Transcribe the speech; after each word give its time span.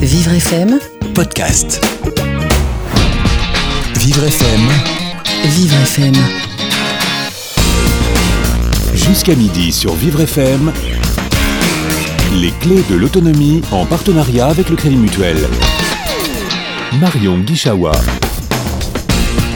Vivre 0.00 0.34
FM, 0.34 0.78
podcast. 1.14 1.84
Vivre 3.96 4.22
FM, 4.22 4.60
Vivre 5.46 5.74
FM. 5.82 6.14
jusqu'à 8.94 9.34
midi 9.34 9.72
sur 9.72 9.94
Vivre 9.94 10.20
FM. 10.20 10.72
Les 12.36 12.52
clés 12.60 12.84
de 12.88 12.94
l'autonomie 12.94 13.62
en 13.72 13.84
partenariat 13.84 14.46
avec 14.46 14.70
le 14.70 14.76
Crédit 14.76 14.96
Mutuel. 14.96 15.38
Marion 17.00 17.38
Guichawa. 17.38 17.90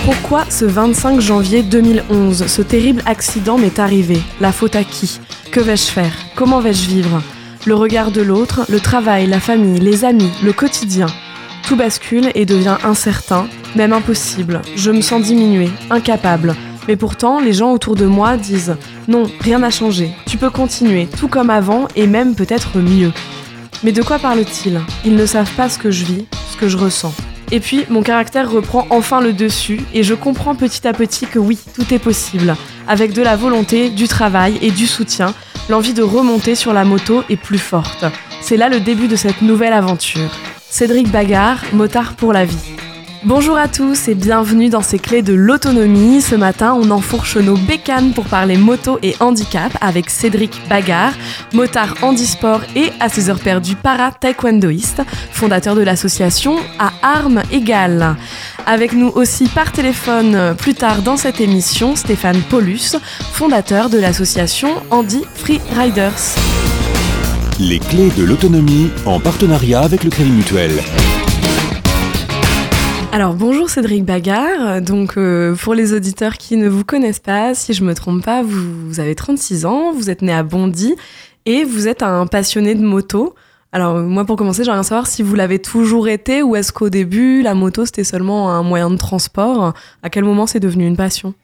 Pourquoi 0.05 0.47
ce 0.51 0.65
25 0.65 1.21
janvier 1.21 1.63
2011, 1.63 2.49
ce 2.49 2.61
terrible 2.63 3.03
accident 3.07 3.57
m'est 3.57 3.79
arrivé? 3.79 4.21
La 4.41 4.51
faute 4.51 4.75
à 4.75 4.83
qui? 4.83 5.21
Que 5.53 5.61
vais-je 5.61 5.87
faire? 5.93 6.13
Comment 6.35 6.61
vais-je 6.61 6.89
vivre? 6.89 7.23
Le 7.67 7.75
regard 7.75 8.11
de 8.11 8.21
l'autre, 8.21 8.67
le 8.69 8.79
travail, 8.79 9.27
la 9.27 9.41
famille, 9.41 9.81
les 9.81 10.05
amis, 10.05 10.31
le 10.43 10.53
quotidien. 10.53 11.07
Tout 11.67 11.77
bascule 11.77 12.31
et 12.35 12.45
devient 12.45 12.77
incertain, 12.85 13.47
même 13.75 13.95
impossible. 13.95 14.61
Je 14.77 14.91
me 14.91 15.01
sens 15.01 15.23
diminuée, 15.23 15.71
incapable. 15.89 16.55
Mais 16.89 16.97
pourtant, 16.97 17.41
les 17.41 17.55
gens 17.55 17.73
autour 17.73 17.95
de 17.95 18.05
moi 18.05 18.37
disent 18.37 18.77
Non, 19.09 19.23
rien 19.41 19.61
n'a 19.61 19.71
changé. 19.71 20.11
Tu 20.27 20.37
peux 20.37 20.51
continuer, 20.51 21.09
tout 21.19 21.29
comme 21.29 21.49
avant, 21.49 21.89
et 21.97 22.07
même 22.07 22.35
peut-être 22.35 22.77
mieux. 22.77 23.13
Mais 23.83 23.93
de 23.93 24.03
quoi 24.03 24.19
parlent-ils 24.19 24.83
Ils 25.07 25.17
ne 25.17 25.25
savent 25.25 25.55
pas 25.57 25.71
ce 25.71 25.79
que 25.79 25.91
je 25.91 26.05
vis, 26.05 26.27
ce 26.53 26.59
que 26.59 26.69
je 26.69 26.77
ressens. 26.77 27.15
Et 27.51 27.61
puis, 27.61 27.85
mon 27.89 28.03
caractère 28.03 28.51
reprend 28.51 28.87
enfin 28.91 29.21
le 29.21 29.33
dessus 29.33 29.81
et 29.93 30.03
je 30.03 30.15
comprends 30.15 30.55
petit 30.55 30.87
à 30.87 30.93
petit 30.93 31.27
que 31.27 31.39
oui, 31.39 31.59
tout 31.75 31.93
est 31.93 31.99
possible. 31.99 32.57
Avec 32.89 33.13
de 33.13 33.23
la 33.23 33.37
volonté, 33.37 33.91
du 33.91 34.09
travail 34.09 34.59
et 34.63 34.71
du 34.71 34.87
soutien, 34.87 35.35
l'envie 35.69 35.95
de 35.95 36.03
remonter 36.03 36.55
sur 36.55 36.73
la 36.73 36.85
moto 36.85 37.23
est 37.31 37.37
plus 37.37 37.59
forte. 37.59 38.05
C'est 38.41 38.57
là 38.57 38.69
le 38.69 38.81
début 38.81 39.09
de 39.09 39.17
cette 39.17 39.43
nouvelle 39.43 39.73
aventure. 39.73 40.31
Cédric 40.69 41.11
Bagard, 41.11 41.61
motard 41.73 42.15
pour 42.15 42.33
la 42.33 42.45
vie. 42.45 42.74
Bonjour 43.27 43.57
à 43.57 43.69
tous 43.69 44.09
et 44.09 44.15
bienvenue 44.15 44.69
dans 44.69 44.83
ces 44.83 44.99
clés 44.99 45.23
de 45.23 45.33
l'autonomie. 45.33 46.21
Ce 46.21 46.35
matin, 46.35 46.77
on 46.79 46.91
enfourche 46.91 47.39
nos 47.39 47.57
bécanes 47.57 48.13
pour 48.13 48.27
parler 48.27 48.59
moto 48.59 48.99
et 49.03 49.15
handicap 49.19 49.73
avec 49.81 50.11
Cédric 50.11 50.61
Bagard, 50.69 51.15
motard 51.55 51.95
handisport 52.03 52.61
et 52.77 52.91
à 53.01 53.09
ses 53.09 53.31
heures 53.31 53.41
perdues 53.41 53.77
para-taekwondoïste, 53.77 55.01
fondateur 55.33 55.75
de 55.75 55.81
l'association 55.81 56.57
À 56.79 56.93
Armes 57.01 57.43
Égales. 57.51 58.15
Avec 58.67 58.93
nous 58.93 59.09
aussi 59.09 59.49
par 59.49 59.73
téléphone 59.73 60.35
euh, 60.35 60.53
plus 60.53 60.75
tard 60.75 61.01
dans 61.01 61.17
cette 61.17 61.41
émission, 61.41 61.97
Stéphane 61.97 62.43
Paulus, 62.51 62.97
fondateur 63.33 63.89
de 63.89 63.99
l'association 63.99 64.69
Handy 64.91 65.23
Free 65.35 65.63
Riders. 65.75 66.37
Les 67.59 67.79
clés 67.79 68.11
de 68.19 68.23
l'autonomie 68.23 68.91
en 69.07 69.19
partenariat 69.19 69.81
avec 69.81 70.05
le 70.05 70.11
Crédit 70.11 70.31
Mutuel. 70.31 70.73
Alors 73.15 73.35
bonjour 73.35 73.71
Cédric 73.71 74.05
Bagard, 74.05 74.83
donc 74.83 75.17
euh, 75.17 75.55
pour 75.55 75.75
les 75.75 75.93
auditeurs 75.93 76.37
qui 76.37 76.57
ne 76.57 76.69
vous 76.69 76.83
connaissent 76.83 77.21
pas, 77.21 77.55
si 77.55 77.73
je 77.73 77.85
me 77.85 77.95
trompe 77.95 78.25
pas, 78.25 78.43
vous, 78.43 78.99
avez 78.99 79.15
36 79.15 79.67
ans, 79.67 79.93
vous 79.93 80.11
êtes 80.11 80.21
né 80.21 80.33
à 80.33 80.43
Bondy 80.43 80.97
et 81.47 81.63
vous 81.63 81.87
êtes 81.87 82.03
un 82.03 82.27
passionné 82.27 82.75
de 82.75 82.83
moto. 82.83 83.37
Alors 83.71 83.99
moi 83.99 84.25
pour 84.25 84.35
commencer 84.35 84.65
j'aimerais 84.65 84.83
savoir 84.83 85.07
si 85.07 85.23
vous 85.23 85.37
l'avez 85.37 85.61
toujours 85.61 86.09
été 86.09 86.43
ou 86.43 86.57
est-ce 86.57 86.73
qu'au 86.73 86.91
début 86.91 87.41
la 87.41 87.55
moto 87.55 87.87
c'était 87.87 88.03
seulement 88.03 88.51
un 88.51 88.65
moyen 88.65 88.91
de 88.91 88.97
transport 88.97 89.75
À 90.03 90.11
quel 90.11 90.25
moment 90.25 90.49
c'est 90.49 90.59
devenu 90.59 90.85
une 90.85 90.97
passion? 90.97 91.35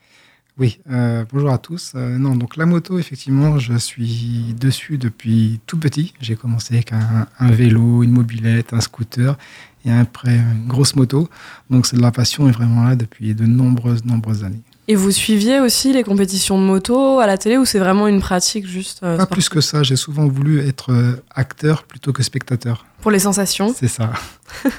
Oui, 0.58 0.78
euh, 0.90 1.24
bonjour 1.32 1.50
à 1.50 1.56
tous. 1.56 1.92
Euh, 1.94 2.18
non, 2.18 2.36
donc 2.36 2.58
la 2.58 2.66
moto, 2.66 2.98
effectivement, 2.98 3.58
je 3.58 3.78
suis 3.78 4.54
dessus 4.60 4.98
depuis 4.98 5.58
tout 5.66 5.78
petit. 5.78 6.12
J'ai 6.20 6.36
commencé 6.36 6.74
avec 6.74 6.92
un, 6.92 7.26
un 7.38 7.50
vélo, 7.50 8.02
une 8.02 8.10
mobilette, 8.10 8.74
un 8.74 8.80
scooter 8.80 9.38
et 9.84 9.92
après 9.92 10.34
une 10.36 10.66
grosse 10.66 10.94
moto. 10.96 11.28
Donc 11.70 11.86
c'est 11.86 11.96
de 11.96 12.02
la 12.02 12.10
passion 12.12 12.48
est 12.48 12.52
vraiment 12.52 12.84
là 12.84 12.96
depuis 12.96 13.34
de 13.34 13.46
nombreuses, 13.46 14.04
nombreuses 14.04 14.44
années. 14.44 14.60
Et 14.88 14.96
vous 14.96 15.12
suiviez 15.12 15.60
aussi 15.60 15.92
les 15.92 16.02
compétitions 16.02 16.58
de 16.60 16.64
moto 16.64 17.20
à 17.20 17.26
la 17.28 17.38
télé 17.38 17.56
ou 17.58 17.64
c'est 17.64 17.78
vraiment 17.78 18.08
une 18.08 18.20
pratique 18.20 18.66
juste 18.66 19.00
euh, 19.04 19.16
Pas 19.16 19.26
plus 19.26 19.48
que 19.48 19.60
ça, 19.60 19.84
j'ai 19.84 19.94
souvent 19.94 20.26
voulu 20.26 20.66
être 20.66 20.90
euh, 20.92 21.22
acteur 21.32 21.84
plutôt 21.84 22.12
que 22.12 22.24
spectateur. 22.24 22.84
pour 23.00 23.12
les 23.12 23.20
sensations 23.20 23.72
C'est 23.76 23.86
ça. 23.88 24.10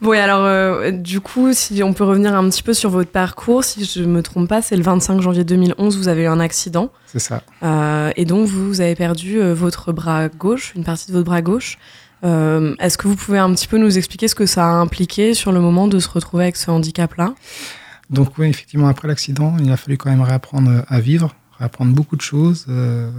Bon, 0.00 0.12
et 0.12 0.18
alors, 0.18 0.44
euh, 0.44 0.90
du 0.90 1.20
coup, 1.20 1.52
si 1.52 1.82
on 1.82 1.94
peut 1.94 2.04
revenir 2.04 2.34
un 2.34 2.48
petit 2.50 2.62
peu 2.62 2.74
sur 2.74 2.90
votre 2.90 3.10
parcours, 3.10 3.64
si 3.64 3.84
je 3.84 4.02
me 4.02 4.22
trompe 4.22 4.48
pas, 4.48 4.60
c'est 4.60 4.76
le 4.76 4.82
25 4.82 5.20
janvier 5.20 5.44
2011, 5.44 5.96
vous 5.96 6.08
avez 6.08 6.24
eu 6.24 6.26
un 6.26 6.40
accident. 6.40 6.90
C'est 7.06 7.20
ça. 7.20 7.42
euh, 7.62 8.10
et 8.16 8.24
donc, 8.26 8.46
vous 8.46 8.80
avez 8.82 8.94
perdu 8.96 9.40
votre 9.52 9.92
bras 9.92 10.28
gauche, 10.28 10.72
une 10.76 10.84
partie 10.84 11.06
de 11.06 11.12
votre 11.12 11.24
bras 11.24 11.40
gauche. 11.42 11.78
Euh, 12.24 12.74
Est-ce 12.78 12.96
que 12.96 13.08
vous 13.08 13.16
pouvez 13.16 13.38
un 13.38 13.52
petit 13.54 13.66
peu 13.66 13.78
nous 13.78 13.98
expliquer 13.98 14.28
ce 14.28 14.34
que 14.34 14.46
ça 14.46 14.66
a 14.66 14.72
impliqué 14.72 15.34
sur 15.34 15.52
le 15.52 15.60
moment 15.60 15.88
de 15.88 15.98
se 15.98 16.08
retrouver 16.08 16.44
avec 16.44 16.56
ce 16.56 16.70
handicap-là? 16.70 17.34
Donc 18.10 18.38
oui, 18.38 18.48
effectivement, 18.48 18.88
après 18.88 19.08
l'accident, 19.08 19.56
il 19.60 19.70
a 19.70 19.76
fallu 19.76 19.96
quand 19.96 20.10
même 20.10 20.22
réapprendre 20.22 20.70
euh, 20.70 20.82
à 20.88 21.00
vivre, 21.00 21.34
réapprendre 21.58 21.94
beaucoup 21.94 22.16
de 22.16 22.22
choses. 22.22 22.66
Euh, 22.68 23.10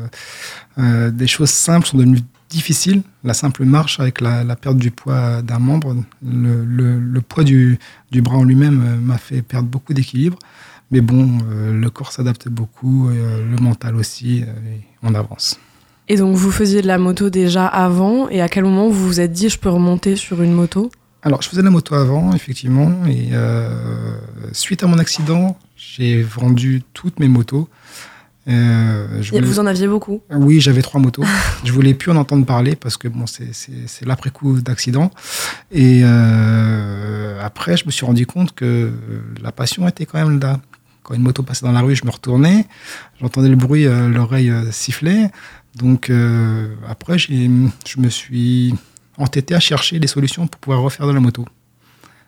des 1.11 1.27
choses 1.27 1.49
simples 1.51 1.87
sont 1.87 1.97
devenues 1.97 2.21
difficiles. 2.49 3.01
La 3.23 3.33
simple 3.33 3.65
marche 3.65 3.99
avec 3.99 4.21
la, 4.21 4.55
perte 4.55 4.77
du 4.77 4.91
poids 4.91 5.41
d'un 5.41 5.59
membre, 5.59 5.95
le, 6.23 7.19
poids 7.19 7.43
du, 7.43 7.79
bras 8.11 8.37
en 8.37 8.43
lui-même 8.43 8.99
m'a 9.01 9.17
fait 9.17 9.41
perdre 9.41 9.67
beaucoup 9.67 9.93
d'équilibre. 9.93 10.37
Mais 10.91 11.01
bon, 11.01 11.39
le 11.49 11.89
corps 11.89 12.11
s'adapte 12.11 12.47
beaucoup, 12.47 13.09
le 13.09 13.57
mental 13.59 13.95
aussi, 13.95 14.41
et 14.41 14.81
on 15.01 15.15
avance. 15.15 15.59
Et 16.07 16.17
donc, 16.17 16.35
vous 16.35 16.51
faisiez 16.51 16.81
de 16.81 16.87
la 16.87 16.97
moto 16.97 17.29
déjà 17.29 17.65
avant, 17.65 18.29
et 18.29 18.41
à 18.41 18.47
quel 18.49 18.63
moment 18.63 18.89
vous 18.89 19.07
vous 19.07 19.19
êtes 19.19 19.31
dit, 19.31 19.49
je 19.49 19.57
peux 19.57 19.69
remonter 19.69 20.15
sur 20.15 20.41
une 20.43 20.53
moto? 20.53 20.91
Alors, 21.23 21.41
je 21.41 21.49
faisais 21.49 21.61
de 21.61 21.65
la 21.65 21.71
moto 21.71 21.95
avant, 21.95 22.33
effectivement, 22.33 22.91
et 23.07 23.29
euh, 23.33 23.69
suite 24.51 24.83
à 24.83 24.87
mon 24.87 24.99
accident, 24.99 25.57
j'ai 25.75 26.21
vendu 26.21 26.83
toutes 26.93 27.19
mes 27.19 27.27
motos. 27.27 27.67
Euh, 28.47 29.07
je 29.21 29.31
voulais- 29.31 29.41
Vous 29.47 29.59
en 29.59 29.65
aviez 29.65 29.87
beaucoup? 29.87 30.21
Oui, 30.29 30.61
j'avais 30.61 30.83
trois 30.83 31.01
motos. 31.01 31.23
je 31.63 31.71
voulais 31.71 31.95
plus 31.95 32.11
en 32.11 32.15
entendre 32.15 32.45
parler 32.45 32.75
parce 32.75 32.95
que 32.97 33.07
bon, 33.07 33.25
c'est 33.25 34.05
l'après-coup 34.05 34.61
d'accident. 34.61 35.09
Et 35.71 36.01
euh, 36.03 37.39
après, 37.43 37.75
je 37.77 37.87
me 37.87 37.91
suis 37.91 38.05
rendu 38.05 38.27
compte 38.27 38.53
que 38.53 38.91
la 39.41 39.51
passion 39.51 39.87
était 39.87 40.05
quand 40.05 40.19
même 40.23 40.39
là. 40.39 40.59
Quand 41.05 41.13
une 41.13 41.21
moto 41.21 41.43
passait 41.43 41.63
dans 41.67 41.71
la 41.71 41.81
rue, 41.81 41.95
je 41.95 42.03
me 42.03 42.09
retournais, 42.09 42.65
j'entendais 43.21 43.49
le 43.49 43.55
bruit, 43.55 43.85
euh, 43.85 44.09
l'oreille 44.09 44.49
euh, 44.49 44.71
sifflait. 44.71 45.29
Donc 45.75 46.09
euh, 46.09 46.73
après, 46.89 47.19
je 47.19 47.29
me 47.99 48.09
suis 48.09 48.73
entêté 49.19 49.53
à 49.53 49.59
chercher 49.59 49.99
des 49.99 50.07
solutions 50.07 50.47
pour 50.47 50.59
pouvoir 50.59 50.81
refaire 50.81 51.05
de 51.05 51.11
la 51.11 51.19
moto. 51.19 51.45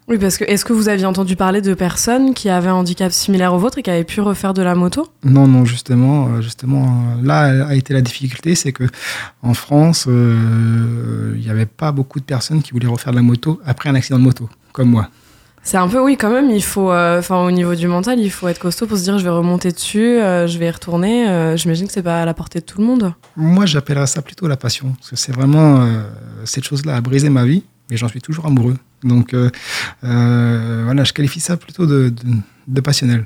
Oui, 0.08 0.20
parce 0.20 0.38
que 0.38 0.44
est-ce 0.46 0.64
que 0.64 0.74
vous 0.74 0.90
aviez 0.90 1.08
entendu 1.08 1.36
parler 1.36 1.60
de 1.60 1.74
personnes 1.74 2.36
qui 2.36 2.50
avaient 2.50 2.70
un 2.70 2.76
handicap 2.76 3.12
similaire 3.12 3.54
au 3.56 3.58
vôtre 3.58 3.80
et 3.80 3.82
qui 3.82 3.90
avaient 3.90 4.04
pu 4.04 4.22
refaire 4.22 4.54
de 4.54 4.62
la 4.62 4.76
moto? 4.76 5.08
Non, 5.24 5.48
non, 5.48 5.66
justement, 5.66 6.40
justement, 6.40 7.18
là 7.24 7.68
a 7.68 7.74
été 7.74 7.96
la 7.96 8.02
difficulté, 8.02 8.54
c'est 8.54 8.72
que 8.72 8.86
en 9.42 9.56
France, 9.56 10.06
euh, 10.08 11.34
il 11.36 11.42
n'y 11.42 11.50
avait 11.50 11.66
pas 11.66 11.92
beaucoup 11.92 12.20
de 12.20 12.26
personnes 12.26 12.62
qui 12.62 12.74
voulaient 12.74 12.88
refaire 12.88 13.12
de 13.12 13.18
la 13.18 13.24
moto 13.24 13.60
après 13.66 13.90
un 13.90 13.96
accident 13.96 14.20
de 14.20 14.24
moto, 14.24 14.50
comme 14.72 14.92
moi. 14.92 15.10
C'est 15.68 15.76
un 15.76 15.90
peu, 15.90 16.00
oui, 16.00 16.16
quand 16.16 16.30
même, 16.30 16.50
il 16.50 16.64
faut, 16.64 16.94
euh, 16.94 17.20
enfin, 17.20 17.44
au 17.44 17.52
niveau 17.52 17.76
du 17.76 17.90
mental, 17.90 18.22
il 18.22 18.32
faut 18.32 18.48
être 18.48 18.58
costaud 18.58 18.88
pour 18.88 18.98
se 18.98 19.04
dire, 19.04 19.20
je 19.20 19.24
vais 19.26 19.30
remonter 19.30 19.74
dessus, 19.74 20.00
euh, 20.00 20.48
je 20.48 20.58
vais 20.58 20.68
y 20.68 20.72
retourner. 20.72 21.28
euh, 21.28 21.58
J'imagine 21.58 21.88
que 21.88 21.92
c'est 21.92 22.02
pas 22.04 22.22
à 22.22 22.26
la 22.26 22.34
portée 22.34 22.62
de 22.62 22.64
tout 22.64 22.80
le 22.80 22.88
monde. 22.88 23.14
Moi, 23.36 23.66
j'appellerais 23.66 24.08
ça 24.08 24.22
plutôt 24.22 24.48
la 24.48 24.56
passion, 24.56 24.94
parce 24.98 25.10
que 25.10 25.18
c'est 25.18 25.34
vraiment 25.34 25.82
euh, 25.82 26.04
cette 26.46 26.64
chose-là 26.64 26.96
a 26.96 27.02
brisé 27.02 27.28
ma 27.30 27.44
vie, 27.44 27.66
mais 27.92 27.98
j'en 27.98 28.08
suis 28.08 28.22
toujours 28.22 28.46
amoureux. 28.46 28.78
Donc 29.04 29.36
voilà, 30.04 31.04
je 31.04 31.12
qualifie 31.12 31.42
ça 31.42 31.58
plutôt 31.58 31.86
de 31.86 32.14
passionnel. 32.82 33.26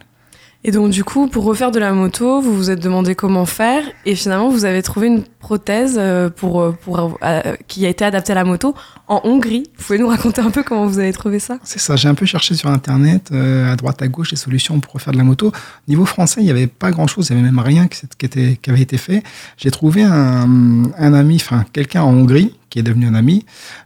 Et 0.64 0.72
donc, 0.72 0.92
du 0.92 1.04
coup, 1.04 1.28
pour 1.28 1.44
refaire 1.44 1.72
de 1.72 1.80
la 1.80 1.92
moto, 1.92 2.40
vous 2.40 2.56
vous 2.56 2.70
êtes 2.70 2.80
demandé 2.80 3.16
comment 3.16 3.48
faire, 3.48 3.84
et 4.06 4.14
finalement, 4.14 4.50
vous 4.50 4.64
avez 4.64 4.84
trouvé 4.84 5.08
une 5.08 5.24
prothèse 5.24 5.96
euh, 5.98 6.30
pour, 6.30 6.62
euh, 6.62 6.72
pour, 6.72 7.18
euh, 7.24 7.42
qui 7.68 7.84
a 7.88 7.90
été 7.90 8.06
adaptée 8.06 8.34
à 8.34 8.36
la 8.36 8.44
moto 8.44 8.76
en 9.08 9.22
Hongrie. 9.24 9.64
Vous 9.76 9.86
pouvez 9.86 9.98
nous 9.98 10.08
raconter 10.08 10.40
un 10.40 10.52
peu 10.52 10.62
comment 10.62 10.86
vous 10.86 11.00
avez 11.00 11.14
trouvé 11.14 11.40
ça? 11.40 11.58
C'est 11.64 11.80
ça, 11.80 11.96
j'ai 11.96 12.08
un 12.08 12.14
peu 12.14 12.28
cherché 12.28 12.54
sur 12.54 12.70
Internet, 12.70 13.32
à 13.32 13.76
droite, 13.76 14.04
à 14.04 14.08
gauche, 14.08 14.30
des 14.30 14.36
solutions 14.36 14.80
pour 14.80 14.94
refaire 14.94 15.14
de 15.14 15.18
la 15.18 15.24
moto. 15.24 15.52
Niveau 15.88 16.06
français, 16.06 16.42
il 16.42 16.44
n'y 16.44 16.52
avait 16.52 16.68
pas 16.68 16.92
grand-chose, 16.92 17.30
il 17.30 17.34
n'y 17.34 17.42
avait 17.42 17.52
même 17.52 17.60
rien 17.60 17.88
qui, 17.88 18.30
avait 18.70 18.82
été 18.82 18.98
fait. 18.98 19.24
J'ai 19.58 19.72
trouvé 19.72 20.04
un, 20.04 20.92
ami, 20.96 21.38
enfin 21.38 21.66
quelqu'un 21.74 22.04
en 22.04 22.14
Hongrie, 22.14 22.56
qui 22.70 22.78
est 22.78 22.84
devenu 22.84 23.08
un 23.08 23.16
ami, 23.16 23.46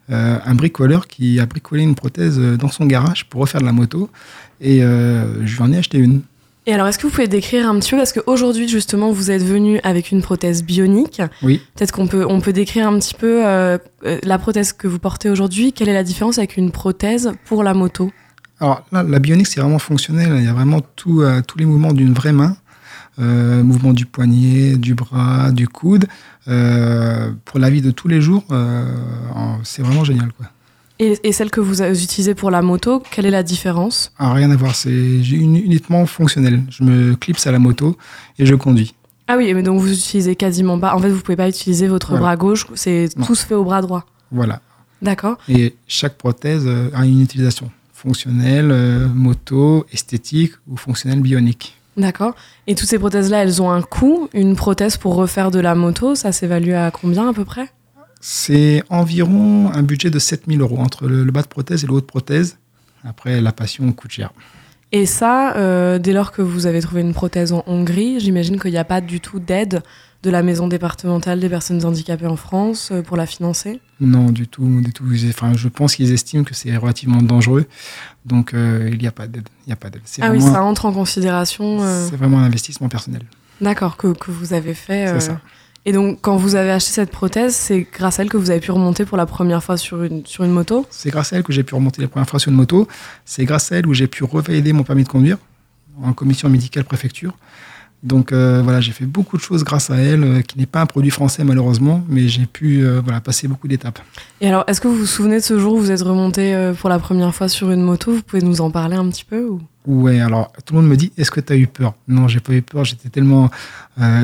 un 0.09 0.55
bricoleur 0.55 1.07
qui 1.07 1.39
a 1.39 1.45
bricolé 1.45 1.83
une 1.83 1.95
prothèse 1.95 2.37
dans 2.37 2.69
son 2.69 2.85
garage 2.85 3.25
pour 3.29 3.41
refaire 3.41 3.61
de 3.61 3.65
la 3.65 3.71
moto. 3.71 4.09
Et 4.59 4.81
je 4.81 5.55
lui 5.55 5.61
en 5.61 5.71
ai 5.71 5.77
acheté 5.77 5.99
une. 5.99 6.21
Et 6.67 6.73
alors, 6.73 6.87
est-ce 6.87 6.97
que 6.97 7.05
vous 7.05 7.13
pouvez 7.13 7.27
décrire 7.27 7.69
un 7.69 7.77
petit 7.79 7.91
peu, 7.91 7.97
parce 7.97 8.11
qu'aujourd'hui, 8.11 8.67
justement, 8.67 9.11
vous 9.11 9.29
êtes 9.29 9.43
venu 9.43 9.79
avec 9.83 10.11
une 10.11 10.23
prothèse 10.23 10.63
bionique. 10.63 11.21
Oui. 11.43 11.61
Peut-être 11.75 11.91
qu'on 11.91 12.07
peut, 12.07 12.25
on 12.27 12.41
peut 12.41 12.53
décrire 12.53 12.87
un 12.87 12.97
petit 12.97 13.13
peu 13.13 13.45
euh, 13.45 13.77
euh, 14.05 14.17
la 14.23 14.39
prothèse 14.39 14.73
que 14.73 14.87
vous 14.87 14.97
portez 14.97 15.29
aujourd'hui. 15.29 15.73
Quelle 15.73 15.89
est 15.89 15.93
la 15.93 16.03
différence 16.03 16.39
avec 16.39 16.57
une 16.57 16.71
prothèse 16.71 17.33
pour 17.45 17.63
la 17.63 17.75
moto? 17.75 18.11
Alors 18.59 18.83
là, 18.91 19.03
la 19.03 19.19
bionique, 19.19 19.45
c'est 19.45 19.61
vraiment 19.61 19.77
fonctionnel. 19.77 20.33
Il 20.37 20.43
y 20.43 20.47
a 20.47 20.53
vraiment 20.53 20.81
tout, 20.95 21.21
euh, 21.21 21.41
tous 21.47 21.59
les 21.59 21.65
mouvements 21.65 21.93
d'une 21.93 22.13
vraie 22.13 22.33
main. 22.33 22.57
euh, 23.19 23.63
mouvement 23.63 23.93
du 23.93 24.05
poignet, 24.05 24.75
du 24.77 24.93
bras, 24.93 25.51
du 25.51 25.67
coude. 25.67 26.05
Pour 26.45 27.59
la 27.59 27.69
vie 27.69 27.81
de 27.81 27.91
tous 27.91 28.07
les 28.07 28.21
jours, 28.21 28.43
c'est 29.63 29.81
vraiment 29.81 30.03
génial. 30.03 30.31
Quoi. 30.33 30.47
Et, 30.99 31.19
et 31.23 31.31
celle 31.33 31.51
que 31.51 31.59
vous 31.59 31.81
utilisez 31.83 32.35
pour 32.35 32.51
la 32.51 32.61
moto, 32.61 33.03
quelle 33.11 33.25
est 33.25 33.29
la 33.31 33.43
différence 33.43 34.11
Ah, 34.17 34.33
rien 34.33 34.49
à 34.51 34.55
voir, 34.55 34.75
c'est 34.75 34.89
uni- 34.89 35.59
uniquement 35.59 36.05
fonctionnel. 36.05 36.63
Je 36.69 36.83
me 36.83 37.15
clipse 37.15 37.45
à 37.47 37.51
la 37.51 37.59
moto 37.59 37.97
et 38.39 38.45
je 38.45 38.55
conduis. 38.55 38.93
Ah 39.27 39.35
oui, 39.37 39.53
mais 39.53 39.63
donc 39.63 39.79
vous 39.81 39.91
utilisez 39.91 40.35
quasiment 40.35 40.79
pas. 40.79 40.95
En 40.95 40.99
fait, 40.99 41.09
vous 41.09 41.19
pouvez 41.21 41.35
pas 41.35 41.49
utiliser 41.49 41.87
votre 41.87 42.09
Voilà. 42.09 42.21
bras 42.21 42.35
gauche. 42.37 42.67
C'est 42.75 43.09
tout 43.25 43.35
se 43.35 43.45
fait 43.45 43.55
au 43.55 43.63
bras 43.63 43.81
droit. 43.81 44.05
Voilà. 44.31 44.61
D'accord. 45.01 45.37
Et 45.49 45.75
chaque 45.87 46.17
prothèse 46.17 46.67
a 46.93 47.05
une 47.05 47.21
utilisation 47.21 47.69
fonctionnelle, 47.93 48.69
euh, 48.71 49.07
moto, 49.07 49.85
esthétique 49.91 50.53
ou 50.69 50.77
fonctionnelle 50.77 51.21
bionique. 51.21 51.75
D'accord. 51.97 52.35
Et 52.67 52.75
toutes 52.75 52.87
ces 52.89 52.99
prothèses-là, 52.99 53.43
elles 53.43 53.61
ont 53.61 53.71
un 53.71 53.81
coût. 53.81 54.29
Une 54.33 54.55
prothèse 54.55 54.97
pour 54.97 55.15
refaire 55.15 55.49
de 55.49 55.59
la 55.59 55.75
moto, 55.75 56.13
ça 56.15 56.31
s'évalue 56.31 56.73
à 56.73 56.91
combien 56.91 57.29
à 57.29 57.33
peu 57.33 57.45
près? 57.45 57.69
C'est 58.27 58.81
environ 58.89 59.71
un 59.71 59.83
budget 59.83 60.09
de 60.09 60.17
7000 60.17 60.59
euros 60.61 60.79
entre 60.79 61.07
le, 61.07 61.23
le 61.23 61.31
bas 61.31 61.43
de 61.43 61.47
prothèse 61.47 61.83
et 61.83 61.87
le 61.87 61.93
haut 61.93 62.01
de 62.01 62.05
prothèse. 62.07 62.57
Après, 63.03 63.39
la 63.39 63.51
passion 63.51 63.91
coûte 63.91 64.09
cher. 64.09 64.31
Et 64.91 65.05
ça, 65.05 65.55
euh, 65.57 65.99
dès 65.99 66.11
lors 66.11 66.31
que 66.31 66.41
vous 66.41 66.65
avez 66.65 66.81
trouvé 66.81 67.01
une 67.01 67.13
prothèse 67.13 67.53
en 67.53 67.63
Hongrie, 67.67 68.19
j'imagine 68.19 68.59
qu'il 68.59 68.71
n'y 68.71 68.79
a 68.79 68.83
pas 68.83 68.99
du 68.99 69.19
tout 69.19 69.37
d'aide 69.39 69.83
de 70.23 70.29
la 70.31 70.41
maison 70.41 70.67
départementale 70.67 71.39
des 71.39 71.49
personnes 71.49 71.85
handicapées 71.85 72.25
en 72.25 72.35
France 72.35 72.89
euh, 72.91 73.03
pour 73.03 73.15
la 73.15 73.27
financer? 73.27 73.79
Non, 73.99 74.31
du 74.31 74.47
tout, 74.47 74.81
du 74.81 74.91
tout. 74.91 75.05
Enfin, 75.29 75.53
je 75.53 75.67
pense 75.67 75.93
qu'ils 75.95 76.11
estiment 76.11 76.43
que 76.43 76.55
c'est 76.55 76.75
relativement 76.75 77.21
dangereux. 77.21 77.67
Donc, 78.25 78.55
euh, 78.55 78.89
il 78.91 78.97
n'y 78.97 79.05
a 79.05 79.11
pas 79.11 79.27
d'aide. 79.27 79.47
Il 79.67 79.69
n'y 79.69 79.73
a 79.73 79.75
pas 79.75 79.91
d'aide. 79.91 80.01
C'est 80.05 80.23
Ah 80.23 80.31
oui, 80.31 80.41
ça 80.41 80.63
entre 80.63 80.87
en 80.87 80.91
considération. 80.93 81.83
euh, 81.83 82.07
c'est 82.09 82.15
vraiment 82.15 82.39
un 82.39 82.43
investissement 82.45 82.89
personnel. 82.89 83.21
D'accord, 83.61 83.97
que, 83.97 84.13
que 84.13 84.31
vous 84.31 84.53
avez 84.53 84.73
fait. 84.73 85.05
C'est 85.09 85.27
ça. 85.27 85.41
Et 85.87 85.91
donc, 85.91 86.17
quand 86.21 86.35
vous 86.35 86.55
avez 86.55 86.71
acheté 86.71 86.91
cette 86.93 87.11
prothèse, 87.11 87.55
c'est 87.55 87.85
grâce 87.93 88.19
à 88.19 88.23
elle 88.23 88.29
que 88.29 88.37
vous 88.37 88.49
avez 88.49 88.59
pu 88.59 88.71
remonter 88.71 89.05
pour 89.05 89.17
la 89.17 89.27
première 89.27 89.63
fois 89.63 89.77
sur 89.77 90.03
une, 90.03 90.25
sur 90.25 90.43
une 90.43 90.51
moto 90.51 90.87
C'est 90.89 91.11
grâce 91.11 91.31
à 91.31 91.37
elle 91.37 91.43
que 91.43 91.53
j'ai 91.53 91.63
pu 91.63 91.75
remonter 91.75 92.01
les 92.01 92.07
premières 92.07 92.27
fois 92.27 92.39
sur 92.39 92.49
une 92.49 92.57
moto. 92.57 92.87
C'est 93.23 93.45
grâce 93.45 93.71
à 93.71 93.77
elle 93.77 93.87
où 93.87 93.93
j'ai 93.93 94.07
pu 94.07 94.23
revalider 94.23 94.73
mon 94.73 94.83
permis 94.83 95.03
de 95.03 95.09
conduire 95.09 95.37
en 96.01 96.13
commission 96.13 96.49
médicale 96.49 96.85
préfecture. 96.85 97.37
Donc 98.05 98.31
euh, 98.31 98.61
voilà, 98.63 98.81
j'ai 98.81 98.91
fait 98.91 99.07
beaucoup 99.07 99.35
de 99.35 99.41
choses 99.41 99.63
grâce 99.63 99.89
à 99.89 99.95
elle, 99.95 100.23
euh, 100.23 100.41
qui 100.41 100.59
n'est 100.59 100.67
pas 100.67 100.79
un 100.79 100.85
produit 100.85 101.09
français 101.09 101.43
malheureusement, 101.43 102.05
mais 102.07 102.27
j'ai 102.27 102.45
pu 102.45 102.85
euh, 102.85 103.01
voilà, 103.03 103.19
passer 103.19 103.47
beaucoup 103.47 103.67
d'étapes. 103.67 103.99
Et 104.41 104.47
alors, 104.47 104.63
est-ce 104.67 104.79
que 104.79 104.87
vous 104.87 104.95
vous 104.95 105.05
souvenez 105.07 105.37
de 105.37 105.43
ce 105.43 105.57
jour 105.57 105.73
où 105.73 105.79
vous 105.79 105.89
êtes 105.89 106.03
remonté 106.03 106.71
pour 106.79 106.89
la 106.89 106.99
première 106.99 107.33
fois 107.33 107.49
sur 107.49 107.71
une 107.71 107.81
moto? 107.81 108.13
Vous 108.13 108.21
pouvez 108.21 108.43
nous 108.43 108.61
en 108.61 108.69
parler 108.69 108.95
un 108.95 109.09
petit 109.09 109.25
peu 109.25 109.43
ou... 109.43 109.59
Ouais, 109.87 110.19
alors 110.19 110.51
tout 110.65 110.75
le 110.75 110.81
monde 110.81 110.89
me 110.89 110.95
dit, 110.95 111.11
est-ce 111.17 111.31
que 111.31 111.39
tu 111.39 111.53
as 111.53 111.55
eu 111.55 111.67
peur? 111.67 111.95
Non, 112.07 112.27
j'ai 112.27 112.39
pas 112.39 112.53
eu 112.53 112.61
peur, 112.61 112.85
j'étais 112.85 113.09
tellement 113.09 113.49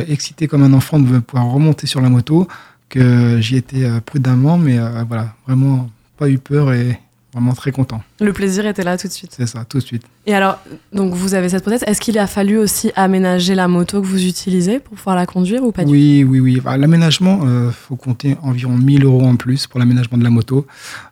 excité 0.07 0.48
comme 0.48 0.63
un 0.63 0.74
enfant 0.74 1.00
de 1.00 1.19
pouvoir 1.19 1.51
remonter 1.51 1.88
sur 1.88 2.01
la 2.01 2.10
moto 2.10 2.48
que 2.89 3.39
j'y 3.42 3.57
étais 3.57 3.88
prudemment, 4.06 4.57
mais 4.57 4.80
voilà, 5.07 5.33
vraiment 5.48 5.89
pas 6.18 6.30
eu 6.30 6.38
peur 6.38 6.74
et 6.74 7.00
vraiment 7.33 7.54
très 7.54 7.72
content. 7.72 8.04
Le 8.19 8.33
plaisir 8.33 8.66
était 8.66 8.83
là 8.83 8.98
tout 8.98 9.07
de 9.07 9.13
suite. 9.13 9.33
C'est 9.36 9.48
ça, 9.48 9.63
tout 9.66 9.78
de 9.80 9.83
suite. 9.83 10.04
Et 10.25 10.33
alors, 10.36 10.60
donc 10.94 11.13
vous 11.13 11.33
avez 11.33 11.50
cette 11.50 11.62
prothèse. 11.63 11.83
Est-ce 11.88 12.01
qu'il 12.01 12.18
a 12.19 12.28
fallu 12.28 12.57
aussi 12.57 12.92
aménager 12.95 13.56
la 13.56 13.68
moto 13.68 14.01
que 14.01 14.06
vous 14.07 14.25
utilisez 14.25 14.80
pour 14.80 14.95
pouvoir 14.98 15.16
la 15.16 15.25
conduire 15.25 15.63
ou 15.63 15.72
pas 15.72 15.83
du 15.86 15.92
Oui, 15.92 16.24
oui, 16.24 16.39
oui. 16.39 16.60
Bah, 16.60 16.78
l'aménagement, 16.78 17.39
il 17.44 17.72
faut 17.72 17.95
compter 17.95 18.38
environ 18.44 18.78
1000 18.78 19.06
euros 19.06 19.25
en 19.25 19.36
plus 19.38 19.66
pour 19.68 19.80
l'aménagement 19.80 20.18
de 20.18 20.24
la 20.24 20.30
moto. 20.30 20.68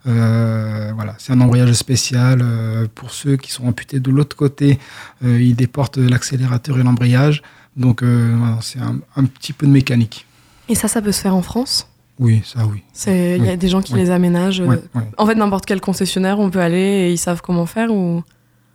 Euh, 0.07 0.91
voilà, 0.95 1.15
c'est 1.17 1.31
un 1.33 1.41
embrayage 1.41 1.71
spécial. 1.73 2.39
euh, 2.41 2.87
pour 2.93 3.11
ceux 3.11 3.37
qui 3.37 3.51
sont 3.51 3.65
amputés 3.67 3.99
de 3.99 4.11
l'autre 4.11 4.35
côté, 4.35 4.79
euh, 5.23 5.41
ils 5.41 5.55
déportent 5.55 5.97
l'accélérateur 5.97 6.77
et 6.79 6.83
l'embrayage. 6.83 7.41
Donc, 7.75 8.03
euh, 8.03 8.35
c'est 8.61 8.79
un, 8.79 8.99
un 9.15 9.25
petit 9.25 9.53
peu 9.53 9.65
de 9.65 9.71
mécanique. 9.71 10.25
Et 10.67 10.75
ça, 10.75 10.87
ça 10.87 11.01
peut 11.01 11.11
se 11.11 11.21
faire 11.21 11.35
en 11.35 11.41
France? 11.41 11.88
Oui, 12.19 12.41
ça, 12.43 12.59
oui. 12.65 12.83
Il 13.07 13.43
y 13.45 13.47
a 13.47 13.51
Oui. 13.51 13.57
des 13.57 13.67
gens 13.69 13.81
qui 13.81 13.93
Oui. 13.93 13.99
les 14.01 14.11
aménagent. 14.11 14.61
euh. 14.61 14.75
En 15.17 15.25
fait, 15.25 15.35
n'importe 15.35 15.65
quel 15.65 15.79
concessionnaire, 15.79 16.39
on 16.39 16.49
peut 16.49 16.59
aller 16.59 16.77
et 16.79 17.11
ils 17.11 17.17
savent 17.17 17.41
comment 17.41 17.65
faire 17.65 17.91
ou... 17.91 18.21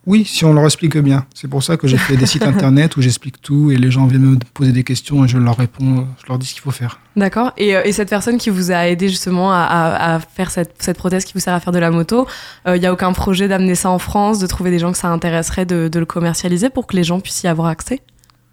Oui, 0.07 0.23
si 0.23 0.45
on 0.45 0.53
leur 0.53 0.65
explique 0.65 0.95
bien. 0.97 1.25
C'est 1.33 1.47
pour 1.47 1.63
ça 1.63 1.77
que 1.77 1.87
j'ai 1.87 1.97
fait 1.97 2.15
des 2.15 2.27
sites 2.27 2.43
internet 2.55 2.95
où 2.95 3.01
j'explique 3.01 3.41
tout 3.41 3.71
et 3.71 3.77
les 3.77 3.89
gens 3.89 4.05
viennent 4.05 4.21
me 4.21 4.37
poser 4.53 4.71
des 4.71 4.83
questions 4.83 5.25
et 5.25 5.27
je 5.27 5.39
leur 5.39 5.57
réponds, 5.57 6.07
je 6.21 6.27
leur 6.27 6.37
dis 6.37 6.45
ce 6.45 6.53
qu'il 6.53 6.61
faut 6.61 6.69
faire. 6.69 6.99
D'accord. 7.15 7.53
Et, 7.57 7.75
euh, 7.75 7.81
et 7.85 7.91
cette 7.91 8.09
personne 8.09 8.37
qui 8.37 8.51
vous 8.51 8.71
a 8.71 8.87
aidé 8.87 9.09
justement 9.09 9.51
à, 9.51 9.57
à- 9.61 10.15
à 10.15 10.19
faire 10.19 10.51
cette, 10.51 10.75
cette 10.77 10.97
prothèse 10.97 11.25
qui 11.25 11.33
vous 11.33 11.39
sert 11.39 11.55
à 11.55 11.59
faire 11.59 11.73
de 11.73 11.79
la 11.79 11.89
moto, 11.89 12.27
il 12.67 12.79
n'y 12.79 12.85
a 12.85 12.93
aucun 12.93 13.13
projet 13.13 13.47
d'amener 13.47 13.73
ça 13.73 13.89
en 13.89 13.97
France, 13.99 14.37
de 14.37 14.45
trouver 14.45 14.69
des 14.69 14.77
gens 14.77 14.91
que 14.91 14.97
ça 14.99 15.09
intéresserait 15.09 15.65
de, 15.65 15.87
de 15.87 15.99
le 15.99 16.05
commercialiser 16.05 16.69
pour 16.69 16.85
que 16.85 16.95
les 16.95 17.03
gens 17.03 17.19
puissent 17.19 17.41
y 17.41 17.47
avoir 17.47 17.67
accès? 17.69 17.99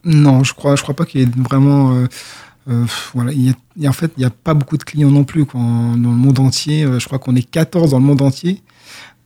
Non, 0.04 0.42
je 0.44 0.54
crois, 0.54 0.74
je 0.76 0.82
crois 0.82 0.96
pas 0.96 1.04
qu'il 1.04 1.20
y 1.20 1.24
ait 1.24 1.28
vraiment. 1.36 1.92
euh, 1.94 2.06
euh, 2.68 2.84
voilà, 3.14 3.32
il 3.32 3.42
y 3.48 3.54
y 3.76 3.86
a- 3.86 3.90
en 3.90 3.92
fait, 3.92 4.12
il 4.16 4.20
n'y 4.20 4.26
a 4.26 4.30
pas 4.30 4.54
beaucoup 4.54 4.76
de 4.76 4.84
clients 4.84 5.10
non 5.10 5.24
plus 5.24 5.44
dans 5.52 5.94
le 5.94 5.98
monde 5.98 6.38
entier. 6.38 6.84
Euh, 6.84 6.98
Je 6.98 7.06
crois 7.06 7.18
qu'on 7.18 7.34
est 7.36 7.42
14 7.48 7.90
dans 7.92 7.98
le 7.98 8.04
monde 8.04 8.22
entier. 8.22 8.62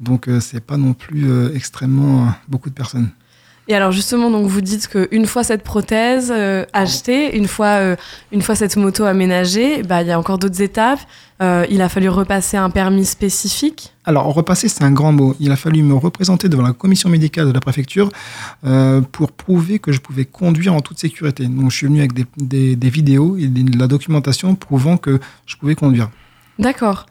Donc, 0.01 0.29
euh, 0.29 0.41
c'est 0.41 0.61
pas 0.61 0.77
non 0.77 0.93
plus 0.95 1.55
extrêmement 1.55 2.33
beaucoup 2.49 2.69
de 2.71 2.75
personnes. 2.75 3.09
Et 3.69 3.75
alors 3.75 3.91
justement, 3.91 4.31
donc 4.31 4.47
vous 4.47 4.61
dites 4.61 4.87
qu'une 4.87 5.27
fois 5.27 5.43
cette 5.43 5.65
prothèse 5.65 6.33
euh, 6.35 6.65
achetée, 6.73 7.37
une 7.37 7.49
fois, 7.49 7.67
euh, 7.79 7.97
une 8.31 8.41
fois 8.41 8.55
cette 8.55 8.77
moto 8.77 9.05
aménagée, 9.05 9.83
bah, 9.83 10.03
il 10.03 10.09
y 10.09 10.13
a 10.13 10.19
encore 10.19 10.39
d'autres 10.39 10.63
étapes. 10.63 11.01
Euh, 11.43 11.67
il 11.69 11.83
a 11.83 11.89
fallu 11.89 12.09
repasser 12.09 12.57
un 12.57 12.71
permis 12.71 13.05
spécifique? 13.05 13.93
Alors, 14.05 14.33
repasser, 14.33 14.69
c'est 14.69 14.85
un 14.85 14.93
grand 14.93 15.13
mot. 15.13 15.35
Il 15.41 15.51
a 15.51 15.57
fallu 15.57 15.83
me 15.83 15.95
représenter 15.95 16.49
devant 16.49 16.63
la 16.63 16.73
commission 16.73 17.09
médicale 17.11 17.49
de 17.49 17.53
la 17.53 17.61
préfecture 17.61 18.09
pour 19.13 19.33
prouver 19.33 19.79
que 19.81 19.91
je 19.93 20.01
pouvais 20.01 20.25
conduire 20.25 20.73
en 20.73 20.81
toute 20.81 20.99
sécurité. 20.99 21.45
Donc, 21.47 21.71
je 21.73 21.77
suis 21.77 21.87
venu 21.89 21.99
avec 21.99 22.13
des, 22.15 22.25
des- 22.37 22.77
des 22.77 22.89
vidéos 22.91 23.37
et 23.37 23.49
de 23.49 23.79
la 23.79 23.87
documentation 23.89 24.55
prouvant 24.55 24.97
que 24.97 25.19
je 25.45 25.57
pouvais 25.57 25.75
conduire. 25.75 26.09
D'accord. 26.59 27.07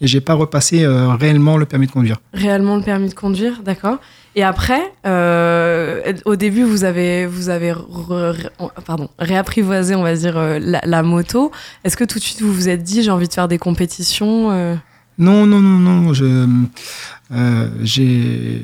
Et 0.00 0.06
j'ai 0.06 0.20
pas 0.20 0.34
repassé 0.34 0.84
euh, 0.84 1.08
réellement 1.08 1.56
le 1.56 1.66
permis 1.66 1.86
de 1.86 1.92
conduire. 1.92 2.18
Réellement 2.32 2.76
le 2.76 2.82
permis 2.82 3.08
de 3.08 3.14
conduire, 3.14 3.62
d'accord. 3.64 3.98
Et 4.36 4.44
après, 4.44 4.92
euh, 5.06 6.12
au 6.24 6.36
début, 6.36 6.62
vous 6.62 6.84
avez, 6.84 7.26
vous 7.26 7.48
avez 7.48 7.74
pardon, 8.86 9.08
réapprivoisé, 9.18 9.96
on 9.96 10.02
va 10.02 10.14
dire, 10.14 10.38
euh, 10.38 10.60
la, 10.60 11.02
moto. 11.02 11.50
Est-ce 11.82 11.96
que 11.96 12.04
tout 12.04 12.18
de 12.18 12.24
suite 12.24 12.40
vous 12.42 12.52
vous 12.52 12.68
êtes 12.68 12.82
dit, 12.82 13.02
j'ai 13.02 13.10
envie 13.10 13.26
de 13.26 13.32
faire 13.32 13.48
des 13.48 13.58
compétitions 13.58 14.78
Non, 15.18 15.46
non, 15.46 15.60
non, 15.60 15.78
non. 15.78 16.14
Je, 16.14 16.46
euh, 17.32 17.68
j'ai 17.82 18.62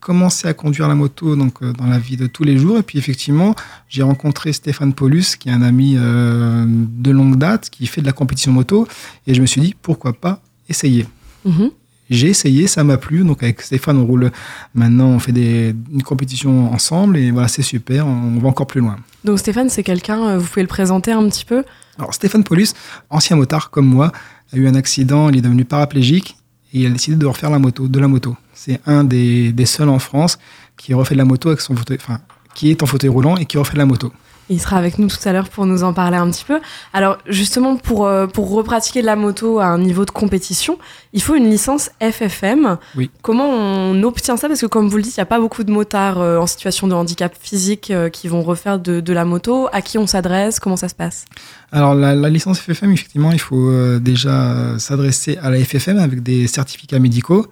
commencé 0.00 0.48
à 0.48 0.54
conduire 0.54 0.88
la 0.88 0.94
moto 0.94 1.36
donc, 1.36 1.62
euh, 1.62 1.72
dans 1.72 1.86
la 1.86 1.98
vie 1.98 2.16
de 2.16 2.26
tous 2.26 2.44
les 2.44 2.58
jours. 2.58 2.78
Et 2.78 2.82
puis, 2.82 2.98
effectivement, 2.98 3.54
j'ai 3.88 4.02
rencontré 4.02 4.52
Stéphane 4.52 4.92
Paulus, 4.92 5.36
qui 5.38 5.48
est 5.48 5.52
un 5.52 5.62
ami 5.62 5.94
euh, 5.96 6.64
de 6.66 7.10
longue 7.10 7.36
date, 7.36 7.70
qui 7.70 7.86
fait 7.86 8.00
de 8.00 8.06
la 8.06 8.12
compétition 8.12 8.52
moto. 8.52 8.86
Et 9.26 9.34
je 9.34 9.40
me 9.40 9.46
suis 9.46 9.60
dit, 9.60 9.74
pourquoi 9.80 10.12
pas 10.12 10.40
essayer 10.68 11.06
mhm. 11.44 11.70
J'ai 12.10 12.28
essayé, 12.28 12.66
ça 12.66 12.84
m'a 12.84 12.98
plu. 12.98 13.24
Donc, 13.24 13.42
avec 13.42 13.62
Stéphane, 13.62 13.96
on 13.96 14.04
roule 14.04 14.32
maintenant, 14.74 15.06
on 15.06 15.18
fait 15.18 15.32
des, 15.32 15.74
une 15.92 16.02
compétition 16.02 16.72
ensemble. 16.72 17.16
Et 17.16 17.30
voilà, 17.30 17.48
c'est 17.48 17.62
super. 17.62 18.06
On 18.06 18.38
va 18.38 18.48
encore 18.48 18.66
plus 18.66 18.80
loin. 18.80 18.96
Donc 19.24 19.38
Stéphane, 19.38 19.70
c'est 19.70 19.84
quelqu'un, 19.84 20.36
vous 20.36 20.46
pouvez 20.46 20.62
le 20.62 20.68
présenter 20.68 21.12
un 21.12 21.26
petit 21.28 21.44
peu? 21.44 21.64
Alors, 21.98 22.12
Stéphane 22.12 22.42
Paulus, 22.42 22.74
ancien 23.08 23.36
motard 23.36 23.70
comme 23.70 23.86
moi, 23.86 24.10
a 24.52 24.56
eu 24.56 24.66
un 24.66 24.74
accident, 24.74 25.28
il 25.28 25.38
est 25.38 25.42
devenu 25.42 25.64
paraplégique 25.64 26.36
et 26.72 26.80
il 26.80 26.86
a 26.86 26.90
décidé 26.90 27.16
de 27.16 27.26
refaire 27.26 27.50
la 27.50 27.58
moto, 27.58 27.88
de 27.88 28.00
la 28.00 28.08
moto. 28.08 28.36
C'est 28.54 28.80
un 28.86 29.04
des, 29.04 29.52
des 29.52 29.66
seuls 29.66 29.88
en 29.88 29.98
France 29.98 30.38
qui 30.76 30.94
refait 30.94 31.14
de 31.14 31.18
la 31.18 31.24
moto 31.24 31.48
avec 31.48 31.60
son 31.60 31.76
fauteuil, 31.76 31.98
enfin, 32.00 32.20
qui 32.54 32.70
est 32.70 32.82
en 32.82 32.86
fauteuil 32.86 33.10
roulant 33.10 33.36
et 33.36 33.46
qui 33.46 33.58
refait 33.58 33.74
de 33.74 33.78
la 33.78 33.86
moto. 33.86 34.12
Il 34.50 34.60
sera 34.60 34.76
avec 34.76 34.98
nous 34.98 35.08
tout 35.08 35.16
à 35.24 35.32
l'heure 35.32 35.48
pour 35.48 35.66
nous 35.66 35.82
en 35.82 35.92
parler 35.92 36.16
un 36.16 36.30
petit 36.30 36.44
peu. 36.44 36.60
Alors 36.92 37.18
justement, 37.26 37.76
pour, 37.76 38.06
euh, 38.06 38.26
pour 38.26 38.50
repratiquer 38.50 39.00
de 39.00 39.06
la 39.06 39.16
moto 39.16 39.60
à 39.60 39.66
un 39.66 39.78
niveau 39.78 40.04
de 40.04 40.10
compétition, 40.10 40.78
il 41.12 41.22
faut 41.22 41.34
une 41.34 41.48
licence 41.48 41.90
FFM. 42.00 42.78
Oui. 42.96 43.10
Comment 43.22 43.48
on 43.48 44.02
obtient 44.02 44.36
ça? 44.36 44.48
Parce 44.48 44.60
que 44.60 44.66
comme 44.66 44.88
vous 44.88 44.96
le 44.96 45.02
dites, 45.02 45.16
il 45.16 45.20
n'y 45.20 45.22
a 45.22 45.26
pas 45.26 45.40
beaucoup 45.40 45.64
de 45.64 45.70
motards 45.70 46.20
euh, 46.20 46.38
en 46.38 46.46
situation 46.46 46.88
de 46.88 46.94
handicap 46.94 47.34
physique 47.40 47.90
euh, 47.90 48.08
qui 48.08 48.28
vont 48.28 48.42
refaire 48.42 48.78
de, 48.78 49.00
de 49.00 49.12
la 49.12 49.24
moto. 49.24 49.68
À 49.72 49.82
qui 49.82 49.98
on 49.98 50.06
s'adresse? 50.06 50.60
Comment 50.60 50.76
ça 50.76 50.88
se 50.88 50.94
passe? 50.94 51.24
Alors, 51.70 51.94
la, 51.94 52.14
la 52.14 52.28
licence 52.28 52.58
FFM, 52.60 52.92
effectivement, 52.92 53.32
il 53.32 53.40
faut 53.40 53.68
euh, 53.68 53.98
déjà 53.98 54.78
s'adresser 54.78 55.38
à 55.42 55.50
la 55.50 55.58
FFM 55.58 55.98
avec 55.98 56.22
des 56.22 56.46
certificats 56.46 56.98
médicaux 56.98 57.46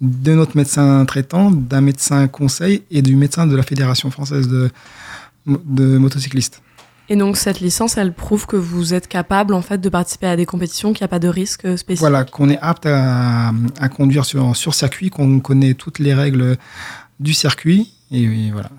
de 0.00 0.34
notre 0.34 0.56
médecin 0.56 1.04
traitant, 1.04 1.50
d'un 1.52 1.80
médecin 1.80 2.26
conseil 2.26 2.82
et 2.90 3.02
du 3.02 3.14
médecin 3.14 3.46
de 3.46 3.54
la 3.54 3.62
Fédération 3.62 4.10
française 4.10 4.48
de, 4.48 4.68
de 5.46 5.98
motocyclistes. 5.98 6.62
Et 7.08 7.16
donc 7.16 7.36
cette 7.36 7.60
licence, 7.60 7.98
elle 7.98 8.12
prouve 8.12 8.46
que 8.46 8.56
vous 8.56 8.94
êtes 8.94 9.08
capable 9.08 9.54
en 9.54 9.62
fait 9.62 9.78
de 9.78 9.88
participer 9.88 10.28
à 10.28 10.36
des 10.36 10.46
compétitions, 10.46 10.92
qu'il 10.92 11.02
n'y 11.02 11.06
a 11.06 11.08
pas 11.08 11.18
de 11.18 11.28
risque 11.28 11.64
euh, 11.64 11.76
spécifique? 11.76 12.00
Voilà, 12.00 12.24
qu'on 12.24 12.48
est 12.48 12.58
apte 12.60 12.86
à, 12.86 13.52
à 13.78 13.88
conduire 13.88 14.24
sur, 14.24 14.56
sur 14.56 14.74
circuit, 14.74 15.10
qu'on 15.10 15.40
connaît 15.40 15.74
toutes 15.74 15.98
les 15.98 16.14
règles 16.14 16.56
du 17.20 17.34
circuit. 17.34 17.92
Et, 18.12 18.50
voilà. 18.50 18.70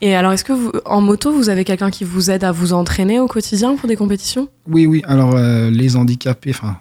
Et 0.00 0.16
alors, 0.16 0.32
est-ce 0.32 0.44
que 0.44 0.52
vous, 0.52 0.72
en 0.84 1.00
moto, 1.00 1.32
vous 1.32 1.48
avez 1.48 1.64
quelqu'un 1.64 1.90
qui 1.90 2.04
vous 2.04 2.30
aide 2.30 2.42
à 2.42 2.52
vous 2.52 2.72
entraîner 2.72 3.20
au 3.20 3.28
quotidien 3.28 3.76
pour 3.76 3.88
des 3.88 3.96
compétitions? 3.96 4.48
Oui, 4.66 4.86
oui. 4.86 5.02
Alors, 5.06 5.36
euh, 5.36 5.70
les 5.70 5.94
handicapés, 5.96 6.50
enfin, 6.50 6.78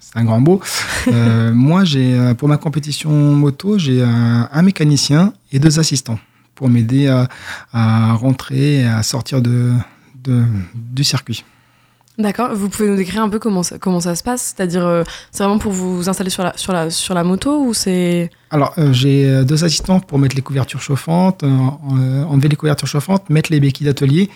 c'est 0.00 0.18
un 0.18 0.24
grand 0.24 0.40
mot. 0.40 0.60
Euh, 1.08 1.52
moi, 1.52 1.82
j'ai, 1.82 2.32
pour 2.38 2.46
ma 2.46 2.56
compétition 2.56 3.10
moto, 3.10 3.76
j'ai 3.76 4.04
un, 4.04 4.48
un 4.52 4.62
mécanicien 4.62 5.32
et 5.50 5.58
deux 5.58 5.80
assistants 5.80 6.18
pour 6.62 6.70
m'aider 6.70 7.08
à, 7.08 7.26
à, 7.72 8.12
rentrer 8.12 8.82
et 8.82 8.86
à 8.86 9.02
sortir 9.02 9.42
de, 9.42 9.72
de 10.22 10.44
du 10.74 11.02
circuit. 11.02 11.44
D'accord. 12.18 12.54
Vous 12.54 12.68
pouvez 12.68 12.88
nous 12.88 12.94
décrire 12.94 13.20
un 13.24 13.28
peu 13.28 13.40
comment 13.40 13.64
ça, 13.64 13.78
comment 13.78 13.98
ça 13.98 14.14
se 14.14 14.22
passe? 14.22 14.54
C'est-à-dire, 14.54 14.86
euh, 14.86 15.02
c'est 15.32 15.42
vraiment 15.42 15.58
pour 15.58 15.72
vous 15.72 16.08
installer 16.08 16.30
sur 16.30 16.44
la, 16.44 16.56
sur 16.56 16.72
la, 16.72 16.88
sur 16.90 17.14
la 17.14 17.24
moto 17.24 17.64
ou 17.64 17.74
c'est? 17.74 18.30
Alors, 18.52 18.74
euh, 18.78 18.92
j'ai 18.92 19.44
deux 19.44 19.64
assistants 19.64 19.98
pour 19.98 20.20
mettre 20.20 20.36
les 20.36 20.42
couvertures 20.42 20.80
chauffantes, 20.80 21.42
euh, 21.42 22.22
enlever 22.32 22.48
les 22.48 22.54
couvertures 22.54 22.86
chauffantes, 22.86 23.28
mettre 23.28 23.50
les 23.50 23.58
béquilles 23.58 23.88
d'atelier. 23.88 24.30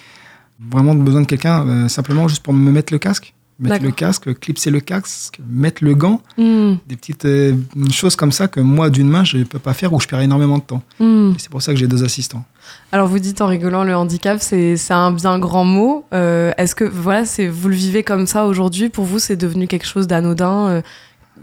Vraiment 0.58 0.96
besoin 0.96 1.20
de 1.20 1.26
quelqu'un 1.26 1.86
simplement 1.88 2.26
juste 2.26 2.42
pour 2.42 2.54
me 2.54 2.72
mettre 2.72 2.92
le 2.92 2.98
casque 2.98 3.35
mettre 3.58 3.84
le 3.84 3.90
casque, 3.90 4.38
clipser 4.38 4.70
le 4.70 4.80
casque, 4.80 5.38
mettre 5.48 5.82
le 5.84 5.94
gant, 5.94 6.20
mm. 6.36 6.74
des 6.86 6.96
petites 6.96 7.24
euh, 7.24 7.54
choses 7.90 8.16
comme 8.16 8.32
ça 8.32 8.48
que 8.48 8.60
moi 8.60 8.90
d'une 8.90 9.08
main 9.08 9.24
je 9.24 9.38
ne 9.38 9.44
peux 9.44 9.58
pas 9.58 9.72
faire 9.72 9.92
ou 9.92 10.00
je 10.00 10.06
perds 10.06 10.20
énormément 10.20 10.58
de 10.58 10.62
temps. 10.62 10.82
Mm. 11.00 11.32
C'est 11.38 11.50
pour 11.50 11.62
ça 11.62 11.72
que 11.72 11.78
j'ai 11.78 11.86
deux 11.86 12.04
assistants. 12.04 12.44
Alors 12.92 13.08
vous 13.08 13.18
dites 13.18 13.40
en 13.40 13.46
rigolant 13.46 13.84
le 13.84 13.96
handicap, 13.96 14.38
c'est 14.40 14.76
un 14.90 15.12
bien 15.12 15.38
grand 15.38 15.64
mot. 15.64 16.04
Euh, 16.12 16.52
est-ce 16.58 16.74
que 16.74 16.84
voilà, 16.84 17.24
c'est 17.24 17.48
vous 17.48 17.68
le 17.68 17.76
vivez 17.76 18.02
comme 18.02 18.26
ça 18.26 18.46
aujourd'hui? 18.46 18.88
Pour 18.88 19.04
vous, 19.04 19.18
c'est 19.18 19.36
devenu 19.36 19.66
quelque 19.66 19.86
chose 19.86 20.06
d'anodin 20.06 20.68
euh, 20.68 20.82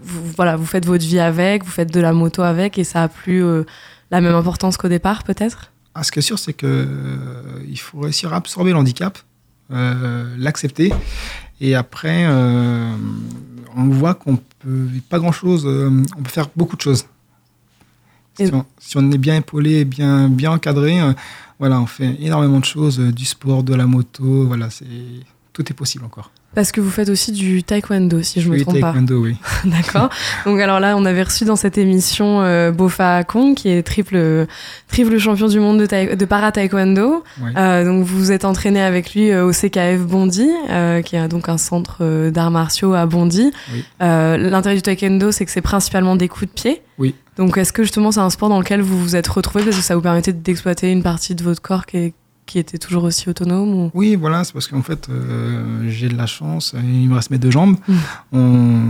vous, 0.02 0.22
Voilà, 0.36 0.56
vous 0.56 0.66
faites 0.66 0.86
votre 0.86 1.04
vie 1.04 1.20
avec, 1.20 1.64
vous 1.64 1.70
faites 1.70 1.92
de 1.92 2.00
la 2.00 2.12
moto 2.12 2.42
avec, 2.42 2.78
et 2.78 2.84
ça 2.84 3.04
a 3.04 3.08
plus 3.08 3.42
la 4.10 4.20
même 4.20 4.34
importance 4.34 4.76
qu'au 4.76 4.88
départ, 4.88 5.22
peut-être? 5.22 5.72
Ah, 5.94 6.02
Ce 6.02 6.12
qui 6.12 6.18
est 6.18 6.22
sûr, 6.22 6.38
c'est 6.38 6.52
que 6.52 6.86
il 7.66 7.78
faut 7.78 8.00
réussir 8.00 8.32
à 8.34 8.36
absorber 8.36 8.72
l'handicap, 8.72 9.18
l'accepter 9.70 10.92
et 11.60 11.74
après, 11.74 12.24
euh, 12.26 12.96
on 13.76 13.84
voit 13.88 14.14
qu'on 14.14 14.36
peut 14.36 14.88
pas 15.08 15.18
grand 15.18 15.32
chose, 15.32 15.64
euh, 15.66 15.90
on 16.16 16.22
peut 16.22 16.30
faire 16.30 16.48
beaucoup 16.56 16.76
de 16.76 16.80
choses. 16.80 17.06
Si 18.36 18.96
on, 18.96 19.12
est 19.12 19.18
bien 19.18 19.36
épaulé, 19.36 19.84
bien, 19.84 20.28
bien 20.28 20.50
encadré, 20.50 21.00
euh, 21.00 21.12
voilà, 21.60 21.80
on 21.80 21.86
fait 21.86 22.16
énormément 22.20 22.58
de 22.58 22.64
choses, 22.64 22.98
du 22.98 23.24
sport, 23.24 23.62
de 23.62 23.74
la 23.74 23.86
moto, 23.86 24.46
voilà, 24.46 24.70
c'est 24.70 24.86
tout 25.52 25.70
est 25.70 25.74
possible 25.74 26.04
encore. 26.04 26.32
Parce 26.54 26.72
que 26.72 26.80
vous 26.80 26.90
faites 26.90 27.08
aussi 27.08 27.32
du 27.32 27.62
taekwondo, 27.62 28.22
si 28.22 28.40
je 28.40 28.48
me 28.48 28.60
trompe 28.60 28.80
pas. 28.80 28.92
taekwondo, 28.92 29.22
oui. 29.22 29.36
D'accord. 29.64 30.08
Donc 30.46 30.60
alors 30.60 30.80
là, 30.80 30.96
on 30.96 31.04
avait 31.04 31.22
reçu 31.22 31.44
dans 31.44 31.56
cette 31.56 31.78
émission 31.78 32.42
euh, 32.42 32.70
Bofa 32.70 33.24
Kong, 33.24 33.54
qui 33.54 33.68
est 33.68 33.82
triple, 33.82 34.46
triple 34.88 35.18
champion 35.18 35.48
du 35.48 35.60
monde 35.60 35.78
de, 35.80 36.14
de 36.14 36.24
para 36.24 36.52
taekwondo. 36.52 37.24
Euh, 37.56 37.84
donc 37.84 38.04
vous 38.04 38.18
vous 38.18 38.32
êtes 38.32 38.44
entraîné 38.44 38.80
avec 38.80 39.14
lui 39.14 39.30
euh, 39.30 39.46
au 39.46 39.52
CKF 39.52 40.00
Bondy, 40.00 40.48
euh, 40.70 41.02
qui 41.02 41.16
est 41.16 41.28
donc 41.28 41.48
un 41.48 41.58
centre 41.58 42.30
d'arts 42.30 42.50
martiaux 42.50 42.94
à 42.94 43.06
Bondy. 43.06 43.50
Oui. 43.72 43.84
L'intérêt 44.00 44.76
du 44.76 44.82
taekwondo, 44.82 45.32
c'est 45.32 45.44
que 45.44 45.50
c'est 45.50 45.60
principalement 45.60 46.16
des 46.16 46.28
coups 46.28 46.46
de 46.50 46.54
pied. 46.54 46.82
Oui. 46.98 47.14
Donc 47.36 47.56
est-ce 47.58 47.72
que 47.72 47.82
justement 47.82 48.12
c'est 48.12 48.20
un 48.20 48.30
sport 48.30 48.48
dans 48.48 48.60
lequel 48.60 48.80
vous 48.80 48.98
vous 49.00 49.16
êtes 49.16 49.26
retrouvé 49.26 49.64
parce 49.64 49.76
que 49.76 49.82
ça 49.82 49.96
vous 49.96 50.00
permettait 50.00 50.32
d'exploiter 50.32 50.90
une 50.92 51.02
partie 51.02 51.34
de 51.34 51.42
votre 51.42 51.60
corps 51.60 51.84
qui 51.84 51.96
est 51.96 52.14
qui 52.46 52.58
était 52.58 52.78
toujours 52.78 53.04
aussi 53.04 53.28
autonome 53.28 53.90
Oui, 53.94 54.16
voilà, 54.16 54.44
c'est 54.44 54.52
parce 54.52 54.66
qu'en 54.68 54.82
fait, 54.82 55.08
euh, 55.08 55.88
j'ai 55.88 56.08
de 56.08 56.16
la 56.16 56.26
chance, 56.26 56.74
il 56.76 57.08
me 57.08 57.14
reste 57.14 57.30
mes 57.30 57.38
deux 57.38 57.50
jambes. 57.50 57.76
Mm. 57.88 57.94
On, 58.32 58.80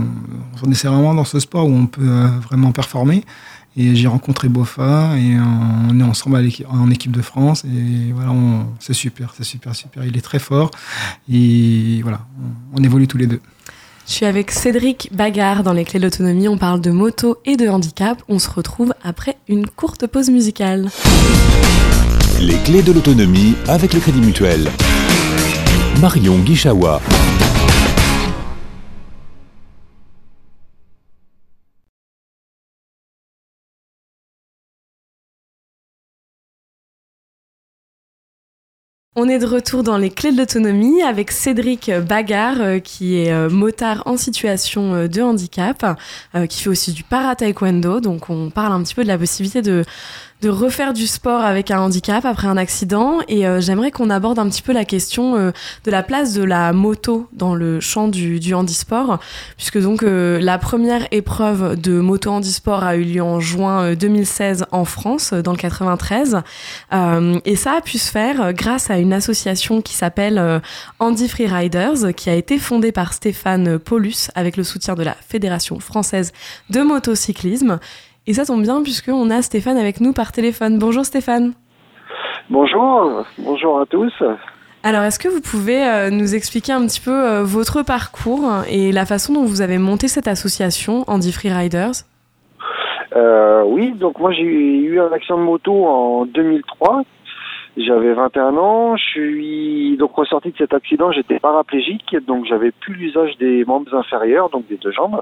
on 0.63 0.71
essaie 0.71 0.87
vraiment 0.87 1.13
dans 1.13 1.25
ce 1.25 1.39
sport 1.39 1.67
où 1.67 1.73
on 1.73 1.87
peut 1.87 2.01
euh, 2.07 2.27
vraiment 2.41 2.71
performer. 2.71 3.23
Et 3.77 3.93
j'ai 3.95 4.07
rencontré 4.07 4.47
Bofa 4.47 5.17
et 5.17 5.35
on 5.37 5.99
est 5.99 6.03
ensemble 6.03 6.41
en 6.69 6.89
équipe 6.89 7.11
de 7.11 7.21
France. 7.21 7.65
Et 7.65 8.13
voilà, 8.13 8.31
c'est 8.79 8.93
super, 8.93 9.33
c'est 9.35 9.43
super, 9.43 9.75
super. 9.75 10.05
Il 10.05 10.15
est 10.15 10.21
très 10.21 10.39
fort. 10.39 10.71
Et 11.29 11.99
voilà, 12.01 12.21
on, 12.73 12.79
on 12.79 12.83
évolue 12.83 13.05
tous 13.07 13.17
les 13.17 13.27
deux. 13.27 13.41
Je 14.07 14.13
suis 14.13 14.25
avec 14.25 14.51
Cédric 14.51 15.09
Bagard 15.11 15.63
dans 15.63 15.73
les 15.73 15.83
clés 15.83 15.99
de 15.99 16.05
l'autonomie. 16.05 16.47
On 16.47 16.57
parle 16.57 16.79
de 16.79 16.91
moto 16.91 17.37
et 17.43 17.57
de 17.57 17.67
handicap. 17.67 18.21
On 18.29 18.39
se 18.39 18.49
retrouve 18.49 18.93
après 19.03 19.37
une 19.49 19.67
courte 19.67 20.07
pause 20.07 20.29
musicale. 20.29 20.89
Les 22.47 22.57
clés 22.57 22.83
de 22.83 22.91
l'autonomie 22.91 23.55
avec 23.67 23.95
le 23.95 23.99
Crédit 23.99 24.21
Mutuel. 24.21 24.69
Marion 25.99 26.37
Guichawa. 26.37 27.01
On 39.17 39.29
est 39.29 39.39
de 39.39 39.45
retour 39.45 39.81
dans 39.81 39.97
les 39.97 40.09
clés 40.09 40.33
de 40.33 40.37
l'autonomie 40.37 41.01
avec 41.01 41.31
Cédric 41.31 41.89
Bagard, 41.89 42.59
euh, 42.59 42.79
qui 42.79 43.17
est 43.17 43.31
euh, 43.31 43.49
motard 43.49 44.03
en 44.07 44.17
situation 44.17 44.93
euh, 44.93 45.07
de 45.07 45.21
handicap, 45.21 45.97
qui 46.49 46.61
fait 46.61 46.69
aussi 46.69 46.91
du 46.91 47.03
para-taekwondo. 47.03 48.01
Donc 48.01 48.29
on 48.29 48.49
parle 48.49 48.73
un 48.73 48.83
petit 48.83 48.93
peu 48.93 49.03
de 49.03 49.07
la 49.07 49.17
possibilité 49.17 49.61
de 49.61 49.85
de 50.45 50.51
refaire 50.51 50.93
du 50.93 51.07
sport 51.07 51.41
avec 51.41 51.71
un 51.71 51.79
handicap 51.79 52.23
après 52.23 52.47
un 52.47 52.55
accident. 52.55 53.17
Et 53.27 53.47
euh, 53.47 53.61
j'aimerais 53.61 53.89
qu'on 53.89 54.11
aborde 54.11 54.37
un 54.37 54.47
petit 54.47 54.61
peu 54.61 54.73
la 54.73 54.85
question 54.85 55.35
euh, 55.35 55.51
de 55.85 55.89
la 55.89 56.03
place 56.03 56.33
de 56.33 56.43
la 56.43 56.71
moto 56.71 57.27
dans 57.33 57.55
le 57.55 57.79
champ 57.79 58.07
du, 58.07 58.53
handisport, 58.53 59.17
puisque 59.57 59.81
donc 59.81 60.03
euh, 60.03 60.39
la 60.39 60.59
première 60.59 61.07
épreuve 61.09 61.81
de 61.81 61.99
moto 61.99 62.29
handisport 62.29 62.83
a 62.83 62.95
eu 62.95 63.05
lieu 63.05 63.23
en 63.23 63.39
juin 63.39 63.95
2016 63.95 64.65
en 64.71 64.85
France, 64.85 65.33
dans 65.33 65.51
le 65.51 65.57
93. 65.57 66.43
et 66.91 67.55
ça 67.55 67.71
a 67.77 67.81
pu 67.81 67.97
se 67.97 68.11
faire 68.11 68.53
grâce 68.53 68.91
à 68.91 68.99
une 68.99 69.13
association 69.13 69.81
qui 69.81 69.95
s'appelle 69.95 70.61
Handy 70.99 71.27
Free 71.27 71.47
Riders, 71.47 72.13
qui 72.15 72.29
a 72.29 72.35
été 72.35 72.59
fondée 72.59 72.91
par 72.91 73.13
Stéphane 73.13 73.79
Paulus 73.79 74.29
avec 74.35 74.57
le 74.57 74.63
soutien 74.63 74.93
de 74.93 75.01
la 75.01 75.15
Fédération 75.27 75.79
française 75.79 76.33
de 76.69 76.81
motocyclisme. 76.81 77.79
Et 78.27 78.33
ça 78.33 78.45
tombe 78.45 78.63
bien 78.63 78.81
puisqu'on 78.81 79.29
a 79.29 79.41
Stéphane 79.43 79.77
avec 79.77 80.01
nous 80.01 80.11
par 80.11 80.31
téléphone. 80.31 80.79
Bonjour 80.79 81.05
Stéphane. 81.05 81.53
Bonjour, 82.49 83.23
bonjour 83.37 83.79
à 83.79 83.85
tous. 83.85 84.13
Alors, 84.83 85.03
est-ce 85.03 85.19
que 85.19 85.27
vous 85.27 85.41
pouvez 85.41 85.83
euh, 85.83 86.09
nous 86.09 86.33
expliquer 86.33 86.71
un 86.71 86.85
petit 86.85 87.01
peu 87.01 87.11
euh, 87.11 87.43
votre 87.43 87.83
parcours 87.83 88.63
et 88.69 88.91
la 88.91 89.05
façon 89.05 89.33
dont 89.33 89.43
vous 89.43 89.61
avez 89.61 89.77
monté 89.77 90.07
cette 90.07 90.27
association 90.27 91.03
Andy 91.07 91.31
Free 91.31 91.51
Riders 91.51 92.05
euh, 93.15 93.63
Oui, 93.65 93.91
donc 93.93 94.19
moi 94.19 94.31
j'ai 94.31 94.43
eu 94.43 94.99
un 94.99 95.11
accident 95.11 95.37
de 95.37 95.43
moto 95.43 95.85
en 95.85 96.25
2003. 96.25 97.03
J'avais 97.77 98.13
21 98.13 98.55
ans, 98.57 98.95
je 98.95 99.03
suis 99.03 99.97
donc 99.97 100.15
ressorti 100.15 100.51
de 100.51 100.57
cet 100.57 100.73
accident, 100.73 101.11
j'étais 101.11 101.39
paraplégique, 101.39 102.15
donc 102.25 102.45
j'avais 102.45 102.71
plus 102.71 102.93
l'usage 102.93 103.37
des 103.37 103.65
membres 103.65 103.93
inférieurs, 103.93 104.49
donc 104.49 104.65
des 104.67 104.77
deux 104.77 104.91
jambes. 104.91 105.21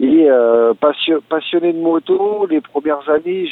Et 0.00 0.30
euh, 0.30 0.74
passionné 1.28 1.72
de 1.72 1.78
moto, 1.78 2.46
les 2.48 2.60
premières 2.60 3.08
années, 3.10 3.48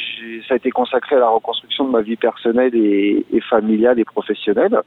ça 0.47 0.53
a 0.53 0.57
été 0.57 0.71
consacré 0.71 1.17
à 1.17 1.19
la 1.19 1.27
reconstruction 1.27 1.85
de 1.85 1.91
ma 1.91 2.01
vie 2.01 2.15
personnelle 2.15 2.73
et, 2.73 3.25
et 3.33 3.41
familiale 3.41 3.99
et 3.99 4.05
professionnelle. 4.05 4.79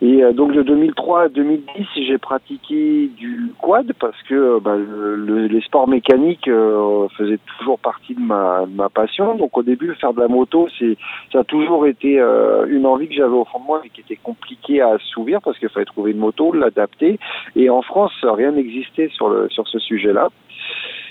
Et 0.00 0.22
euh, 0.22 0.32
donc 0.32 0.52
de 0.52 0.62
2003 0.62 1.22
à 1.22 1.28
2010, 1.28 1.86
j'ai 2.06 2.18
pratiqué 2.18 3.08
du 3.16 3.52
quad 3.60 3.92
parce 3.98 4.20
que 4.22 4.34
euh, 4.34 4.60
bah, 4.60 4.76
le, 4.76 5.46
les 5.46 5.60
sports 5.62 5.88
mécaniques 5.88 6.46
euh, 6.46 7.08
faisaient 7.16 7.40
toujours 7.58 7.80
partie 7.80 8.14
de 8.14 8.20
ma, 8.20 8.64
de 8.66 8.74
ma, 8.74 8.88
passion. 8.88 9.34
Donc 9.34 9.58
au 9.58 9.64
début, 9.64 9.92
faire 9.96 10.14
de 10.14 10.20
la 10.20 10.28
moto, 10.28 10.68
c'est 10.78 10.96
ça 11.32 11.40
a 11.40 11.44
toujours 11.44 11.86
été 11.86 12.20
euh, 12.20 12.66
une 12.68 12.86
envie 12.86 13.08
que 13.08 13.14
j'avais 13.14 13.34
au 13.34 13.44
fond 13.44 13.58
de 13.58 13.64
moi, 13.64 13.80
mais 13.82 13.90
qui 13.90 14.02
était 14.02 14.20
compliquée 14.22 14.80
à 14.80 14.90
assouvir 14.90 15.40
parce 15.42 15.58
qu'il 15.58 15.68
fallait 15.68 15.86
trouver 15.86 16.12
une 16.12 16.18
moto, 16.18 16.52
l'adapter. 16.52 17.18
Et 17.56 17.68
en 17.68 17.82
France, 17.82 18.12
rien 18.22 18.52
n'existait 18.52 19.08
sur 19.08 19.28
le 19.28 19.48
sur 19.48 19.66
ce 19.66 19.80
sujet-là. 19.80 20.28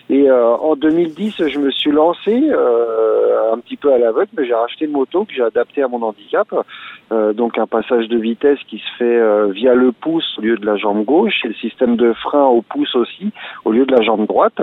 Et 0.09 0.29
euh, 0.29 0.55
en 0.55 0.75
2010, 0.75 1.47
je 1.47 1.59
me 1.59 1.69
suis 1.69 1.91
lancé 1.91 2.31
euh, 2.49 3.53
un 3.53 3.59
petit 3.59 3.75
peu 3.75 3.93
à 3.93 3.97
l'aveugle, 3.97 4.29
mais 4.37 4.45
j'ai 4.45 4.53
racheté 4.53 4.85
une 4.85 4.91
moto 4.91 5.25
que 5.25 5.33
j'ai 5.33 5.43
adaptée 5.43 5.83
à 5.83 5.89
mon 5.89 6.01
handicap. 6.01 6.47
Euh, 7.11 7.33
donc 7.33 7.57
un 7.57 7.67
passage 7.67 8.07
de 8.07 8.17
vitesse 8.17 8.59
qui 8.67 8.77
se 8.77 8.97
fait 8.97 9.17
euh, 9.17 9.47
via 9.47 9.73
le 9.73 9.91
pouce 9.91 10.37
au 10.37 10.41
lieu 10.41 10.57
de 10.57 10.65
la 10.65 10.77
jambe 10.77 11.03
gauche 11.03 11.43
et 11.43 11.49
le 11.49 11.53
système 11.55 11.95
de 11.97 12.13
frein 12.13 12.45
au 12.45 12.61
pouce 12.61 12.95
aussi 12.95 13.31
au 13.65 13.71
lieu 13.71 13.85
de 13.85 13.93
la 13.93 14.01
jambe 14.01 14.27
droite. 14.27 14.61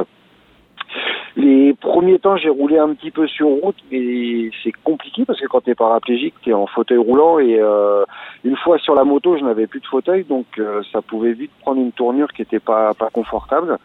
Les 1.36 1.74
premiers 1.74 2.20
temps, 2.20 2.36
j'ai 2.36 2.48
roulé 2.48 2.78
un 2.78 2.94
petit 2.94 3.10
peu 3.10 3.26
sur 3.26 3.48
route, 3.48 3.76
mais 3.90 4.50
c'est 4.62 4.72
compliqué 4.84 5.24
parce 5.24 5.40
que 5.40 5.46
quand 5.46 5.62
tu 5.62 5.70
es 5.70 5.74
paraplégique, 5.74 6.34
tu 6.42 6.50
es 6.50 6.52
en 6.52 6.66
fauteuil 6.66 6.98
roulant 6.98 7.40
et 7.40 7.58
euh, 7.58 8.04
une 8.44 8.56
fois 8.56 8.78
sur 8.78 8.94
la 8.94 9.02
moto, 9.02 9.36
je 9.36 9.42
n'avais 9.42 9.66
plus 9.66 9.80
de 9.80 9.86
fauteuil, 9.86 10.24
donc 10.24 10.46
euh, 10.58 10.82
ça 10.92 11.02
pouvait 11.02 11.32
vite 11.32 11.50
prendre 11.60 11.80
une 11.80 11.90
tournure 11.90 12.32
qui 12.32 12.42
n'était 12.42 12.60
pas, 12.60 12.94
pas 12.94 13.10
confortable. 13.10 13.78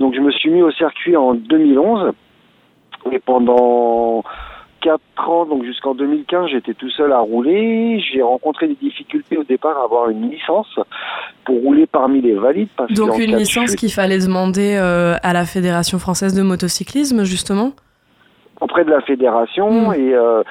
Donc 0.00 0.14
je 0.14 0.20
me 0.20 0.30
suis 0.30 0.48
mis 0.48 0.62
au 0.62 0.70
circuit 0.70 1.16
en 1.16 1.34
2011 1.34 2.12
et 3.12 3.18
pendant 3.18 4.24
4 4.84 5.30
ans, 5.30 5.46
donc 5.46 5.64
jusqu'en 5.64 5.94
2015, 5.94 6.50
j'étais 6.50 6.74
tout 6.74 6.90
seul 6.90 7.10
à 7.12 7.18
rouler. 7.18 8.00
J'ai 8.12 8.20
rencontré 8.20 8.68
des 8.68 8.74
difficultés 8.74 9.38
au 9.38 9.44
départ 9.44 9.78
à 9.78 9.84
avoir 9.84 10.10
une 10.10 10.30
licence 10.30 10.78
pour 11.46 11.56
rouler 11.62 11.86
parmi 11.86 12.20
les 12.20 12.34
valides. 12.34 12.68
Parce 12.76 12.92
donc 12.92 13.18
une 13.18 13.34
licence 13.34 13.74
qu'il 13.76 13.90
fallait 13.90 14.18
demander 14.18 14.76
euh, 14.78 15.16
à 15.22 15.32
la 15.32 15.46
Fédération 15.46 15.98
française 15.98 16.34
de 16.34 16.42
motocyclisme, 16.42 17.24
justement? 17.24 17.72
Auprès 18.60 18.84
de 18.84 18.90
la 18.90 19.00
fédération. 19.00 19.88
Mm. 19.88 19.94
Et 19.94 20.14
euh, 20.14 20.42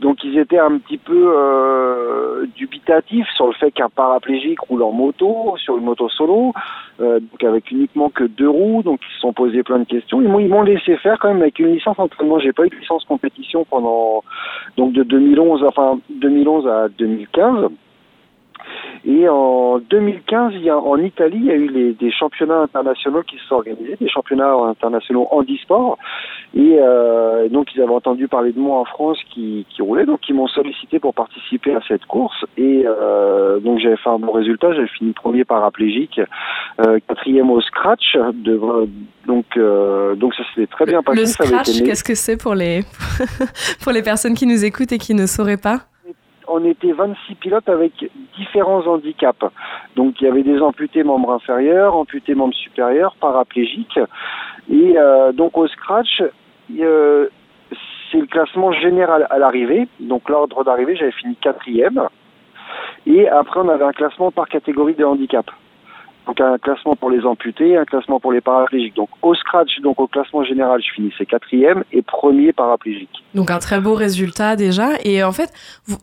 Donc 0.00 0.24
ils 0.24 0.38
étaient 0.38 0.58
un 0.58 0.78
petit 0.78 0.96
peu 0.96 1.34
euh, 1.36 2.46
dubitatifs 2.56 3.28
sur 3.36 3.46
le 3.48 3.52
fait 3.52 3.70
qu'un 3.70 3.90
paraplégique 3.90 4.60
roule 4.60 4.82
en 4.82 4.92
moto, 4.92 5.54
sur 5.58 5.76
une 5.76 5.84
moto 5.84 6.08
solo, 6.08 6.54
euh, 7.00 7.20
donc 7.20 7.44
avec 7.44 7.70
uniquement 7.70 8.08
que 8.08 8.24
deux 8.24 8.48
roues, 8.48 8.82
donc 8.82 9.00
ils 9.06 9.14
se 9.14 9.20
sont 9.20 9.34
posés 9.34 9.62
plein 9.62 9.78
de 9.80 9.84
questions. 9.84 10.22
Ils 10.22 10.28
m'ont, 10.28 10.62
laissé 10.62 10.96
faire 10.96 11.18
quand 11.18 11.28
même 11.28 11.42
avec 11.42 11.58
une 11.58 11.72
licence 11.74 11.98
d'entraînement. 11.98 12.38
J'ai 12.38 12.52
pas 12.52 12.64
eu 12.64 12.70
de 12.70 12.76
licence 12.76 13.04
compétition 13.04 13.66
pendant 13.68 14.22
donc 14.76 14.92
de 14.92 15.02
2011, 15.02 15.64
enfin 15.64 15.98
2011 16.08 16.66
à 16.66 16.88
2015. 16.88 17.70
Et 19.04 19.28
en 19.28 19.78
2015, 19.78 20.52
il 20.54 20.62
y 20.62 20.70
a, 20.70 20.78
en 20.78 20.96
Italie, 20.98 21.38
il 21.40 21.46
y 21.46 21.50
a 21.50 21.54
eu 21.54 21.68
les, 21.68 21.92
des 21.94 22.12
championnats 22.12 22.60
internationaux 22.60 23.22
qui 23.22 23.36
se 23.38 23.46
sont 23.46 23.54
organisés, 23.56 23.96
des 23.98 24.08
championnats 24.08 24.52
internationaux 24.52 25.26
handisport. 25.30 25.98
Et 26.54 26.76
euh, 26.78 27.48
donc, 27.48 27.68
ils 27.74 27.80
avaient 27.80 27.94
entendu 27.94 28.28
parler 28.28 28.52
de 28.52 28.58
moi 28.58 28.78
en 28.78 28.84
France 28.84 29.18
qui, 29.32 29.66
qui 29.70 29.80
roulait, 29.80 30.04
donc 30.04 30.20
ils 30.28 30.34
m'ont 30.34 30.48
sollicité 30.48 30.98
pour 30.98 31.14
participer 31.14 31.74
à 31.74 31.80
cette 31.88 32.04
course. 32.04 32.44
Et 32.58 32.84
euh, 32.86 33.58
donc, 33.60 33.78
j'avais 33.78 33.96
fait 33.96 34.10
un 34.10 34.18
bon 34.18 34.32
résultat, 34.32 34.74
j'avais 34.74 34.88
fini 34.88 35.12
premier 35.12 35.44
paraplégique, 35.44 36.20
euh, 36.80 36.98
quatrième 37.08 37.50
au 37.50 37.60
scratch. 37.62 38.16
De, 38.34 38.60
donc, 39.26 39.46
donc 40.18 40.34
ça 40.34 40.42
s'était 40.54 40.66
très 40.66 40.84
bien 40.84 41.02
passé. 41.02 41.20
Le 41.20 41.26
scratch, 41.26 41.82
qu'est-ce 41.82 42.04
que 42.04 42.14
c'est 42.14 42.36
pour 42.36 42.54
les 42.54 42.82
pour 43.82 43.92
les 43.92 44.02
personnes 44.02 44.34
qui 44.34 44.46
nous 44.46 44.64
écoutent 44.64 44.92
et 44.92 44.98
qui 44.98 45.14
ne 45.14 45.26
sauraient 45.26 45.56
pas? 45.56 45.89
On 46.50 46.64
était 46.64 46.92
26 46.92 47.36
pilotes 47.36 47.68
avec 47.68 48.10
différents 48.36 48.86
handicaps. 48.86 49.44
Donc 49.96 50.20
il 50.20 50.24
y 50.24 50.26
avait 50.26 50.42
des 50.42 50.60
amputés 50.60 51.04
membres 51.04 51.32
inférieurs, 51.32 51.96
amputés 51.96 52.34
membres 52.34 52.54
supérieurs, 52.54 53.14
paraplégiques. 53.20 54.00
Et 54.70 54.98
euh, 54.98 55.32
donc 55.32 55.56
au 55.56 55.66
scratch, 55.68 56.22
euh, 56.78 57.28
c'est 58.10 58.18
le 58.18 58.26
classement 58.26 58.72
général 58.72 59.26
à 59.30 59.38
l'arrivée. 59.38 59.88
Donc 60.00 60.28
l'ordre 60.28 60.64
d'arrivée, 60.64 60.96
j'avais 60.96 61.12
fini 61.12 61.36
quatrième. 61.36 62.08
Et 63.06 63.28
après, 63.28 63.60
on 63.60 63.68
avait 63.68 63.84
un 63.84 63.92
classement 63.92 64.30
par 64.30 64.48
catégorie 64.48 64.94
de 64.94 65.04
handicap. 65.04 65.50
Donc 66.26 66.40
un 66.40 66.58
classement 66.58 66.96
pour 66.96 67.10
les 67.10 67.24
amputés, 67.24 67.76
un 67.76 67.84
classement 67.84 68.20
pour 68.20 68.32
les 68.32 68.40
paraplégiques. 68.40 68.94
Donc 68.94 69.08
au 69.22 69.34
scratch, 69.34 69.80
donc 69.82 70.00
au 70.00 70.06
classement 70.06 70.44
général, 70.44 70.80
je 70.82 70.92
finissais 70.94 71.26
quatrième 71.26 71.84
et 71.92 72.02
premier 72.02 72.52
paraplégique. 72.52 73.24
Donc 73.34 73.50
un 73.50 73.58
très 73.58 73.80
beau 73.80 73.94
résultat 73.94 74.56
déjà. 74.56 74.90
Et 75.04 75.22
en 75.24 75.32
fait, 75.32 75.52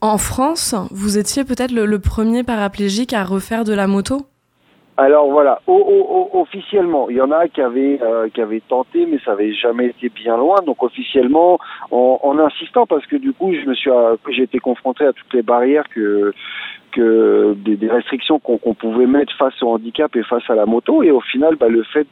en 0.02 0.18
France, 0.18 0.76
vous 0.92 1.18
étiez 1.18 1.44
peut-être 1.44 1.72
le, 1.72 2.00
premier 2.00 2.44
paraplégique 2.44 3.14
à 3.14 3.24
refaire 3.24 3.64
de 3.64 3.74
la 3.74 3.88
moto? 3.88 4.28
Alors 4.98 5.30
voilà, 5.30 5.62
o 5.68 5.74
o 5.76 6.42
officiellement, 6.42 7.08
il 7.10 7.18
y 7.18 7.22
en 7.22 7.32
a 7.32 7.48
qui 7.48 7.62
avaient 7.62 8.00
euh, 8.02 8.30
qui 8.30 8.42
avaient 8.42 8.64
tenté, 8.68 9.06
mais 9.06 9.20
ça 9.24 9.34
avait 9.34 9.54
jamais 9.54 9.88
été 9.88 10.10
bien 10.10 10.36
loin. 10.38 10.58
Donc 10.66 10.82
officiellement, 10.82 11.60
en, 11.92 12.20
en 12.24 12.40
insistant, 12.40 12.86
parce 12.88 13.06
que 13.06 13.16
du 13.16 13.32
coup, 13.32 13.54
je 13.54 13.70
me 13.70 13.76
suis, 13.76 13.92
euh, 13.92 14.16
j'ai 14.30 14.44
été 14.44 14.60
confronté 14.60 15.06
à 15.06 15.14
toutes 15.14 15.34
les 15.34 15.44
barrières 15.44 15.88
que 15.90 16.34
que 16.92 17.54
des, 17.58 17.76
des 17.76 17.90
restrictions 17.90 18.40
qu'on 18.40 18.58
qu 18.58 18.74
pouvait 18.74 19.06
mettre 19.06 19.34
face 19.38 19.62
au 19.62 19.70
handicap 19.70 20.16
et 20.16 20.24
face 20.24 20.50
à 20.50 20.56
la 20.56 20.66
moto. 20.66 21.04
Et 21.04 21.12
au 21.12 21.22
final, 21.22 21.56
bah, 21.56 21.68
le 21.70 21.84
fait 21.84 22.08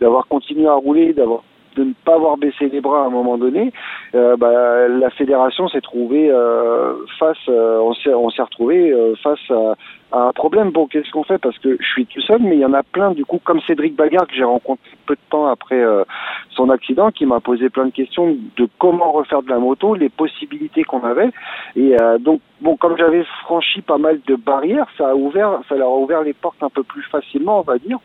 d'avoir 0.00 0.26
continué 0.26 0.66
à 0.66 0.74
rouler, 0.74 1.14
d'avoir 1.14 1.42
de 1.76 1.84
ne 1.84 1.92
pas 2.04 2.14
avoir 2.14 2.36
baissé 2.36 2.68
les 2.68 2.80
bras 2.80 3.02
à 3.02 3.06
un 3.06 3.10
moment 3.10 3.38
donné, 3.38 3.72
euh, 4.14 4.36
bah, 4.36 4.88
la 4.88 5.10
fédération 5.10 5.68
s'est 5.68 5.80
trouvée 5.80 6.30
euh, 6.30 6.94
face, 7.18 7.38
euh, 7.48 7.78
on 7.80 7.94
s'est 7.94 8.42
retrouvé 8.42 8.90
euh, 8.90 9.14
face 9.22 9.50
à, 9.50 9.74
à, 10.12 10.22
un 10.28 10.32
problème. 10.32 10.70
Bon, 10.70 10.86
qu'est-ce 10.86 11.10
qu'on 11.10 11.24
fait? 11.24 11.38
Parce 11.38 11.58
que 11.58 11.76
je 11.80 11.86
suis 11.86 12.06
tout 12.06 12.20
seul, 12.20 12.40
mais 12.42 12.56
il 12.56 12.60
y 12.60 12.64
en 12.64 12.74
a 12.74 12.82
plein 12.82 13.12
du 13.12 13.24
coup, 13.24 13.40
comme 13.42 13.60
Cédric 13.62 13.94
Bagarre 13.94 14.26
que 14.26 14.34
j'ai 14.34 14.44
rencontré 14.44 14.90
peu 15.06 15.14
de 15.14 15.20
temps 15.30 15.46
après 15.46 15.80
euh, 15.80 16.04
son 16.50 16.70
accident, 16.70 17.10
qui 17.10 17.26
m'a 17.26 17.40
posé 17.40 17.70
plein 17.70 17.86
de 17.86 17.90
questions 17.92 18.36
de 18.56 18.68
comment 18.78 19.12
refaire 19.12 19.42
de 19.42 19.48
la 19.48 19.58
moto, 19.58 19.94
les 19.94 20.08
possibilités 20.08 20.84
qu'on 20.84 21.04
avait. 21.04 21.30
Et 21.76 21.96
euh, 22.00 22.18
donc, 22.18 22.40
bon, 22.60 22.76
comme 22.76 22.96
j'avais 22.96 23.24
franchi 23.42 23.82
pas 23.82 23.98
mal 23.98 24.20
de 24.26 24.36
barrières, 24.36 24.86
ça 24.98 25.10
a 25.10 25.14
ouvert, 25.14 25.60
ça 25.68 25.76
leur 25.76 25.88
a 25.88 25.96
ouvert 25.96 26.22
les 26.22 26.32
portes 26.32 26.62
un 26.62 26.68
peu 26.68 26.82
plus 26.82 27.02
facilement, 27.02 27.60
on 27.60 27.62
va 27.62 27.78
dire. 27.78 27.98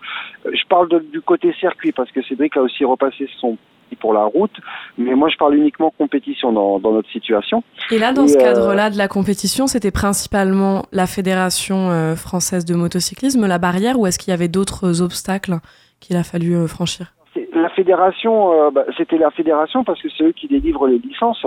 Je 0.46 0.66
parle 0.68 0.90
de, 0.90 1.00
du 1.00 1.22
côté 1.22 1.54
circuit 1.54 1.92
parce 1.92 2.12
que 2.12 2.22
Cédric 2.24 2.56
a 2.58 2.62
aussi 2.62 2.86
repassé 2.86 3.28
son 3.40 3.58
pour 3.96 4.14
la 4.14 4.26
route, 4.26 4.52
mais 4.98 5.16
moi 5.16 5.30
je 5.30 5.38
parle 5.38 5.56
uniquement 5.56 5.94
compétition 5.98 6.52
dans, 6.52 6.80
dans 6.80 6.92
notre 6.92 7.10
situation. 7.10 7.64
Et 7.92 8.00
là, 8.00 8.14
dans 8.14 8.26
Et 8.26 8.30
ce 8.30 8.38
cadre-là 8.38 8.90
de 8.90 8.98
la 8.98 9.08
compétition, 9.08 9.68
c'était 9.68 9.92
principalement 9.92 10.84
la 10.92 11.08
Fédération 11.08 11.92
euh, 11.92 12.16
française 12.16 12.66
de 12.66 12.76
motocyclisme, 12.76 13.46
la 13.46 13.58
barrière, 13.58 14.00
ou 14.00 14.08
est-ce 14.08 14.20
qu'il 14.20 14.32
y 14.32 14.34
avait 14.34 14.48
d'autres 14.48 15.02
obstacles 15.02 15.60
qu'il 16.00 16.16
a 16.18 16.24
fallu 16.24 16.56
euh, 16.56 16.68
franchir? 16.68 17.14
La 17.54 17.70
fédération, 17.70 18.54
euh, 18.54 18.70
bah, 18.72 18.86
c'était 18.98 19.18
la 19.18 19.32
fédération 19.32 19.84
parce 19.84 20.02
que 20.02 20.08
c'est 20.16 20.24
eux 20.24 20.32
qui 20.32 20.48
délivrent 20.48 20.88
les 20.88 21.00
licences. 21.00 21.46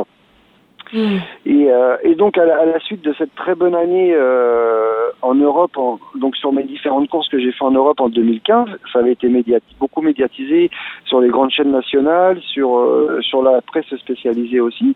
Et, 0.93 1.71
euh, 1.71 1.97
et, 2.03 2.15
donc 2.15 2.39
à 2.39 2.45
la, 2.45 2.61
à 2.61 2.65
la, 2.65 2.79
suite 2.81 3.03
de 3.03 3.13
cette 3.19 3.35
très 3.35 3.55
bonne 3.55 3.75
année 3.75 4.13
euh, 4.15 5.11
en 5.23 5.35
Europe, 5.35 5.77
en, 5.77 5.99
donc 6.15 6.37
sur 6.37 6.53
mes 6.53 6.65
différentes 6.65 7.09
courses 7.09 7.29
que 7.29 7.39
j'ai 7.39 7.53
fait 7.53 7.65
en 7.65 7.73
Europe 7.73 8.01
en 8.01 8.09
2015, 8.09 8.69
ça 8.93 9.01
avait 9.01 9.13
été 9.13 9.29
médiat 9.29 9.59
beaucoup 9.79 10.03
médiatisé 10.03 10.71
sur 11.05 11.21
les 11.21 11.29
grandes 11.29 11.51
chaînes 11.51 11.73
nationales, 11.73 12.41
sur 12.41 12.77
euh, 12.77 13.19
sur 13.23 13.43
la 13.43 13.61
presse 13.61 13.95
spécialisée 13.97 14.61
aussi. 14.61 14.95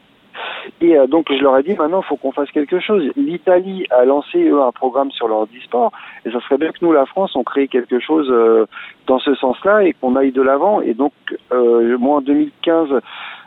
Et 0.81 0.97
euh, 0.97 1.07
donc 1.07 1.27
je 1.31 1.43
leur 1.43 1.57
ai 1.59 1.63
dit 1.63 1.75
maintenant 1.75 2.01
il 2.01 2.07
faut 2.07 2.17
qu'on 2.17 2.33
fasse 2.33 2.51
quelque 2.51 2.81
chose. 2.81 3.11
L'Italie 3.17 3.87
a 3.91 4.05
lancé 4.05 4.45
eux 4.45 4.63
un 4.63 4.73
programme 4.73 5.11
sur 5.11 5.29
leur 5.29 5.45
e-sport 5.45 5.93
et 6.25 6.31
ça 6.31 6.41
serait 6.41 6.59
bien 6.59 6.71
que 6.71 6.79
nous 6.83 6.93
la 6.93 7.07
France 7.07 7.37
on 7.37 7.45
crée 7.45 7.69
quelque 7.69 8.01
chose 8.01 8.29
euh, 8.31 8.67
dans 9.07 9.19
ce 9.19 9.35
sens-là 9.35 9.85
et 9.85 9.95
qu'on 9.95 10.17
aille 10.17 10.33
de 10.33 10.43
l'avant. 10.43 10.81
Et 10.81 10.95
donc 10.95 11.13
euh, 11.53 11.97
moi 11.99 12.19
en 12.19 12.21
2015 12.21 13.01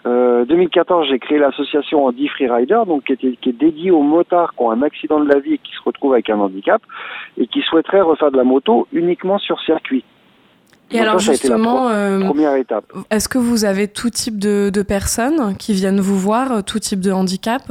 euh, 0.05 0.45
2014, 0.45 1.07
j'ai 1.09 1.17
créé 1.17 1.39
l'association 1.39 2.05
Andy 2.05 2.27
Freerider, 2.27 2.81
donc 2.85 3.05
qui, 3.05 3.37
qui 3.37 3.49
est 3.49 3.53
dédiée 3.53 3.89
aux 3.89 4.03
motards 4.03 4.53
qui 4.53 4.61
ont 4.61 4.69
un 4.69 4.83
accident 4.83 5.19
de 5.19 5.27
la 5.27 5.39
vie 5.39 5.53
et 5.53 5.57
qui 5.57 5.71
se 5.71 5.81
retrouvent 5.83 6.13
avec 6.13 6.29
un 6.29 6.39
handicap 6.39 6.81
et 7.37 7.47
qui 7.47 7.61
souhaiteraient 7.61 8.01
refaire 8.01 8.31
de 8.31 8.37
la 8.37 8.43
moto 8.43 8.87
uniquement 8.93 9.39
sur 9.39 9.59
circuit. 9.61 10.03
Et 10.91 10.97
donc 10.97 11.07
alors 11.07 11.21
ça, 11.21 11.31
justement, 11.31 11.89
euh, 11.89 12.19
première 12.19 12.55
étape. 12.55 12.85
Est-ce 13.09 13.27
que 13.27 13.37
vous 13.37 13.65
avez 13.65 13.87
tout 13.87 14.09
type 14.09 14.37
de, 14.37 14.69
de, 14.71 14.81
personnes 14.83 15.55
qui 15.57 15.73
viennent 15.73 15.99
vous 15.99 16.17
voir, 16.17 16.63
tout 16.63 16.79
type 16.79 16.99
de 16.99 17.11
handicap, 17.11 17.63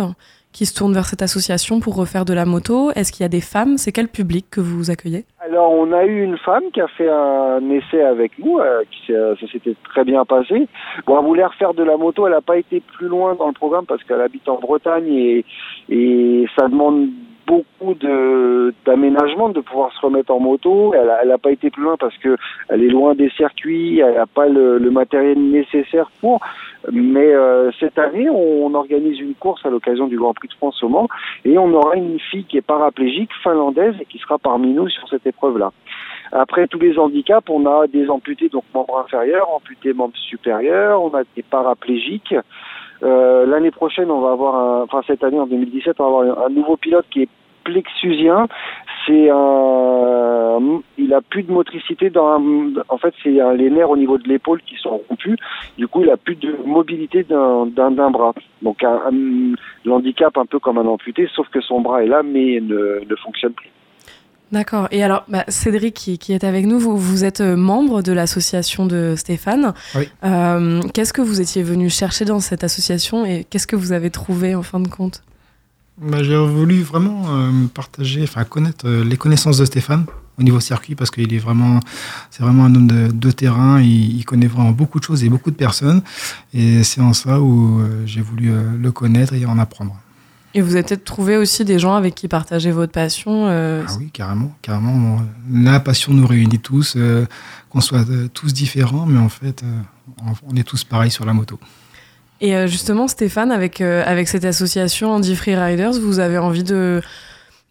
qui 0.52 0.66
se 0.66 0.74
tournent 0.74 0.94
vers 0.94 1.06
cette 1.06 1.22
association 1.22 1.80
pour 1.80 1.96
refaire 1.96 2.24
de 2.24 2.34
la 2.34 2.44
moto? 2.44 2.90
Est-ce 2.92 3.12
qu'il 3.12 3.22
y 3.22 3.26
a 3.26 3.28
des 3.28 3.40
femmes? 3.40 3.76
C'est 3.78 3.92
quel 3.92 4.08
public 4.08 4.46
que 4.50 4.60
vous 4.60 4.90
accueillez? 4.90 5.24
Alors, 5.40 5.72
on 5.72 5.92
a 5.92 6.04
eu 6.04 6.22
une 6.22 6.38
femme 6.38 6.64
qui 6.72 6.80
a 6.80 6.88
fait 6.88 7.08
un 7.08 7.70
essai 7.70 8.02
avec 8.02 8.32
nous, 8.38 8.58
euh, 8.58 8.82
qui, 8.90 9.12
ça 9.12 9.46
s'était 9.52 9.76
très 9.84 10.04
bien 10.04 10.24
passé. 10.24 10.66
Bon, 11.06 11.18
elle 11.18 11.24
voulait 11.24 11.44
refaire 11.44 11.74
de 11.74 11.84
la 11.84 11.96
moto, 11.96 12.26
elle 12.26 12.32
n'a 12.32 12.40
pas 12.40 12.56
été 12.56 12.80
plus 12.96 13.08
loin 13.08 13.34
dans 13.36 13.48
le 13.48 13.52
programme 13.52 13.86
parce 13.86 14.02
qu'elle 14.04 14.20
habite 14.20 14.48
en 14.48 14.58
Bretagne 14.58 15.06
et, 15.08 15.44
et 15.88 16.46
ça 16.56 16.68
demande 16.68 17.08
beaucoup 17.46 17.94
de 17.94 18.74
d'aménagement 18.84 19.48
de 19.48 19.60
pouvoir 19.60 19.92
se 19.92 20.00
remettre 20.00 20.32
en 20.32 20.40
moto. 20.40 20.94
Elle 20.94 21.10
a, 21.10 21.22
elle 21.22 21.32
a 21.32 21.38
pas 21.38 21.50
été 21.50 21.70
plus 21.70 21.82
loin 21.82 21.96
parce 21.98 22.16
que 22.18 22.36
elle 22.68 22.82
est 22.82 22.88
loin 22.88 23.14
des 23.14 23.30
circuits, 23.30 24.00
elle 24.00 24.14
n'a 24.14 24.26
pas 24.26 24.48
le, 24.48 24.78
le, 24.78 24.90
matériel 24.90 25.38
nécessaire 25.38 26.10
pour. 26.20 26.40
Mais 26.92 27.32
euh, 27.34 27.70
cette 27.80 27.98
année, 27.98 28.28
on, 28.28 28.66
on, 28.66 28.74
organise 28.74 29.18
une 29.20 29.34
course 29.34 29.64
à 29.64 29.70
l'occasion 29.70 30.06
du 30.06 30.18
Grand 30.18 30.34
Prix 30.34 30.48
de 30.48 30.54
France 30.54 30.82
au 30.82 30.88
Mans 30.88 31.08
et 31.44 31.56
on 31.58 31.72
aura 31.72 31.96
une 31.96 32.18
fille 32.18 32.44
qui 32.44 32.58
est 32.58 32.66
paraplégique 32.66 33.30
finlandaise 33.42 33.94
et 34.00 34.04
qui 34.04 34.18
sera 34.18 34.38
parmi 34.38 34.72
nous 34.72 34.88
sur 34.88 35.08
cette 35.08 35.26
épreuve-là. 35.26 35.72
Après 36.32 36.66
tous 36.66 36.78
les 36.78 36.98
handicaps, 36.98 37.48
on 37.48 37.64
a 37.66 37.86
des 37.86 38.08
amputés, 38.10 38.48
donc 38.48 38.64
membres 38.74 38.98
inférieurs, 38.98 39.48
amputés 39.50 39.92
membres 39.92 40.16
supérieurs, 40.16 41.02
on 41.02 41.14
a 41.14 41.22
des 41.36 41.42
paraplégiques. 41.42 42.34
Euh, 43.02 43.46
L'année 43.46 43.70
prochaine, 43.70 44.10
on 44.10 44.20
va 44.20 44.32
avoir, 44.32 44.54
un, 44.54 44.82
enfin 44.84 45.00
cette 45.06 45.24
année 45.24 45.38
en 45.38 45.46
2017, 45.46 45.96
on 45.98 46.02
va 46.02 46.08
avoir 46.08 46.46
un, 46.46 46.50
nouveau 46.50 46.76
pilote 46.76 47.06
qui 47.10 47.22
est 47.22 47.28
plexusien. 47.64 48.46
C'est 49.06 49.28
un, 49.30 50.80
il 50.96 51.12
a 51.12 51.20
plus 51.20 51.42
de 51.42 51.52
motricité 51.52 52.10
dans, 52.10 52.28
un, 52.28 52.72
en 52.88 52.98
fait, 52.98 53.14
c'est 53.22 53.36
les 53.56 53.70
nerfs 53.70 53.90
au 53.90 53.96
niveau 53.96 54.18
de 54.18 54.28
l'épaule 54.28 54.62
qui 54.62 54.76
sont 54.76 55.00
rompus. 55.08 55.36
Du 55.76 55.88
coup, 55.88 56.02
il 56.02 56.10
a 56.10 56.16
plus 56.16 56.36
de 56.36 56.56
mobilité 56.64 57.24
d'un 57.24 58.10
bras. 58.10 58.34
Donc, 58.62 58.82
un, 58.84 59.10
l'handicap 59.84 60.36
un 60.38 60.46
peu 60.46 60.58
comme 60.58 60.78
un 60.78 60.86
amputé, 60.86 61.28
sauf 61.34 61.48
que 61.48 61.60
son 61.60 61.80
bras 61.80 62.02
est 62.02 62.08
là, 62.08 62.22
mais 62.22 62.60
ne, 62.60 63.00
ne 63.08 63.16
fonctionne 63.16 63.52
plus. 63.52 63.70
D'accord. 64.52 64.88
Et 64.90 65.02
alors, 65.02 65.24
bah, 65.28 65.44
Cédric, 65.48 65.94
qui, 65.94 66.18
qui, 66.18 66.32
est 66.32 66.44
avec 66.44 66.66
nous, 66.66 66.78
vous, 66.78 66.96
vous 66.96 67.24
êtes 67.24 67.40
membre 67.40 68.02
de 68.02 68.12
l'association 68.12 68.86
de 68.86 69.14
Stéphane. 69.16 69.74
Oui. 69.94 70.08
Euh, 70.22 70.80
qu'est-ce 70.92 71.12
que 71.12 71.22
vous 71.22 71.40
étiez 71.40 71.62
venu 71.62 71.90
chercher 71.90 72.24
dans 72.24 72.40
cette 72.40 72.62
association 72.62 73.26
et 73.26 73.44
qu'est-ce 73.48 73.66
que 73.66 73.76
vous 73.76 73.92
avez 73.92 74.10
trouvé 74.10 74.54
en 74.54 74.62
fin 74.62 74.80
de 74.80 74.88
compte? 74.88 75.22
Bah, 76.00 76.22
J'ai 76.22 76.36
voulu 76.36 76.82
vraiment 76.82 77.22
euh, 77.28 77.50
partager, 77.72 78.22
enfin 78.24 78.44
connaître 78.44 78.88
euh, 78.88 79.04
les 79.04 79.16
connaissances 79.16 79.58
de 79.58 79.64
Stéphane 79.64 80.06
au 80.38 80.42
niveau 80.42 80.58
circuit 80.58 80.96
parce 80.96 81.12
qu'il 81.12 81.32
est 81.32 81.38
vraiment, 81.38 81.78
c'est 82.30 82.42
vraiment 82.42 82.64
un 82.64 82.74
homme 82.74 82.88
de, 82.88 83.12
de 83.12 83.30
terrain. 83.30 83.80
Il, 83.80 84.16
il, 84.16 84.24
connaît 84.24 84.48
vraiment 84.48 84.72
beaucoup 84.72 84.98
de 84.98 85.04
choses 85.04 85.22
et 85.22 85.28
beaucoup 85.28 85.52
de 85.52 85.56
personnes. 85.56 86.02
Et 86.52 86.82
c'est 86.82 87.00
en 87.00 87.12
ça 87.12 87.40
où 87.40 87.78
euh, 87.78 88.02
j'ai 88.06 88.22
voulu 88.22 88.50
le 88.76 88.92
connaître 88.92 89.34
et 89.34 89.46
en 89.46 89.58
apprendre. 89.58 89.96
Et 90.54 90.60
vous 90.60 90.74
avez 90.74 90.84
peut-être 90.84 91.04
trouvé 91.04 91.36
aussi 91.36 91.64
des 91.64 91.80
gens 91.80 91.94
avec 91.94 92.14
qui 92.14 92.28
partager 92.28 92.70
votre 92.70 92.92
passion 92.92 93.46
euh... 93.48 93.82
Ah 93.88 93.92
oui, 93.98 94.10
carrément, 94.12 94.54
carrément. 94.62 95.20
La 95.52 95.80
passion 95.80 96.12
nous 96.12 96.26
réunit 96.26 96.60
tous, 96.60 96.94
euh, 96.96 97.26
qu'on 97.70 97.80
soit 97.80 98.04
tous 98.32 98.52
différents, 98.52 99.04
mais 99.04 99.18
en 99.18 99.28
fait, 99.28 99.64
on 100.48 100.54
est 100.54 100.62
tous 100.62 100.84
pareils 100.84 101.10
sur 101.10 101.24
la 101.24 101.32
moto. 101.32 101.58
Et 102.40 102.68
justement, 102.68 103.08
Stéphane, 103.08 103.50
avec, 103.50 103.80
avec 103.80 104.28
cette 104.28 104.44
association 104.44 105.12
Andy 105.12 105.34
Free 105.34 105.56
Riders, 105.56 105.98
vous 106.00 106.20
avez 106.20 106.38
envie 106.38 106.64
de, 106.64 107.00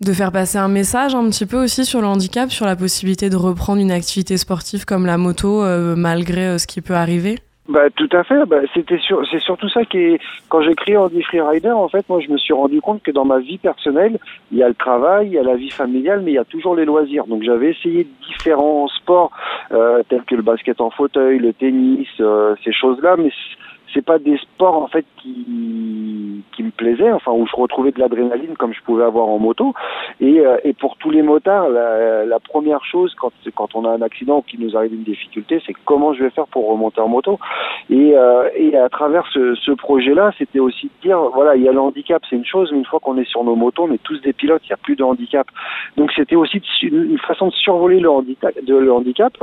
de 0.02 0.14
faire 0.14 0.32
passer 0.32 0.58
un 0.58 0.68
message 0.68 1.16
un 1.16 1.30
petit 1.30 1.46
peu 1.46 1.64
aussi 1.64 1.86
sur 1.86 2.02
le 2.02 2.08
handicap, 2.08 2.52
sur 2.52 2.66
la 2.66 2.76
possibilité 2.76 3.30
de 3.30 3.36
reprendre 3.38 3.82
une 3.82 3.92
activité 3.92 4.38
sportive 4.38 4.84
comme 4.84 5.06
la 5.06 5.18
moto 5.18 5.64
malgré 5.96 6.60
ce 6.60 6.68
qui 6.68 6.82
peut 6.82 6.96
arriver? 6.96 7.40
Bah, 7.70 7.90
tout 7.96 8.10
à 8.12 8.24
fait. 8.24 8.46
Bah, 8.46 8.58
c'était 8.74 8.98
sur, 8.98 9.26
c'est 9.30 9.40
surtout 9.40 9.70
ça 9.70 9.86
qui 9.86 9.98
est, 9.98 10.20
quand 10.50 10.62
j'ai 10.62 10.76
créé 10.76 10.98
Andy 10.98 11.22
Freerider, 11.24 11.72
en 11.72 11.88
fait, 11.88 12.08
moi, 12.10 12.20
je 12.20 12.30
me 12.30 12.38
suis 12.38 12.54
rendu 12.54 12.82
compte 12.82 13.02
que 13.02 13.12
dans 13.12 13.26
ma 13.26 13.40
vie 13.40 13.58
personnelle, 13.58 14.20
il 14.52 14.58
y 14.58 14.64
a 14.64 14.68
le 14.68 14.74
travail, 14.74 15.28
il 15.28 15.34
y 15.34 15.40
a 15.40 15.44
la 15.44 15.56
vie 15.56 15.70
familiale, 15.70 16.22
mais 16.22 16.32
il 16.32 16.36
y 16.36 16.40
a 16.40 16.46
toujours 16.46 16.76
les 16.76 16.86
loisirs. 16.86 17.26
Donc, 17.26 17.44
j'avais 17.44 17.72
essayé 17.72 18.06
différents 18.28 18.88
sports, 18.90 19.32
euh, 19.72 20.04
tels 20.10 20.24
que 20.24 20.36
le 20.36 20.42
basket 20.42 20.82
en 20.82 20.90
fauteuil, 20.90 21.40
le 21.40 21.54
tennis, 21.54 22.08
euh, 22.20 22.56
ces 22.64 22.74
choses-là, 22.74 23.16
mais 23.18 23.32
c'est 23.94 24.06
pas 24.06 24.20
des 24.20 24.38
sports 24.38 24.76
en 24.76 24.88
fait 24.88 25.06
qui, 25.18 26.44
qui 26.56 26.64
me 26.64 26.72
plaisaient, 26.72 27.12
enfin 27.12 27.32
où 27.32 27.46
je 27.48 27.56
retrouvais 27.56 27.92
de 27.92 28.00
l'adrénaline 28.00 28.56
comme 28.58 28.74
je 28.74 28.82
pouvais 28.82 29.04
avoir 29.04 29.28
en 29.28 29.40
moto. 29.40 29.74
Et, 30.20 30.40
euh, 30.40 30.58
et 30.64 30.74
pour 30.74 30.98
tous 30.98 31.10
les 31.10 31.22
motards, 31.22 31.70
la, 31.70 32.26
la, 32.26 32.40
première 32.40 32.84
chose 32.86 33.14
quand 33.20 33.32
quand 33.56 33.76
on 33.76 33.86
a 33.86 33.90
un 33.90 34.02
accident 34.02 34.38
ou 34.38 34.42
qu'il 34.42 34.60
nous 34.60 34.76
arrive 34.76 34.94
une 34.94 35.04
difficulté, 35.04 35.62
c'est 35.66 35.74
comment 35.86 36.14
je 36.14 36.24
vais 36.24 36.30
faire 36.30 36.48
pour 36.48 36.70
remonter 36.70 37.02
en 37.02 37.08
moto. 37.08 37.40
Et, 37.90 38.16
euh, 38.16 38.50
et 38.56 38.76
à 38.78 38.90
travers 38.90 39.26
ce, 39.34 39.56
ce 39.56 39.72
projet-là, 39.72 40.32
c'était 40.38 40.60
aussi 40.60 40.88
de 40.88 41.08
dire 41.08 41.20
voilà, 41.34 41.56
il 41.56 41.64
y 41.64 41.70
a 41.70 41.72
le 41.72 41.80
handicap, 41.80 42.22
c'est 42.30 42.36
une 42.36 42.46
chose, 42.46 42.72
mais 42.72 42.80
une 42.80 42.86
fois 42.86 43.00
qu'on 43.00 43.18
est 43.18 43.30
sur 43.30 43.44
nos 43.44 43.56
motos, 43.56 43.84
on 43.84 43.92
est 43.92 44.04
tous 44.04 44.20
des 44.22 44.34
pilotes, 44.34 44.62
il 44.66 44.70
n'y 44.70 44.74
a 44.74 44.78
plus 44.78 44.96
de 44.96 45.04
handicap. 45.04 45.48
Donc 45.98 46.12
c'était 46.16 46.36
aussi 46.36 46.62
une 46.82 47.20
façon 47.20 47.48
de 47.48 47.54
survoler 47.54 48.00
le 48.00 48.10
handicap. 48.92 49.34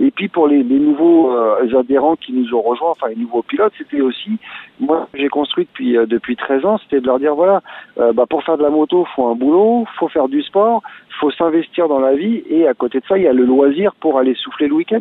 Et 0.00 0.10
puis 0.10 0.28
pour 0.28 0.48
les, 0.48 0.62
les 0.62 0.78
nouveaux 0.78 1.32
euh, 1.32 1.78
adhérents 1.78 2.16
qui 2.16 2.32
nous 2.32 2.54
ont 2.54 2.62
rejoints, 2.62 2.90
enfin 2.90 3.08
les 3.08 3.16
nouveaux 3.16 3.42
pilotes, 3.42 3.72
c'était 3.78 3.95
aussi, 4.00 4.38
moi, 4.80 5.08
j'ai 5.14 5.28
construit 5.28 5.64
depuis 5.64 5.96
euh, 5.96 6.06
depuis 6.06 6.36
13 6.36 6.64
ans, 6.64 6.78
c'était 6.78 7.00
de 7.00 7.06
leur 7.06 7.18
dire 7.18 7.34
voilà, 7.34 7.62
euh, 7.98 8.12
bah, 8.12 8.24
pour 8.28 8.42
faire 8.44 8.58
de 8.58 8.62
la 8.62 8.70
moto, 8.70 9.06
faut 9.14 9.28
un 9.28 9.34
boulot, 9.34 9.86
faut 9.98 10.08
faire 10.08 10.28
du 10.28 10.42
sport, 10.42 10.82
faut 11.16 11.30
s'investir 11.30 11.88
dans 11.88 11.98
la 11.98 12.14
vie, 12.14 12.42
et 12.48 12.66
à 12.66 12.74
côté 12.74 13.00
de 13.00 13.04
ça, 13.06 13.16
il 13.18 13.24
y 13.24 13.28
a 13.28 13.32
le 13.32 13.44
loisir 13.44 13.94
pour 14.00 14.18
aller 14.18 14.34
souffler 14.34 14.68
le 14.68 14.74
week-end. 14.74 15.00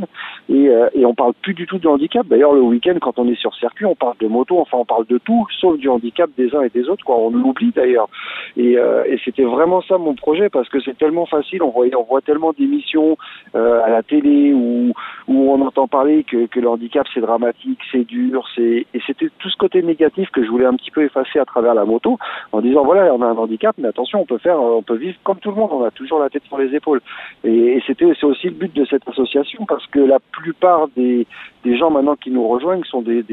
Et, 0.49 0.69
euh, 0.69 0.89
et 0.93 1.05
on 1.05 1.13
parle 1.13 1.33
plus 1.41 1.53
du 1.53 1.65
tout 1.65 1.77
de 1.77 1.87
handicap. 1.87 2.25
D'ailleurs, 2.27 2.53
le 2.53 2.61
week-end, 2.61 2.95
quand 3.01 3.19
on 3.19 3.27
est 3.27 3.39
sur 3.39 3.53
circuit, 3.55 3.85
on 3.85 3.95
parle 3.95 4.15
de 4.19 4.27
moto, 4.27 4.59
enfin, 4.59 4.77
on 4.77 4.85
parle 4.85 5.05
de 5.07 5.17
tout, 5.17 5.45
sauf 5.59 5.77
du 5.77 5.89
handicap 5.89 6.29
des 6.37 6.53
uns 6.55 6.61
et 6.61 6.69
des 6.69 6.89
autres. 6.89 7.03
Quoi. 7.03 7.17
On 7.17 7.29
l'oublie 7.29 7.71
d'ailleurs. 7.75 8.09
Et, 8.57 8.73
et 8.73 9.19
c'était 9.23 9.43
vraiment 9.43 9.81
ça 9.81 9.97
mon 9.97 10.15
projet, 10.15 10.49
parce 10.49 10.69
que 10.69 10.79
c'est 10.81 10.97
tellement 10.97 11.25
facile. 11.25 11.63
On 11.63 11.69
voit, 11.69 12.21
tellement 12.21 12.53
d'émissions 12.53 13.17
à 13.53 13.89
la 13.89 14.03
télé 14.03 14.53
où, 14.53 14.93
on 15.27 15.61
entend 15.61 15.87
parler 15.87 16.23
que, 16.23 16.47
que 16.47 16.59
le 16.59 16.69
handicap 16.69 17.05
c'est 17.13 17.21
dramatique, 17.21 17.79
c'est 17.91 18.03
dur, 18.03 18.45
c'est 18.55 18.85
et, 18.93 19.01
c'était 19.05 19.29
tout 19.39 19.49
ce 19.49 19.57
côté 19.57 19.81
négatif 19.81 20.29
que 20.31 20.43
je 20.43 20.49
voulais 20.49 20.65
un 20.65 20.75
petit 20.75 20.91
peu 20.91 21.03
effacer 21.03 21.39
à 21.39 21.45
travers 21.45 21.73
la 21.73 21.85
moto, 21.85 22.17
en 22.51 22.61
disant 22.61 22.83
voilà, 22.83 23.13
on 23.13 23.21
a 23.21 23.27
un 23.27 23.37
handicap, 23.37 23.75
mais 23.77 23.87
attention, 23.87 24.21
on 24.21 24.25
peut 24.25 24.37
faire, 24.37 24.59
on 24.59 24.81
peut 24.81 24.95
vivre 24.95 25.17
comme 25.23 25.37
tout 25.37 25.51
le 25.51 25.57
monde, 25.57 25.85
toujours 26.05 26.19
la 26.19 26.29
tête 26.29 26.43
sur 26.45 26.57
les 26.57 26.73
épaules. 26.75 27.01
Et, 27.43 27.81
c'était 27.85 28.05
c'est 28.19 28.25
aussi 28.25 28.47
le 28.47 28.53
but 28.53 28.73
de 28.73 28.85
cette 28.85 29.07
association, 29.07 29.65
parce 29.65 29.85
que 29.87 29.99
la 29.99 30.19
plupart 30.19 30.87
des, 30.95 31.25
gens 31.65 31.89
maintenant 31.89 32.15
qui 32.15 32.29
nous 32.29 32.47
rejoignent 32.47 32.83
sont 32.83 33.01
des, 33.01 33.23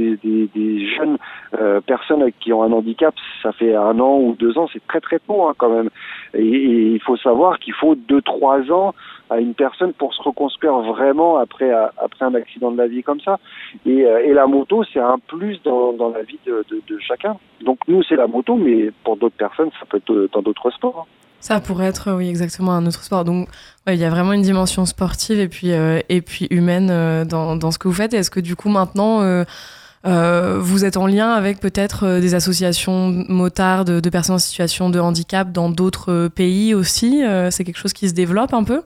jeunes 0.96 1.18
euh, 1.58 1.80
personnes 1.80 2.24
qui 2.40 2.52
ont 2.52 2.62
un 2.62 2.72
handicap, 2.72 3.14
ça 3.42 3.52
fait 3.52 3.74
un 3.74 4.00
an 4.00 4.18
ou 4.18 4.34
deux 4.38 4.56
ans, 4.58 4.68
c'est 4.72 4.84
très 4.86 5.00
très 5.00 5.18
tôt 5.18 5.46
hein, 5.46 5.54
quand 5.58 5.68
même. 5.68 5.90
Et, 6.34 6.92
il 6.92 7.00
faut 7.02 7.16
savoir 7.16 7.58
qu'il 7.58 7.74
faut 7.74 7.94
deux 7.94 8.22
trois 8.22 8.60
ans 8.70 8.94
à 9.30 9.38
une 9.38 9.54
personne 9.54 9.92
pour 9.92 10.14
se 10.14 10.22
reconstruire 10.22 10.78
vraiment 10.78 11.38
après 11.38 11.70
après 11.70 12.24
un 12.24 12.34
accident 12.34 12.70
de 12.70 12.78
la 12.78 12.86
vie 12.86 13.02
comme 13.02 13.20
ça. 13.20 13.38
Et, 13.86 14.04
euh, 14.04 14.32
la 14.32 14.46
moto, 14.46 14.82
c'est 14.92 15.00
un 15.00 15.18
plus 15.18 15.60
dans, 15.62 16.12
la 16.14 16.22
vie 16.22 16.38
de, 16.46 16.98
chacun. 17.00 17.36
Donc 17.60 17.78
nous, 17.86 18.02
c'est 18.02 18.16
la 18.16 18.26
moto, 18.26 18.56
mais 18.56 18.90
pour 19.04 19.16
d'autres 19.16 19.36
personnes, 19.36 19.70
ça 19.78 19.86
peut 19.86 19.98
être 19.98 20.28
dans 20.32 20.42
d'autres 20.42 20.70
sports. 20.70 21.06
Ça 21.42 21.58
pourrait 21.58 21.86
être, 21.86 22.12
oui, 22.12 22.28
exactement 22.28 22.70
un 22.70 22.86
autre 22.86 23.02
sport. 23.02 23.24
Donc, 23.24 23.48
il 23.88 23.96
y 23.96 24.04
a 24.04 24.10
vraiment 24.10 24.32
une 24.32 24.42
dimension 24.42 24.86
sportive 24.86 25.40
et 25.40 25.48
puis, 25.48 25.72
euh, 25.72 25.98
et 26.08 26.22
puis 26.22 26.46
humaine 26.52 26.88
euh, 26.88 27.24
dans, 27.24 27.56
dans, 27.56 27.72
ce 27.72 27.80
que 27.80 27.88
vous 27.88 27.94
faites. 27.94 28.14
Est-ce 28.14 28.30
que 28.30 28.38
du 28.38 28.54
coup, 28.54 28.68
maintenant, 28.68 29.22
euh, 29.22 30.58
vous 30.60 30.84
êtes 30.84 30.96
en 30.96 31.08
lien 31.08 31.32
avec 31.32 31.58
peut-être 31.58 32.20
des 32.20 32.36
associations 32.36 33.12
motards 33.28 33.84
de, 33.84 34.08
personnes 34.08 34.36
en 34.36 34.38
situation 34.38 34.88
de 34.88 35.00
handicap 35.00 35.50
dans 35.50 35.68
d'autres 35.68 36.28
pays 36.28 36.74
aussi 36.74 37.24
C'est 37.50 37.64
quelque 37.64 37.78
chose 37.78 37.92
qui 37.92 38.08
se 38.08 38.14
développe 38.14 38.54
un 38.54 38.62
peu? 38.62 38.82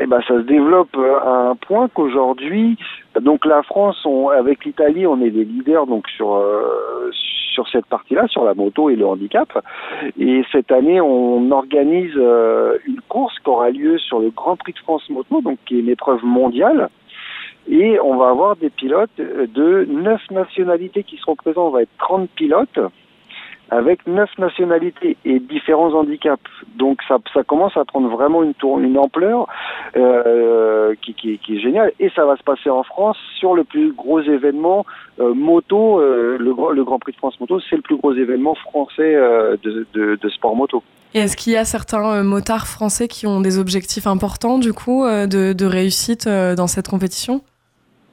Eh 0.00 0.06
ben, 0.06 0.18
ça 0.26 0.34
se 0.34 0.42
développe 0.42 0.94
à 1.24 1.50
un 1.50 1.54
point 1.54 1.88
qu'aujourd'hui, 1.94 2.76
donc 3.22 3.46
la 3.46 3.62
France, 3.62 4.04
avec 4.36 4.64
l'Italie, 4.64 5.06
on 5.06 5.22
est 5.22 5.30
des 5.30 5.44
leaders 5.44 5.86
donc 5.86 6.08
sur 6.08 6.42
sur 7.56 7.66
cette 7.68 7.86
partie-là, 7.86 8.26
sur 8.28 8.44
la 8.44 8.52
moto 8.52 8.90
et 8.90 8.96
le 8.96 9.06
handicap. 9.06 9.48
Et 10.18 10.42
cette 10.52 10.70
année, 10.70 11.00
on 11.00 11.50
organise 11.50 12.12
euh, 12.16 12.76
une 12.86 13.00
course 13.08 13.34
qui 13.40 13.48
aura 13.48 13.70
lieu 13.70 13.98
sur 13.98 14.20
le 14.20 14.28
Grand 14.28 14.56
Prix 14.56 14.74
de 14.74 14.78
France 14.78 15.08
Moto, 15.08 15.40
donc 15.40 15.58
qui 15.64 15.76
est 15.76 15.80
une 15.80 15.88
épreuve 15.88 16.22
mondiale. 16.22 16.90
Et 17.68 17.98
on 17.98 18.16
va 18.16 18.28
avoir 18.28 18.56
des 18.56 18.70
pilotes 18.70 19.16
de 19.18 19.86
neuf 19.88 20.20
nationalités 20.30 21.02
qui 21.02 21.16
seront 21.16 21.34
présents. 21.34 21.68
On 21.68 21.70
va 21.70 21.82
être 21.82 21.96
30 21.98 22.28
pilotes 22.30 22.78
avec 23.70 24.06
neuf 24.06 24.30
nationalités 24.38 25.16
et 25.24 25.40
différents 25.40 25.92
handicaps. 25.92 26.42
Donc 26.76 27.00
ça, 27.08 27.18
commence 27.44 27.76
à 27.76 27.84
prendre 27.84 28.08
vraiment 28.08 28.42
une, 28.42 28.98
ampleur 28.98 29.48
euh, 29.96 30.94
qui, 31.02 31.40
est 31.48 31.58
géniale. 31.58 31.92
Et 31.98 32.10
ça 32.14 32.24
va 32.24 32.36
se 32.36 32.42
passer 32.42 32.70
en 32.70 32.82
France 32.82 33.16
sur 33.38 33.54
le 33.54 33.64
plus 33.64 33.92
gros 33.92 34.20
événement 34.20 34.86
euh, 35.18 35.34
moto. 35.34 36.00
Euh, 36.00 36.36
le, 36.38 36.84
Grand 36.84 36.98
Prix 36.98 37.12
de 37.12 37.16
France 37.16 37.38
Moto, 37.40 37.60
c'est 37.68 37.76
le 37.76 37.82
plus 37.82 37.96
gros 37.96 38.14
événement 38.14 38.54
français 38.54 39.16
de, 39.62 40.28
sport 40.28 40.54
moto. 40.54 40.82
Est-ce 41.14 41.36
qu'il 41.36 41.52
y 41.52 41.56
a 41.56 41.64
certains 41.64 42.22
motards 42.22 42.66
français 42.66 43.08
qui 43.08 43.26
ont 43.26 43.40
des 43.40 43.58
objectifs 43.58 44.06
importants 44.06 44.58
du 44.58 44.72
coup 44.72 45.04
de 45.04 45.64
réussite 45.64 46.28
dans 46.28 46.66
cette 46.66 46.88
compétition? 46.88 47.40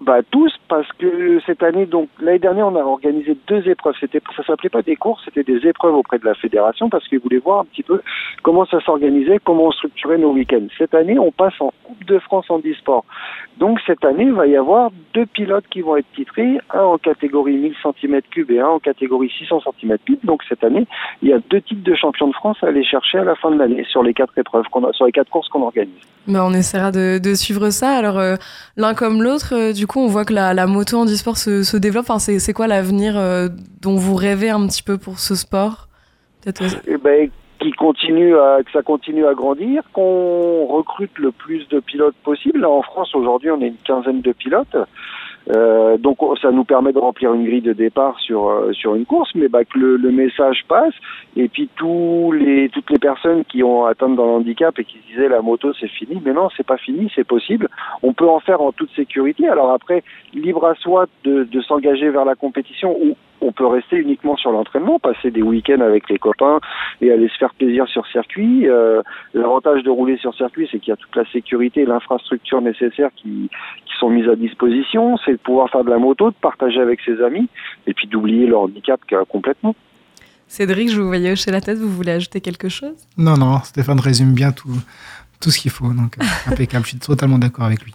Bah 0.05 0.19
tous 0.31 0.53
parce 0.67 0.87
que 0.93 1.39
cette 1.45 1.63
année 1.63 1.85
donc 1.85 2.09
l'année 2.19 2.39
dernière 2.39 2.67
on 2.67 2.75
a 2.75 2.83
organisé 2.83 3.37
deux 3.47 3.67
épreuves. 3.67 3.95
C'était 3.99 4.21
ça 4.35 4.43
s'appelait 4.43 4.69
pas 4.69 4.81
des 4.81 4.95
courses 4.95 5.23
c'était 5.25 5.43
des 5.43 5.67
épreuves 5.67 5.95
auprès 5.95 6.19
de 6.19 6.25
la 6.25 6.35
fédération 6.35 6.89
parce 6.89 7.07
qu'ils 7.07 7.19
voulaient 7.19 7.37
voir 7.37 7.61
un 7.61 7.65
petit 7.65 7.83
peu 7.83 8.01
comment 8.41 8.65
ça 8.65 8.79
s'organisait 8.81 9.39
comment 9.43 9.65
on 9.65 9.71
structurait 9.71 10.17
nos 10.17 10.33
week-ends. 10.33 10.67
Cette 10.77 10.93
année 10.93 11.17
on 11.17 11.31
passe 11.31 11.59
en 11.59 11.71
Coupe 11.83 12.03
de 12.05 12.19
France 12.19 12.45
en 12.49 12.59
e-sport. 12.59 13.05
Donc 13.57 13.79
cette 13.85 14.03
année 14.03 14.23
il 14.23 14.33
va 14.33 14.47
y 14.47 14.55
avoir 14.55 14.91
deux 15.13 15.25
pilotes 15.25 15.65
qui 15.69 15.81
vont 15.81 15.95
être 15.95 16.11
titrés 16.15 16.59
un 16.73 16.81
en 16.81 16.97
catégorie 16.97 17.55
1000 17.55 17.75
cm3 17.83 18.51
et 18.51 18.59
un 18.59 18.67
en 18.67 18.79
catégorie 18.79 19.31
600 19.37 19.61
cm3 19.81 20.17
donc 20.23 20.43
cette 20.49 20.63
année 20.63 20.85
il 21.21 21.29
y 21.29 21.33
a 21.33 21.39
deux 21.49 21.61
titres 21.61 21.83
de 21.83 21.95
champion 21.95 22.27
de 22.27 22.33
France 22.33 22.57
à 22.61 22.67
aller 22.67 22.83
chercher 22.83 23.19
à 23.19 23.23
la 23.23 23.35
fin 23.35 23.51
de 23.51 23.57
l'année 23.57 23.85
sur 23.89 24.03
les 24.03 24.13
quatre 24.13 24.37
épreuves 24.37 24.65
a 24.65 24.93
sur 24.93 25.05
les 25.05 25.11
quatre 25.11 25.29
courses 25.29 25.47
qu'on 25.49 25.63
organise. 25.63 25.93
Bah, 26.27 26.45
on 26.45 26.53
essaiera 26.53 26.91
de, 26.91 27.19
de 27.19 27.33
suivre 27.33 27.69
ça. 27.69 27.91
Alors 27.91 28.17
euh, 28.17 28.35
l'un 28.77 28.93
comme 28.93 29.21
l'autre 29.21 29.53
euh, 29.53 29.73
du 29.73 29.87
coup 29.87 29.92
on 30.01 30.08
voit 30.08 30.25
que 30.25 30.34
la, 30.34 30.67
moto 30.67 30.97
en 30.97 31.06
e-sport 31.06 31.38
se, 31.38 31.77
développe. 31.77 32.10
Enfin, 32.10 32.19
c'est 32.19 32.53
quoi 32.53 32.67
l'avenir 32.67 33.17
euh, 33.17 33.49
dont 33.82 33.95
vous 33.95 34.15
rêvez 34.15 34.49
un 34.49 34.65
petit 34.67 34.84
peu 34.84 34.97
pour 34.97 35.19
ce 35.19 35.36
sport? 35.36 35.88
Eh 36.45 36.97
ben, 36.97 37.29
qui 37.60 37.71
continue 37.71 38.34
que 38.34 38.71
ça 38.73 38.82
continue 38.82 39.25
à 39.25 39.34
grandir, 39.34 39.84
qu'on 39.93 40.65
recrute 40.65 41.17
le 41.17 41.32
plus 41.32 41.67
de 41.69 41.79
pilotes 41.79 42.15
possible. 42.23 42.65
En 42.65 42.82
France, 42.82 43.15
aujourd'hui, 43.15 43.49
on 43.51 43.62
est 43.62 43.67
une 43.67 43.77
quinzaine 43.86 44.21
de 44.21 44.34
pilotes. 44.34 44.75
Euh, 45.49 45.97
donc 45.97 46.17
ça 46.41 46.51
nous 46.51 46.63
permet 46.63 46.93
de 46.93 46.99
remplir 46.99 47.34
une 47.34 47.45
grille 47.45 47.62
de 47.62 47.73
départ 47.73 48.17
sur 48.19 48.47
euh, 48.47 48.71
sur 48.71 48.95
une 48.95 49.06
course, 49.06 49.29
mais 49.36 49.49
bah, 49.49 49.65
que 49.65 49.77
le, 49.77 49.97
le, 49.97 50.12
message 50.12 50.63
passe 50.69 50.93
et 51.36 51.49
puis 51.49 51.69
tous 51.75 52.32
les 52.32 52.69
toutes 52.69 52.89
les 52.89 52.99
personnes 52.99 53.43
qui 53.45 53.62
ont 53.62 53.86
atteint 53.86 54.08
dans 54.08 54.25
le 54.25 54.32
handicap 54.32 54.77
et 54.79 54.86
qui 54.86 54.99
disaient 55.10 55.27
la 55.27 55.41
moto 55.41 55.73
c'est 55.73 55.89
fini, 55.89 56.21
mais 56.23 56.34
non 56.34 56.47
c'est 56.56 56.65
pas 56.65 56.77
fini, 56.77 57.12
c'est 57.13 57.27
possible. 57.27 57.67
On 58.03 58.13
peut 58.13 58.27
en 58.27 58.39
faire 58.39 58.62
en 58.62 58.71
toute 58.71 58.91
sécurité. 58.95 59.47
Alors 59.49 59.71
après 59.71 60.03
libre 60.34 60.65
à 60.65 60.75
soi 60.75 61.08
de, 61.25 61.43
de 61.43 61.62
s'engager 61.62 62.10
vers 62.10 62.25
la 62.25 62.36
compétition 62.36 62.95
ou 62.97 63.17
on 63.43 63.51
peut 63.51 63.65
rester 63.65 63.97
uniquement 63.97 64.38
sur 64.38 64.51
l'entraînement, 64.51 64.99
passer 64.99 65.29
des 65.29 65.41
week-ends 65.41 65.82
avec 65.82 66.10
les 66.10 66.17
copains 66.17 66.60
et 67.01 67.12
aller 67.12 67.27
se 67.27 67.38
faire 67.38 67.53
plaisir 67.53 67.88
sur 67.88 68.08
circuit. 68.08 68.69
Euh, 68.69 69.01
L'avantage 69.34 69.84
de 69.84 69.89
rouler 69.89 70.17
sur 70.17 70.34
circuit, 70.34 70.67
c'est 70.71 70.79
qu'il 70.79 70.89
y 70.89 70.93
a 70.93 70.95
toute 70.95 71.15
la 71.15 71.25
sécurité 71.32 71.82
et 71.82 71.86
l'infrastructure 71.86 72.62
nécessaire 72.62 73.10
qui, 73.15 73.49
qui 73.86 73.93
sont 73.99 74.10
mises 74.10 74.29
à 74.29 74.36
disposition. 74.36 75.17
De 75.35 75.41
pouvoir 75.41 75.69
faire 75.69 75.83
de 75.83 75.89
la 75.89 75.97
moto, 75.97 76.29
de 76.29 76.35
partager 76.35 76.79
avec 76.79 76.99
ses 77.01 77.21
amis 77.21 77.47
et 77.87 77.93
puis 77.93 78.07
d'oublier 78.07 78.45
le 78.45 78.57
handicap 78.57 78.99
complètement. 79.29 79.75
Cédric, 80.47 80.89
je 80.89 80.99
vous 80.99 81.07
voyais 81.07 81.31
hocher 81.31 81.51
la 81.51 81.61
tête, 81.61 81.77
vous 81.77 81.89
voulez 81.89 82.11
ajouter 82.11 82.41
quelque 82.41 82.69
chose? 82.69 82.95
Non, 83.17 83.37
non, 83.37 83.59
Stéphane 83.63 83.99
résume 83.99 84.33
bien 84.33 84.51
tout, 84.51 84.75
tout 85.39 85.49
ce 85.49 85.59
qu'il 85.59 85.71
faut, 85.71 85.91
donc 85.91 86.17
euh, 86.19 86.23
impeccable, 86.51 86.85
je 86.85 86.89
suis 86.89 86.99
totalement 86.99 87.39
d'accord 87.39 87.65
avec 87.65 87.83
lui. 87.83 87.93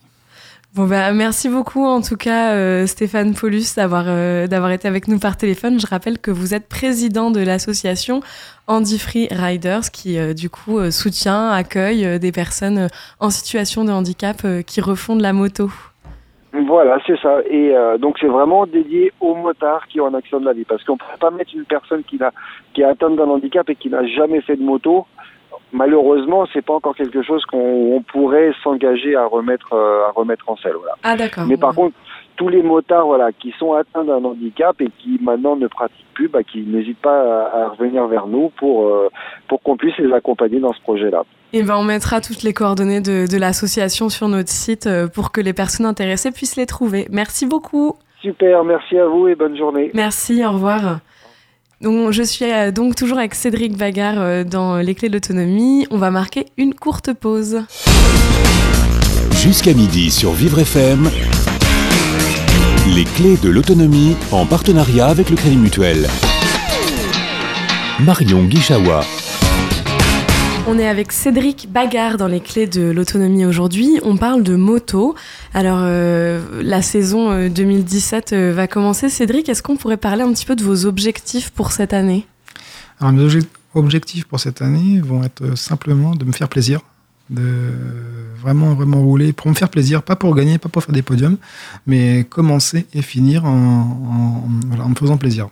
Bon 0.74 0.86
bah 0.86 1.12
merci 1.12 1.48
beaucoup 1.48 1.86
en 1.86 2.02
tout 2.02 2.16
cas 2.16 2.52
euh, 2.52 2.86
Stéphane 2.86 3.34
Paulus 3.34 3.74
d'avoir 3.74 4.04
euh, 4.06 4.46
d'avoir 4.46 4.70
été 4.70 4.86
avec 4.86 5.08
nous 5.08 5.18
par 5.18 5.38
téléphone. 5.38 5.80
Je 5.80 5.86
rappelle 5.86 6.18
que 6.18 6.30
vous 6.30 6.52
êtes 6.52 6.68
président 6.68 7.30
de 7.30 7.40
l'association 7.40 8.22
Andy 8.68 8.98
Free 8.98 9.28
Riders 9.30 9.90
qui 9.90 10.18
euh, 10.18 10.34
du 10.34 10.50
coup 10.50 10.78
euh, 10.78 10.90
soutient, 10.90 11.50
accueille 11.50 12.04
euh, 12.04 12.18
des 12.18 12.32
personnes 12.32 12.88
en 13.18 13.30
situation 13.30 13.84
de 13.84 13.90
handicap 13.90 14.46
qui 14.66 14.80
refont 14.82 15.16
de 15.16 15.22
la 15.22 15.32
moto. 15.32 15.72
Voilà, 16.52 16.98
c'est 17.06 17.18
ça. 17.20 17.40
Et 17.48 17.76
euh, 17.76 17.98
donc 17.98 18.16
c'est 18.20 18.26
vraiment 18.26 18.66
dédié 18.66 19.12
aux 19.20 19.34
motards 19.34 19.86
qui 19.88 20.00
ont 20.00 20.06
un 20.06 20.14
accident 20.14 20.40
de 20.40 20.46
la 20.46 20.54
vie, 20.54 20.64
parce 20.64 20.82
qu'on 20.84 20.94
ne 20.94 20.98
peut 20.98 21.18
pas 21.20 21.30
mettre 21.30 21.50
une 21.54 21.64
personne 21.64 22.02
qui, 22.04 22.22
a, 22.22 22.32
qui 22.72 22.80
est 22.80 22.84
atteinte 22.84 23.16
d'un 23.16 23.28
handicap 23.28 23.68
et 23.68 23.76
qui 23.76 23.90
n'a 23.90 24.06
jamais 24.06 24.40
fait 24.40 24.56
de 24.56 24.62
moto. 24.62 25.06
Malheureusement, 25.72 26.46
c'est 26.52 26.64
pas 26.64 26.72
encore 26.72 26.96
quelque 26.96 27.22
chose 27.22 27.44
qu'on 27.44 27.96
on 27.96 28.00
pourrait 28.00 28.52
s'engager 28.62 29.14
à 29.14 29.26
remettre 29.26 29.74
euh, 29.74 30.08
à 30.08 30.12
remettre 30.12 30.48
en 30.48 30.56
selle. 30.56 30.76
Voilà. 30.78 30.94
Ah 31.02 31.16
d'accord. 31.16 31.44
Mais 31.46 31.58
par 31.58 31.74
contre, 31.74 31.94
tous 32.38 32.48
les 32.48 32.62
motards 32.62 33.06
voilà, 33.06 33.32
qui 33.32 33.52
sont 33.58 33.74
atteints 33.74 34.04
d'un 34.04 34.24
handicap 34.24 34.80
et 34.80 34.88
qui 34.98 35.18
maintenant 35.20 35.56
ne 35.56 35.66
pratiquent 35.66 36.06
plus, 36.14 36.28
bah, 36.28 36.42
qui 36.42 36.62
n'hésitent 36.62 37.02
pas 37.02 37.20
à, 37.20 37.64
à 37.64 37.68
revenir 37.68 38.06
vers 38.06 38.26
nous 38.26 38.50
pour, 38.56 38.86
euh, 38.86 39.08
pour 39.48 39.60
qu'on 39.60 39.76
puisse 39.76 39.96
les 39.98 40.10
accompagner 40.12 40.60
dans 40.60 40.72
ce 40.72 40.80
projet-là. 40.80 41.24
Et 41.52 41.62
ben 41.62 41.76
on 41.76 41.82
mettra 41.82 42.20
toutes 42.20 42.42
les 42.42 42.52
coordonnées 42.52 43.00
de, 43.00 43.26
de 43.30 43.38
l'association 43.38 44.08
sur 44.08 44.28
notre 44.28 44.50
site 44.50 44.86
euh, 44.86 45.08
pour 45.08 45.32
que 45.32 45.40
les 45.40 45.52
personnes 45.52 45.86
intéressées 45.86 46.30
puissent 46.30 46.56
les 46.56 46.66
trouver. 46.66 47.08
Merci 47.10 47.44
beaucoup. 47.44 47.96
Super, 48.22 48.64
merci 48.64 48.96
à 48.96 49.06
vous 49.06 49.28
et 49.28 49.34
bonne 49.34 49.56
journée. 49.56 49.90
Merci, 49.94 50.44
au 50.44 50.52
revoir. 50.52 51.00
Donc, 51.80 52.12
je 52.12 52.22
suis 52.22 52.50
euh, 52.50 52.70
donc 52.70 52.94
toujours 52.94 53.18
avec 53.18 53.34
Cédric 53.34 53.76
Bagard 53.76 54.44
dans 54.44 54.76
Les 54.78 54.94
Clés 54.94 55.08
de 55.08 55.14
l'Autonomie. 55.14 55.86
On 55.90 55.98
va 55.98 56.10
marquer 56.10 56.46
une 56.56 56.74
courte 56.74 57.12
pause. 57.12 57.64
Jusqu'à 59.32 59.74
midi 59.74 60.10
sur 60.10 60.32
Vivre 60.32 60.60
FM. 60.60 61.08
Les 62.94 63.04
clés 63.04 63.36
de 63.36 63.48
l'autonomie 63.48 64.16
en 64.32 64.46
partenariat 64.46 65.06
avec 65.06 65.30
le 65.30 65.36
Crédit 65.36 65.56
Mutuel. 65.56 66.08
Marion 68.00 68.44
Guichawa. 68.44 69.02
On 70.66 70.78
est 70.78 70.86
avec 70.86 71.12
Cédric 71.12 71.68
Bagard 71.72 72.16
dans 72.18 72.26
les 72.26 72.40
clés 72.40 72.66
de 72.66 72.90
l'autonomie 72.90 73.44
aujourd'hui. 73.46 73.98
On 74.02 74.16
parle 74.16 74.42
de 74.42 74.54
moto. 74.56 75.14
Alors, 75.54 75.78
euh, 75.80 76.40
la 76.62 76.82
saison 76.82 77.30
euh, 77.30 77.48
2017 77.48 78.32
euh, 78.32 78.52
va 78.54 78.66
commencer. 78.66 79.08
Cédric, 79.08 79.48
est-ce 79.48 79.62
qu'on 79.62 79.76
pourrait 79.76 79.96
parler 79.96 80.22
un 80.22 80.32
petit 80.32 80.44
peu 80.46 80.56
de 80.56 80.62
vos 80.62 80.84
objectifs 80.86 81.50
pour 81.50 81.72
cette 81.72 81.92
année? 81.94 82.26
Alors, 83.00 83.12
mes 83.12 83.22
obje- 83.26 83.46
objectifs 83.74 84.24
pour 84.26 84.40
cette 84.40 84.60
année 84.60 85.00
vont 85.00 85.22
être 85.24 85.42
euh, 85.42 85.56
simplement 85.56 86.14
de 86.14 86.24
me 86.24 86.32
faire 86.32 86.48
plaisir, 86.48 86.80
de 87.30 87.72
vraiment, 88.40 88.74
vraiment 88.74 89.00
rouler 89.02 89.32
pour 89.32 89.48
me 89.48 89.54
faire 89.54 89.68
plaisir, 89.68 90.02
pas 90.02 90.16
pour 90.16 90.34
gagner, 90.34 90.58
pas 90.58 90.68
pour 90.68 90.82
faire 90.82 90.94
des 90.94 91.02
podiums, 91.02 91.36
mais 91.86 92.24
commencer 92.24 92.86
et 92.94 93.02
finir 93.02 93.44
en, 93.44 93.50
en- 93.50 94.48
voilà, 94.68 94.84
en 94.84 94.88
me 94.90 94.94
faisant 94.94 95.16
plaisir. 95.16 95.48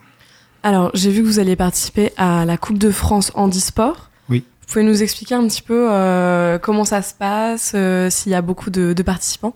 Alors, 0.63 0.89
j'ai 0.93 1.11
vu 1.11 1.21
que 1.21 1.27
vous 1.27 1.39
alliez 1.39 1.55
participer 1.55 2.11
à 2.17 2.45
la 2.45 2.57
Coupe 2.57 2.77
de 2.79 2.89
France 2.91 3.31
handisport. 3.35 4.09
Oui. 4.29 4.43
Vous 4.61 4.73
pouvez 4.73 4.83
nous 4.85 5.01
expliquer 5.03 5.35
un 5.35 5.47
petit 5.47 5.61
peu 5.61 5.87
euh, 5.91 6.57
comment 6.57 6.83
ça 6.83 7.01
se 7.01 7.13
passe, 7.13 7.73
euh, 7.75 8.09
s'il 8.09 8.31
y 8.31 8.35
a 8.35 8.41
beaucoup 8.41 8.69
de, 8.69 8.93
de 8.93 9.03
participants? 9.03 9.55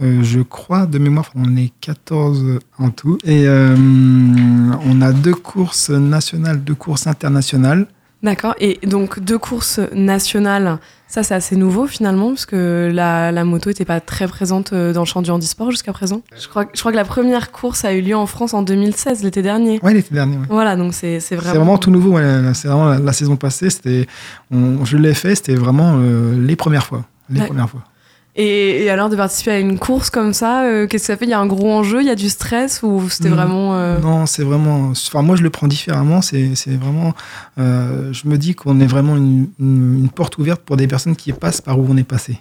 Euh, 0.00 0.22
je 0.22 0.40
crois, 0.40 0.86
de 0.86 0.98
mémoire, 0.98 1.30
on 1.36 1.56
est 1.56 1.72
14 1.80 2.58
en 2.78 2.90
tout. 2.90 3.18
Et 3.24 3.46
on 3.48 5.00
a 5.00 5.12
deux 5.12 5.34
courses 5.34 5.90
nationales, 5.90 6.62
deux 6.64 6.74
courses 6.74 7.06
internationales. 7.06 7.86
D'accord. 8.22 8.54
Et 8.60 8.78
donc, 8.86 9.18
deux 9.18 9.38
courses 9.38 9.80
nationales, 9.92 10.78
ça 11.08 11.22
c'est 11.24 11.34
assez 11.34 11.56
nouveau 11.56 11.86
finalement, 11.88 12.28
parce 12.28 12.46
que 12.46 12.90
la, 12.94 13.32
la 13.32 13.44
moto 13.44 13.68
n'était 13.70 13.84
pas 13.84 14.00
très 14.00 14.28
présente 14.28 14.72
euh, 14.72 14.92
dans 14.92 15.00
le 15.00 15.06
champ 15.06 15.22
du 15.22 15.30
handisport 15.30 15.70
jusqu'à 15.72 15.92
présent. 15.92 16.22
Je 16.40 16.46
crois, 16.48 16.66
je 16.72 16.78
crois 16.80 16.92
que 16.92 16.96
la 16.96 17.04
première 17.04 17.50
course 17.50 17.84
a 17.84 17.92
eu 17.92 18.00
lieu 18.00 18.16
en 18.16 18.26
France 18.26 18.54
en 18.54 18.62
2016, 18.62 19.24
l'été 19.24 19.42
dernier. 19.42 19.80
Ouais, 19.82 19.92
l'été 19.92 20.14
dernier. 20.14 20.36
ouais. 20.36 20.46
Voilà, 20.48 20.76
donc 20.76 20.94
c'est 20.94 21.18
vraiment... 21.18 21.40
C'est 21.42 21.58
vraiment 21.58 21.78
tout 21.78 21.90
nouveau. 21.90 22.10
ouais. 22.12 22.54
C'est 22.54 22.68
vraiment 22.68 22.88
la, 22.90 22.98
la 23.00 23.12
saison 23.12 23.36
passée. 23.36 23.68
Je 24.50 24.96
l'ai 24.96 25.14
fait. 25.14 25.34
C'était 25.34 25.54
vraiment 25.56 25.94
euh, 25.98 26.38
les 26.46 26.54
premières 26.56 26.86
fois. 26.86 27.04
Les 27.28 27.40
Ouais. 27.40 27.46
premières 27.46 27.68
fois. 27.70 27.82
Et, 28.34 28.84
et 28.84 28.88
alors 28.90 29.10
de 29.10 29.16
participer 29.16 29.50
à 29.50 29.58
une 29.58 29.78
course 29.78 30.08
comme 30.08 30.32
ça, 30.32 30.62
euh, 30.64 30.86
qu'est-ce 30.86 31.02
que 31.02 31.06
ça 31.08 31.16
fait? 31.18 31.26
Il 31.26 31.30
y 31.30 31.34
a 31.34 31.38
un 31.40 31.44
gros 31.46 31.70
enjeu, 31.70 32.00
il 32.00 32.06
y 32.06 32.10
a 32.10 32.14
du 32.14 32.30
stress 32.30 32.82
ou 32.82 33.10
c'était 33.10 33.28
Mm. 33.28 33.34
vraiment... 33.34 33.74
euh, 33.76 33.98
Non, 33.98 34.24
c'est 34.24 34.42
vraiment. 34.42 34.88
Enfin, 34.92 35.20
moi, 35.20 35.36
je 35.36 35.42
le 35.42 35.50
prends 35.50 35.66
différemment. 35.68 36.22
C'est, 36.22 36.48
vraiment. 36.68 37.12
euh, 37.58 38.10
je 38.12 38.26
me 38.28 38.38
dis 38.38 38.54
qu'on 38.54 38.80
est 38.80 38.86
vraiment 38.86 39.16
une, 39.18 39.48
une- 39.60 39.98
une 39.98 40.08
porte 40.08 40.38
ouverte 40.38 40.62
pour 40.62 40.78
des 40.78 40.86
personnes 40.86 41.14
qui 41.14 41.32
passent 41.34 41.60
par 41.60 41.78
où 41.78 41.86
on 41.90 41.96
est 41.98 42.04
passé. 42.04 42.38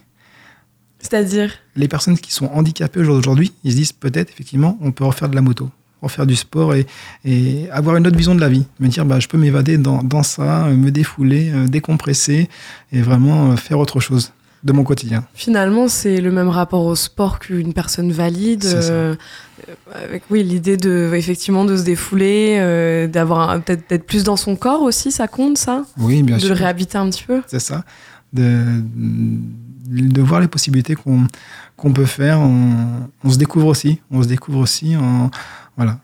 C'est-à-dire? 1.00 1.52
Les 1.76 1.88
personnes 1.90 2.18
qui 2.18 2.32
sont 2.32 2.46
handicapées 2.54 3.00
au 3.02 3.04
jour 3.04 3.16
d'aujourd'hui, 3.16 3.52
ils 3.64 3.72
se 3.72 3.76
disent 3.78 3.92
peut-être 3.92 4.30
effectivement, 4.30 4.78
on 4.82 4.92
peut 4.92 5.04
refaire 5.04 5.28
de 5.30 5.36
la 5.36 5.42
moto, 5.42 5.70
refaire 6.02 6.26
du 6.28 6.36
sport 6.36 6.74
et, 6.76 6.86
et 7.26 7.70
avoir 7.72 7.96
une 7.98 8.06
autre 8.08 8.16
vision 8.18 8.36
de 8.36 8.40
la 8.40 8.50
vie. 8.50 8.66
Me 8.80 8.88
dire, 8.88 9.04
bah, 9.04 9.20
je 9.20 9.28
peux 9.28 9.38
m'évader 9.38 9.78
dans, 9.78 10.04
dans 10.04 10.24
ça, 10.24 10.66
me 10.68 10.90
défouler, 10.92 11.52
décompresser 11.68 12.50
et 12.94 13.02
vraiment 13.02 13.58
faire 13.58 13.80
autre 13.80 14.00
chose 14.00 14.32
de 14.64 14.74
mon 14.74 14.84
quotidien. 14.84 15.24
Finalement, 15.34 15.88
c'est 15.88 16.22
le 16.22 16.32
même 16.32 16.50
rapport 16.50 16.86
au 16.86 16.96
sport 16.96 17.40
qu'une 17.40 17.74
personne 17.74 18.12
valide. 18.12 18.64
Euh, 18.66 19.16
avec 19.94 20.24
oui, 20.30 20.44
l'idée 20.44 20.78
de 20.78 21.12
effectivement 21.16 21.66
de 21.66 21.76
se 21.78 21.84
défouler, 21.84 22.58
euh, 22.60 23.08
d'avoir 23.08 23.60
peut-être 23.62 23.90
d'être 23.90 24.06
plus 24.06 24.24
dans 24.24 24.36
son 24.38 24.56
corps 24.56 24.82
aussi, 24.84 25.12
ça 25.12 25.28
compte 25.28 25.58
ça, 25.58 25.84
Oui, 25.98 26.22
bien 26.24 26.36
de 26.36 26.42
sûr. 26.42 26.50
le 26.50 26.56
réhabiter 26.56 26.98
un 26.98 27.10
petit 27.10 27.24
peu? 27.24 27.42
C'est 27.48 27.60
ça. 27.60 27.84
De, 28.34 28.64
de 29.88 30.22
voir 30.22 30.40
les 30.42 30.48
possibilités 30.48 30.96
qu'on 30.96 31.26
qu'on 31.76 31.94
peut 31.94 32.06
faire. 32.06 32.40
On, 32.40 32.76
on 33.24 33.30
se 33.32 33.38
découvre 33.40 33.68
aussi. 33.68 34.00
On 34.12 34.22
se 34.22 34.28
découvre 34.28 34.60
aussi. 34.60 34.96
En, 34.96 35.32
voilà. 35.76 35.98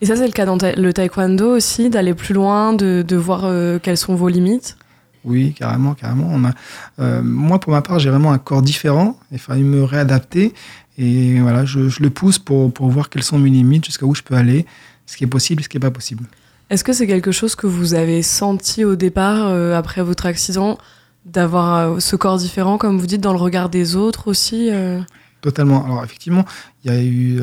Et 0.00 0.06
ça, 0.06 0.16
c'est 0.16 0.26
le 0.26 0.32
cas 0.32 0.44
dans 0.46 0.58
ta- 0.58 0.74
le 0.74 0.92
taekwondo 0.92 1.56
aussi, 1.56 1.88
d'aller 1.90 2.14
plus 2.14 2.34
loin, 2.34 2.72
de, 2.72 3.04
de 3.06 3.16
voir 3.16 3.42
euh, 3.44 3.78
quelles 3.80 3.96
sont 3.96 4.14
vos 4.16 4.28
limites? 4.28 4.76
Oui, 5.24 5.52
carrément, 5.52 5.94
carrément. 5.94 6.28
On 6.30 6.44
a, 6.44 6.52
euh, 7.00 7.22
moi, 7.22 7.58
pour 7.58 7.72
ma 7.72 7.82
part, 7.82 7.98
j'ai 7.98 8.10
vraiment 8.10 8.32
un 8.32 8.38
corps 8.38 8.62
différent. 8.62 9.18
Il 9.32 9.38
fallait 9.38 9.62
me 9.62 9.82
réadapter. 9.82 10.54
Et 10.96 11.40
voilà, 11.40 11.64
je, 11.64 11.88
je 11.88 12.02
le 12.02 12.10
pousse 12.10 12.38
pour, 12.38 12.72
pour 12.72 12.88
voir 12.88 13.08
quelles 13.08 13.22
sont 13.22 13.38
mes 13.38 13.50
limites, 13.50 13.84
jusqu'à 13.84 14.06
où 14.06 14.14
je 14.14 14.22
peux 14.22 14.34
aller, 14.34 14.66
ce 15.06 15.16
qui 15.16 15.24
est 15.24 15.28
possible 15.28 15.60
et 15.60 15.64
ce 15.64 15.68
qui 15.68 15.76
n'est 15.76 15.82
pas 15.82 15.90
possible. 15.90 16.24
Est-ce 16.70 16.84
que 16.84 16.92
c'est 16.92 17.06
quelque 17.06 17.32
chose 17.32 17.54
que 17.54 17.66
vous 17.66 17.94
avez 17.94 18.22
senti 18.22 18.84
au 18.84 18.96
départ, 18.96 19.48
euh, 19.48 19.76
après 19.76 20.02
votre 20.02 20.26
accident, 20.26 20.76
d'avoir 21.24 21.76
euh, 21.76 22.00
ce 22.00 22.16
corps 22.16 22.38
différent, 22.38 22.78
comme 22.78 22.98
vous 22.98 23.06
dites, 23.06 23.20
dans 23.20 23.32
le 23.32 23.38
regard 23.38 23.68
des 23.68 23.96
autres 23.96 24.28
aussi 24.28 24.70
euh? 24.70 25.00
Totalement. 25.40 25.84
Alors, 25.84 26.04
effectivement, 26.04 26.44
il 26.82 26.92
y 26.92 26.94
a 26.94 27.00
eu 27.00 27.40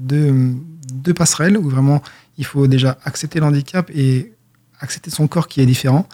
deux, 0.00 0.56
deux 0.92 1.14
passerelles 1.14 1.56
où 1.56 1.68
vraiment 1.68 2.02
il 2.38 2.44
faut 2.44 2.66
déjà 2.66 2.98
accepter 3.04 3.38
l'handicap 3.38 3.88
et 3.94 4.32
accepter 4.80 5.10
son 5.10 5.28
corps 5.28 5.46
qui 5.46 5.60
est 5.60 5.66
différent 5.66 6.08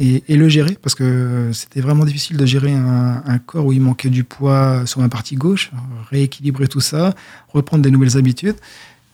et, 0.00 0.24
et 0.26 0.36
le 0.36 0.48
gérer 0.48 0.76
parce 0.82 0.96
que 0.96 1.50
c'était 1.52 1.80
vraiment 1.80 2.04
difficile 2.04 2.36
de 2.36 2.46
gérer 2.46 2.72
un, 2.72 3.22
un 3.24 3.38
corps 3.38 3.66
où 3.66 3.72
il 3.72 3.80
manquait 3.80 4.08
du 4.08 4.24
poids 4.24 4.86
sur 4.86 5.00
ma 5.00 5.08
partie 5.08 5.36
gauche, 5.36 5.70
rééquilibrer 6.10 6.66
tout 6.66 6.80
ça, 6.80 7.14
reprendre 7.52 7.82
des 7.84 7.90
nouvelles 7.92 8.16
habitudes. 8.16 8.56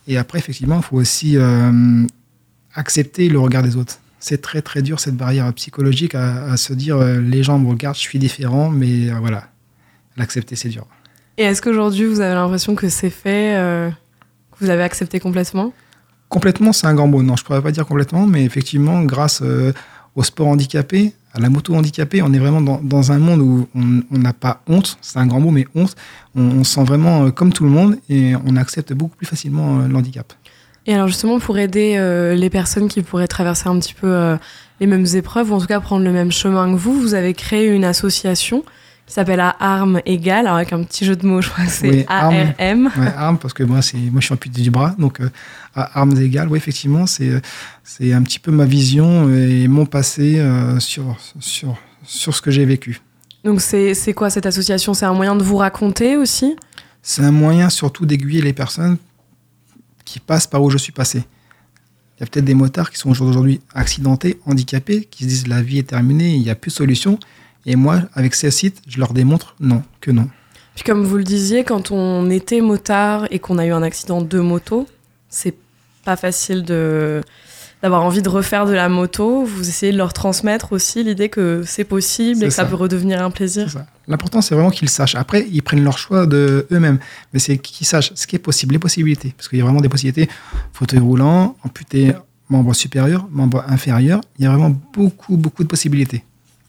Et 0.07 0.17
après, 0.17 0.39
effectivement, 0.39 0.77
il 0.77 0.83
faut 0.83 0.95
aussi 0.95 1.37
euh, 1.37 2.05
accepter 2.73 3.27
le 3.29 3.39
regard 3.39 3.61
des 3.61 3.75
autres. 3.75 3.99
C'est 4.19 4.41
très 4.41 4.61
très 4.61 4.81
dur 4.81 4.99
cette 4.99 5.17
barrière 5.17 5.53
psychologique 5.53 6.15
à, 6.15 6.45
à 6.45 6.57
se 6.57 6.73
dire 6.73 6.97
euh, 6.97 7.19
les 7.19 7.43
gens 7.43 7.59
me 7.59 7.69
regardent, 7.69 7.97
je 7.97 8.01
suis 8.01 8.17
différent, 8.17 8.69
mais 8.69 9.11
euh, 9.11 9.19
voilà, 9.19 9.49
l'accepter 10.15 10.55
c'est 10.55 10.69
dur. 10.69 10.87
Et 11.37 11.43
est-ce 11.43 11.61
qu'aujourd'hui, 11.61 12.05
vous 12.07 12.21
avez 12.21 12.33
l'impression 12.33 12.73
que 12.73 12.89
c'est 12.89 13.11
fait, 13.11 13.91
que 14.51 14.57
vous 14.59 14.71
avez 14.71 14.81
accepté 14.81 15.19
complètement? 15.19 15.71
Complètement, 16.29 16.73
c'est 16.73 16.87
un 16.87 16.95
grand 16.95 17.07
mot. 17.07 17.21
Non, 17.21 17.35
je 17.35 17.43
pourrais 17.43 17.61
pas 17.61 17.71
dire 17.71 17.85
complètement, 17.85 18.25
mais 18.25 18.43
effectivement, 18.43 19.03
grâce 19.03 19.43
au 20.17 20.23
sport 20.23 20.47
handicapé, 20.47 21.13
à 21.31 21.39
la 21.39 21.49
moto 21.49 21.75
handicapée, 21.75 22.23
on 22.23 22.33
est 22.33 22.39
vraiment 22.39 22.79
dans, 22.81 23.11
un 23.11 23.19
monde 23.19 23.39
où 23.39 23.67
on 23.75 24.17
n'a 24.17 24.33
pas 24.33 24.61
honte, 24.67 24.97
c'est 24.99 25.19
un 25.19 25.27
grand 25.27 25.39
mot, 25.39 25.51
mais 25.51 25.67
honte. 25.75 25.95
On, 26.35 26.41
on 26.41 26.63
se 26.63 26.73
sent 26.73 26.83
vraiment 26.83 27.25
euh, 27.25 27.29
comme 27.29 27.53
tout 27.53 27.63
le 27.63 27.69
monde 27.69 27.97
et 28.09 28.33
on 28.47 28.55
accepte 28.55 28.93
beaucoup 28.93 29.15
plus 29.15 29.27
facilement 29.27 29.79
euh, 29.79 29.87
l'handicap. 29.87 30.33
Et 30.87 30.95
alors 30.95 31.07
justement, 31.07 31.39
pour 31.39 31.59
aider 31.59 31.95
euh, 31.97 32.33
les 32.33 32.49
personnes 32.49 32.87
qui 32.87 33.03
pourraient 33.03 33.27
traverser 33.27 33.69
un 33.69 33.77
petit 33.77 33.93
peu 33.93 34.37
les 34.79 34.87
mêmes 34.87 35.05
épreuves, 35.13 35.51
ou 35.51 35.55
en 35.55 35.59
tout 35.59 35.67
cas 35.67 35.79
prendre 35.79 36.03
le 36.03 36.11
même 36.11 36.31
chemin 36.31 36.71
que 36.71 36.77
vous, 36.77 36.99
vous 36.99 37.13
avez 37.13 37.35
créé 37.35 37.67
une 37.67 37.83
association 37.85 38.63
s'appelle 39.13 39.39
À 39.39 39.55
Armes 39.59 40.01
Égales, 40.05 40.47
alors 40.47 40.57
avec 40.57 40.73
un 40.73 40.83
petit 40.83 41.05
jeu 41.05 41.15
de 41.15 41.25
mots, 41.25 41.41
je 41.41 41.49
crois 41.49 41.65
que 41.65 41.71
c'est 41.71 41.89
Oui. 41.89 42.05
ARM. 42.07 42.91
Ouais, 42.97 43.37
parce 43.41 43.53
que 43.53 43.63
moi, 43.63 43.81
c'est, 43.81 43.97
moi, 43.97 44.19
je 44.19 44.25
suis 44.25 44.33
amputé 44.33 44.61
du 44.61 44.69
bras, 44.69 44.95
donc 44.99 45.21
euh, 45.21 45.29
à 45.75 45.99
armes 45.99 46.19
égales, 46.19 46.49
oui, 46.49 46.57
effectivement, 46.57 47.07
c'est, 47.07 47.29
euh, 47.29 47.39
c'est 47.83 48.11
un 48.11 48.21
petit 48.23 48.39
peu 48.39 48.51
ma 48.51 48.65
vision 48.65 49.33
et 49.33 49.67
mon 49.67 49.85
passé 49.85 50.39
euh, 50.39 50.79
sur, 50.79 51.17
sur, 51.39 51.77
sur 52.03 52.35
ce 52.35 52.41
que 52.41 52.51
j'ai 52.51 52.65
vécu. 52.65 53.01
Donc 53.43 53.61
c'est 53.61 53.93
c'est 53.93 54.13
quoi 54.13 54.29
cette 54.29 54.45
association? 54.45 54.93
C'est 54.93 55.05
un 55.05 55.13
moyen 55.13 55.35
de 55.35 55.43
vous 55.43 55.55
raconter 55.55 56.17
aussi? 56.17 56.57
C'est 57.01 57.21
un 57.23 57.31
moyen 57.31 57.69
surtout 57.69 58.05
d'aiguiller 58.05 58.41
les 58.41 58.51
personnes 58.51 58.97
qui 60.03 60.19
passent 60.19 60.47
par 60.47 60.61
où 60.61 60.69
je 60.69 60.77
suis 60.77 60.91
passé. 60.91 61.23
Il 62.17 62.21
y 62.21 62.23
a 62.23 62.25
peut-être 62.25 62.45
des 62.45 62.55
motards 62.55 62.91
qui 62.91 62.97
sont 62.97 63.11
aujourd'hui 63.11 63.61
accidentés, 63.73 64.39
handicapés, 64.45 65.07
qui 65.09 65.23
se 65.23 65.29
disent 65.29 65.47
la 65.47 65.61
vie 65.61 65.77
est 65.77 65.89
terminée, 65.89 66.35
il 66.35 66.41
n'y 66.41 66.49
a 66.49 66.55
plus 66.55 66.71
de 66.71 66.75
solution. 66.75 67.19
Et 67.67 67.75
moi, 67.75 68.01
avec 68.13 68.33
ces 68.33 68.49
sites, 68.49 68.81
je 68.87 68.97
leur 68.97 69.13
démontre 69.13 69.55
non, 69.59 69.83
que 70.01 70.09
non. 70.09 70.27
Puis 70.73 70.83
comme 70.83 71.03
vous 71.03 71.17
le 71.17 71.23
disiez, 71.23 71.63
quand 71.63 71.91
on 71.91 72.29
était 72.29 72.61
motard 72.61 73.27
et 73.29 73.39
qu'on 73.39 73.57
a 73.57 73.65
eu 73.65 73.71
un 73.71 73.83
accident 73.83 74.21
de 74.21 74.39
moto, 74.39 74.87
c'est 75.29 75.55
pas 76.05 76.15
facile 76.15 76.63
de 76.63 77.21
d'avoir 77.83 78.03
envie 78.03 78.23
de 78.23 78.29
refaire 78.29 78.65
de 78.65 78.73
la 78.73 78.89
moto. 78.89 79.43
Vous 79.43 79.69
essayez 79.69 79.91
de 79.91 79.97
leur 79.97 80.13
transmettre 80.13 80.73
aussi 80.73 81.03
l'idée 81.03 81.29
que 81.29 81.61
c'est 81.63 81.83
possible 81.83 82.43
et 82.43 82.47
que 82.47 82.53
ça. 82.53 82.63
ça. 82.63 82.69
peut 82.69 82.75
redevenir 82.75 83.21
un 83.21 83.29
plaisir. 83.29 83.67
L'important, 84.07 84.41
c'est 84.41 84.55
vraiment 84.55 84.71
qu'ils 84.71 84.89
sachent. 84.89 85.13
Après, 85.13 85.45
ils 85.51 85.61
prennent 85.61 85.83
leur 85.83 85.97
choix 85.97 86.25
de 86.25 86.65
eux-mêmes. 86.71 86.97
Mais 87.33 87.39
c'est 87.39 87.59
qu'ils 87.59 87.85
sachent 87.85 88.13
ce 88.15 88.25
qui 88.25 88.35
est 88.35 88.39
possible, 88.39 88.73
les 88.73 88.79
possibilités. 88.79 89.33
Parce 89.37 89.47
qu'il 89.47 89.59
y 89.59 89.61
a 89.61 89.65
vraiment 89.65 89.81
des 89.81 89.89
possibilités. 89.89 90.27
Fauteuil 90.73 90.99
roulant, 90.99 91.55
amputé, 91.63 92.13
membre 92.49 92.73
supérieur, 92.73 93.27
membre 93.31 93.63
inférieur. 93.67 94.21
Il 94.39 94.45
y 94.45 94.47
a 94.47 94.49
vraiment 94.49 94.75
beaucoup, 94.93 95.37
beaucoup 95.37 95.63
de 95.63 95.67
possibilités. 95.67 96.23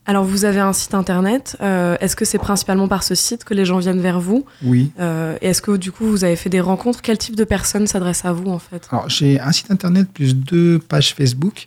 Alors, 0.08 0.24
vous 0.24 0.46
avez 0.46 0.60
un 0.60 0.72
site 0.72 0.94
internet. 0.94 1.58
Euh, 1.60 1.98
est-ce 2.00 2.16
que 2.16 2.24
c'est 2.24 2.38
principalement 2.38 2.88
par 2.88 3.02
ce 3.02 3.14
site 3.14 3.44
que 3.44 3.52
les 3.52 3.66
gens 3.66 3.76
viennent 3.76 4.00
vers 4.00 4.20
vous? 4.20 4.46
Oui. 4.64 4.90
Euh, 4.98 5.36
et 5.42 5.48
est-ce 5.48 5.60
que 5.60 5.76
du 5.76 5.92
coup, 5.92 6.06
vous 6.06 6.24
avez 6.24 6.34
fait 6.34 6.48
des 6.48 6.62
rencontres? 6.62 7.02
Quel 7.02 7.18
type 7.18 7.36
de 7.36 7.44
personnes 7.44 7.86
s'adressent 7.86 8.24
à 8.24 8.32
vous 8.32 8.50
en 8.50 8.58
fait? 8.58 8.88
Alors, 8.90 9.10
j'ai 9.10 9.38
un 9.38 9.52
site 9.52 9.70
internet 9.70 10.08
plus 10.08 10.34
deux 10.34 10.78
pages 10.78 11.14
Facebook. 11.14 11.66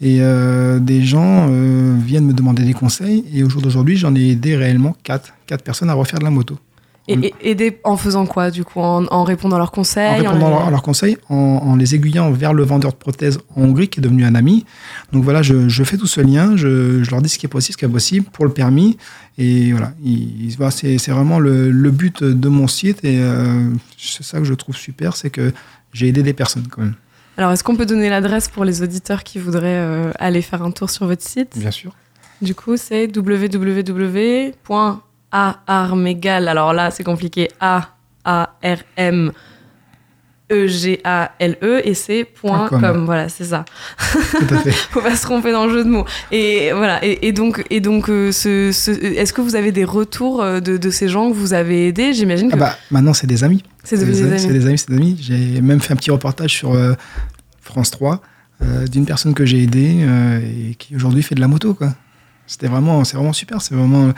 Et 0.00 0.18
euh, 0.20 0.80
des 0.80 1.04
gens 1.04 1.46
viennent 1.46 2.26
me 2.26 2.32
demander 2.32 2.64
des 2.64 2.74
conseils. 2.74 3.24
Et 3.32 3.44
au 3.44 3.48
jour 3.48 3.62
d'aujourd'hui, 3.62 3.96
j'en 3.96 4.16
ai 4.16 4.30
aidé 4.30 4.56
réellement 4.56 4.96
quatre, 5.04 5.34
quatre 5.46 5.62
personnes 5.62 5.88
à 5.88 5.94
refaire 5.94 6.18
de 6.18 6.24
la 6.24 6.30
moto. 6.30 6.58
Et, 7.08 7.14
et 7.40 7.50
aider 7.50 7.78
en 7.84 7.96
faisant 7.96 8.26
quoi 8.26 8.50
du 8.50 8.64
coup 8.64 8.80
en, 8.80 9.06
en 9.06 9.22
répondant 9.22 9.56
à 9.56 9.58
leurs 9.60 9.70
conseils 9.70 10.26
En 10.26 10.32
répondant 10.32 10.66
à 10.66 10.70
leurs 10.70 10.82
conseils, 10.82 11.16
en, 11.28 11.34
en 11.36 11.76
les 11.76 11.94
aiguillant 11.94 12.32
vers 12.32 12.52
le 12.52 12.64
vendeur 12.64 12.92
de 12.92 12.96
prothèses 12.96 13.38
en 13.54 13.62
Hongrie 13.62 13.88
qui 13.88 14.00
est 14.00 14.02
devenu 14.02 14.24
un 14.24 14.34
ami. 14.34 14.64
Donc 15.12 15.22
voilà, 15.22 15.42
je, 15.42 15.68
je 15.68 15.84
fais 15.84 15.96
tout 15.96 16.08
ce 16.08 16.20
lien, 16.20 16.56
je, 16.56 17.02
je 17.04 17.10
leur 17.10 17.22
dis 17.22 17.28
ce 17.28 17.38
qui 17.38 17.46
est 17.46 17.48
possible, 17.48 17.72
ce 17.74 17.78
qui 17.78 17.84
est 17.84 17.88
possible 17.88 18.26
pour 18.32 18.44
le 18.44 18.50
permis. 18.52 18.96
Et 19.38 19.72
voilà, 19.72 19.92
voilà, 20.56 20.70
c'est 20.70 21.08
vraiment 21.08 21.38
le, 21.38 21.70
le 21.70 21.90
but 21.90 22.24
de 22.24 22.48
mon 22.48 22.66
site 22.66 23.04
et 23.04 23.20
euh, 23.20 23.70
c'est 23.96 24.24
ça 24.24 24.38
que 24.38 24.44
je 24.44 24.54
trouve 24.54 24.74
super, 24.76 25.14
c'est 25.14 25.30
que 25.30 25.52
j'ai 25.92 26.08
aidé 26.08 26.22
des 26.22 26.32
personnes 26.32 26.66
quand 26.68 26.82
même. 26.82 26.94
Alors, 27.38 27.52
est-ce 27.52 27.62
qu'on 27.62 27.76
peut 27.76 27.86
donner 27.86 28.08
l'adresse 28.08 28.48
pour 28.48 28.64
les 28.64 28.82
auditeurs 28.82 29.22
qui 29.22 29.38
voudraient 29.38 29.62
euh, 29.66 30.10
aller 30.18 30.40
faire 30.40 30.62
un 30.62 30.70
tour 30.70 30.88
sur 30.88 31.06
votre 31.06 31.22
site? 31.22 31.56
Bien 31.56 31.70
sûr. 31.70 31.94
Du 32.40 32.54
coup, 32.54 32.76
c'est 32.76 33.06
www.aarmegal. 35.66 36.48
Alors 36.48 36.72
là, 36.72 36.90
c'est 36.90 37.04
compliqué. 37.04 37.48
A 37.60 37.88
A 38.24 38.50
R 38.64 38.78
M 38.96 39.32
E 40.52 40.68
G 40.68 41.00
A 41.04 41.32
L 41.40 41.56
E 41.62 41.80
et 41.84 41.94
c'est 41.94 42.24
point 42.24 42.68
com. 42.68 42.80
.com. 42.80 43.04
Voilà, 43.04 43.28
c'est 43.28 43.44
ça. 43.44 43.64
Tout 43.98 44.54
à 44.54 44.58
fait. 44.58 44.70
Faut 44.90 45.00
pas 45.00 45.16
se 45.16 45.22
tromper 45.22 45.50
dans 45.52 45.66
le 45.66 45.72
jeu 45.72 45.84
de 45.84 45.88
mots. 45.90 46.04
Et 46.30 46.70
voilà. 46.72 47.04
Et, 47.04 47.26
et 47.28 47.32
donc, 47.32 47.64
et 47.70 47.80
donc, 47.80 48.08
euh, 48.08 48.30
ce, 48.32 48.70
ce- 48.72 48.90
est-ce 48.90 49.32
que 49.32 49.40
vous 49.40 49.56
avez 49.56 49.72
des 49.72 49.84
retours 49.84 50.40
euh, 50.42 50.60
de, 50.60 50.76
de 50.76 50.90
ces 50.90 51.08
gens 51.08 51.28
que 51.30 51.34
vous 51.34 51.52
avez 51.52 51.88
aidés? 51.88 52.12
J'imagine 52.14 52.48
que 52.48 52.54
Ah 52.54 52.58
bah, 52.58 52.76
maintenant, 52.90 53.12
c'est 53.14 53.26
des 53.26 53.42
amis. 53.42 53.64
c'est 53.82 53.98
des 53.98 54.04
C'est 54.14 54.22
amis. 54.22 54.30
des 54.30 54.66
amis, 54.66 54.78
c'est 54.78 54.88
des 54.90 54.96
amis. 54.96 55.16
J'ai 55.20 55.60
même 55.60 55.80
fait 55.80 55.92
un 55.92 55.96
petit 55.96 56.10
reportage 56.12 56.50
sur 56.50 56.74
euh, 56.74 56.94
France 57.60 57.90
3 57.90 58.20
euh, 58.62 58.86
d'une 58.86 59.04
personne 59.04 59.34
que 59.34 59.44
j'ai 59.44 59.64
aidée 59.64 60.06
et 60.70 60.74
qui 60.76 60.94
aujourd'hui 60.94 61.22
fait 61.24 61.34
de 61.34 61.40
la 61.40 61.48
moto. 61.48 61.74
quoi. 61.74 61.92
C'était 62.46 62.68
vraiment, 62.68 63.02
c'est 63.04 63.16
vraiment 63.16 63.32
super. 63.32 63.60
C'est 63.62 63.74
vraiment 63.74 64.12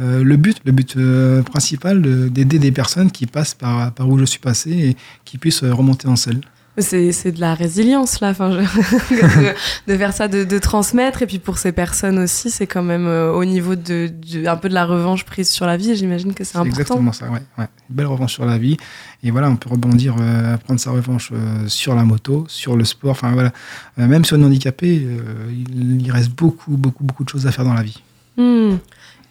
euh, 0.00 0.22
le 0.24 0.36
but, 0.36 0.58
le 0.64 0.72
but 0.72 0.96
euh, 0.96 1.42
principal 1.42 2.00
de- 2.02 2.28
d'aider 2.28 2.58
des 2.58 2.72
personnes 2.72 3.10
qui 3.10 3.26
passent 3.26 3.54
par, 3.54 3.92
par 3.92 4.08
où 4.08 4.18
je 4.18 4.24
suis 4.24 4.38
passé 4.40 4.70
et 4.70 4.96
qui 5.24 5.38
puissent 5.38 5.62
euh, 5.64 5.72
remonter 5.74 6.08
en 6.08 6.16
selle. 6.16 6.40
C'est 6.76 7.30
de 7.30 7.40
la 7.40 7.54
résilience 7.54 8.20
là, 8.20 8.30
enfin, 8.30 8.50
je- 8.50 9.14
de, 9.14 9.92
de 9.92 9.96
faire 9.96 10.12
ça, 10.12 10.26
de, 10.26 10.42
de 10.42 10.58
transmettre. 10.58 11.22
Et 11.22 11.26
puis 11.26 11.38
pour 11.38 11.56
ces 11.58 11.70
personnes 11.70 12.18
aussi, 12.18 12.50
c'est 12.50 12.66
quand 12.66 12.82
même 12.82 13.06
euh, 13.06 13.30
au 13.32 13.44
niveau 13.44 13.76
de, 13.76 14.10
de- 14.12 14.46
un 14.48 14.56
peu 14.56 14.68
de 14.68 14.74
la 14.74 14.84
revanche 14.84 15.24
prise 15.24 15.48
sur 15.50 15.66
la 15.66 15.76
vie. 15.76 15.94
J'imagine 15.94 16.34
que 16.34 16.42
c'est 16.42 16.52
C'est 16.54 16.58
important. 16.58 16.80
exactement 16.80 17.12
ça, 17.12 17.26
ouais, 17.26 17.42
ouais. 17.58 17.68
Une 17.90 17.94
belle 17.96 18.06
revanche 18.06 18.32
sur 18.32 18.44
la 18.44 18.58
vie. 18.58 18.76
Et 19.26 19.30
voilà, 19.30 19.48
on 19.50 19.56
peut 19.56 19.70
rebondir, 19.70 20.14
euh, 20.20 20.56
prendre 20.58 20.78
sa 20.78 20.90
revanche 20.90 21.30
euh, 21.32 21.66
sur 21.66 21.94
la 21.94 22.04
moto, 22.04 22.44
sur 22.48 22.76
le 22.76 22.84
sport. 22.84 23.12
Enfin 23.12 23.32
voilà, 23.32 23.52
Euh, 23.98 24.06
même 24.06 24.24
sur 24.24 24.36
une 24.36 24.44
handicapée, 24.44 25.02
euh, 25.04 25.50
il, 25.50 26.02
il 26.02 26.10
reste 26.12 26.30
beaucoup, 26.30 26.76
beaucoup, 26.76 27.04
beaucoup 27.04 27.24
de 27.24 27.30
choses 27.30 27.46
à 27.46 27.52
faire 27.52 27.64
dans 27.64 27.74
la 27.74 27.82
vie. 27.82 28.02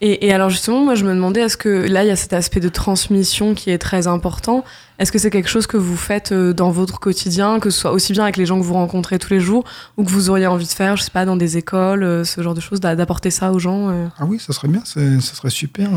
Et, 0.05 0.33
alors 0.33 0.49
justement, 0.49 0.83
moi 0.83 0.95
je 0.95 1.05
me 1.05 1.13
demandais, 1.13 1.39
est-ce 1.41 1.55
que 1.55 1.69
là 1.69 2.03
il 2.03 2.07
y 2.07 2.11
a 2.11 2.17
cet 2.17 2.33
aspect 2.33 2.59
de 2.59 2.67
transmission 2.67 3.53
qui 3.53 3.69
est 3.69 3.77
très 3.77 4.07
important? 4.07 4.65
Est-ce 4.99 5.13
que 5.13 5.17
c'est 5.17 5.29
quelque 5.29 5.47
chose 5.49 5.65
que 5.65 5.77
vous 5.77 5.95
faites 5.95 6.33
euh, 6.33 6.51
dans 6.53 6.71
votre 6.71 6.99
quotidien, 6.99 7.59
que 7.61 7.69
ce 7.69 7.79
soit 7.79 7.91
aussi 7.93 8.11
bien 8.11 8.23
avec 8.23 8.35
les 8.35 8.45
gens 8.45 8.59
que 8.59 8.65
vous 8.65 8.73
rencontrez 8.73 9.17
tous 9.17 9.31
les 9.33 9.39
jours, 9.39 9.63
ou 9.95 10.03
que 10.03 10.09
vous 10.11 10.29
auriez 10.29 10.45
envie 10.45 10.65
de 10.65 10.71
faire, 10.71 10.97
je 10.97 11.03
sais 11.03 11.09
pas, 11.11 11.23
dans 11.25 11.37
des 11.37 11.55
écoles, 11.57 12.03
euh, 12.03 12.23
ce 12.25 12.41
genre 12.43 12.53
de 12.53 12.59
choses, 12.59 12.81
d'a- 12.81 12.95
d'apporter 12.97 13.31
ça 13.31 13.53
aux 13.53 13.59
gens 13.59 13.89
euh? 13.91 14.07
Ah 14.19 14.25
oui, 14.25 14.39
ça 14.39 14.51
serait 14.51 14.67
bien, 14.67 14.83
ça 14.85 14.99
serait 15.21 15.49
super. 15.49 15.89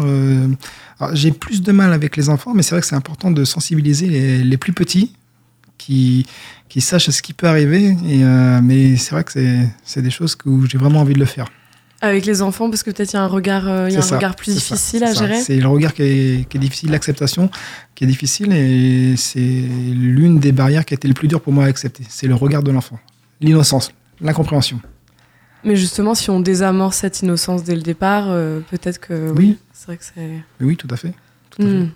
J'ai 1.13 1.33
plus 1.33 1.61
de 1.63 1.73
mal 1.73 1.93
avec 1.93 2.17
les 2.17 2.29
enfants, 2.29 2.53
mais 2.55 2.63
c'est 2.63 2.77
vrai 2.77 2.81
que 2.83 2.87
c'est 2.87 2.95
important 2.97 3.33
de 3.33 3.45
sensibiliser 3.45 4.07
les, 4.07 4.57
plus 4.57 4.73
petits 4.73 5.15
qui, 5.79 6.27
qui 6.69 6.81
sachent 6.81 7.11
ce 7.11 7.23
qui 7.23 7.33
peut 7.35 7.49
arriver. 7.49 7.97
Et, 8.09 8.19
mais 8.63 8.97
c'est 8.97 9.11
vrai 9.11 9.25
que 9.25 9.33
c'est- 9.33 10.01
des 10.03 10.11
choses 10.11 10.39
où 10.47 10.65
j'ai 10.67 10.79
vraiment 10.79 11.01
envie 11.01 11.15
de 11.15 11.19
le 11.19 11.27
faire. 11.27 11.47
Avec 12.09 12.27
les 12.27 12.43
enfants, 12.43 12.69
parce 12.71 12.83
que 12.83 12.91
peut-être 12.91 13.13
il 13.13 13.17
y 13.17 13.19
a 13.19 13.23
un 13.23 13.27
regard, 13.27 13.69
euh, 13.69 13.91
y 13.91 13.97
a 13.97 13.99
un 13.99 14.03
ça, 14.03 14.17
regard 14.17 14.35
plus 14.37 14.53
ça, 14.53 14.75
difficile 14.75 15.05
à 15.05 15.13
gérer. 15.13 15.41
C'est 15.41 15.57
le 15.57 15.69
regard 15.69 15.93
qui 15.95 16.03
est, 16.03 16.49
qui 16.49 16.57
est 16.57 16.61
difficile, 16.61 16.91
l'acceptation 16.91 17.51
qui 17.95 18.05
est 18.05 18.07
difficile, 18.07 18.53
et 18.53 19.15
c'est 19.17 19.39
l'une 19.41 20.39
des 20.39 20.53
barrières 20.53 20.85
qui 20.85 20.95
a 20.95 20.97
été 20.97 21.09
le 21.09 21.15
plus 21.15 21.29
dur 21.29 21.41
pour 21.41 21.53
moi 21.53 21.65
à 21.65 21.69
accepter. 21.69 22.05
C'est 22.09 22.27
le 22.27 22.35
regard 22.35 22.63
de 22.63 22.71
l'enfant, 22.71 22.99
l'innocence, 23.41 23.93
l'incompréhension. 24.21 24.81
Mais 25.65 25.75
justement, 25.77 26.15
si 26.15 26.31
on 26.31 26.39
désamorce 26.41 26.99
cette 26.99 27.23
innocence 27.23 27.65
dès 27.65 27.75
le 27.75 27.83
départ, 27.83 28.27
euh, 28.29 28.61
peut-être 28.71 29.01
que 29.01 29.33
Oui. 29.37 29.59
c'est 29.73 29.87
vrai 29.87 29.97
que 29.97 30.05
c'est. 30.05 30.65
Oui, 30.65 30.77
tout 30.77 30.89
à 30.91 30.97
fait. 30.97 31.13
Tout 31.51 31.63
à 31.63 31.67
fait. 31.67 31.87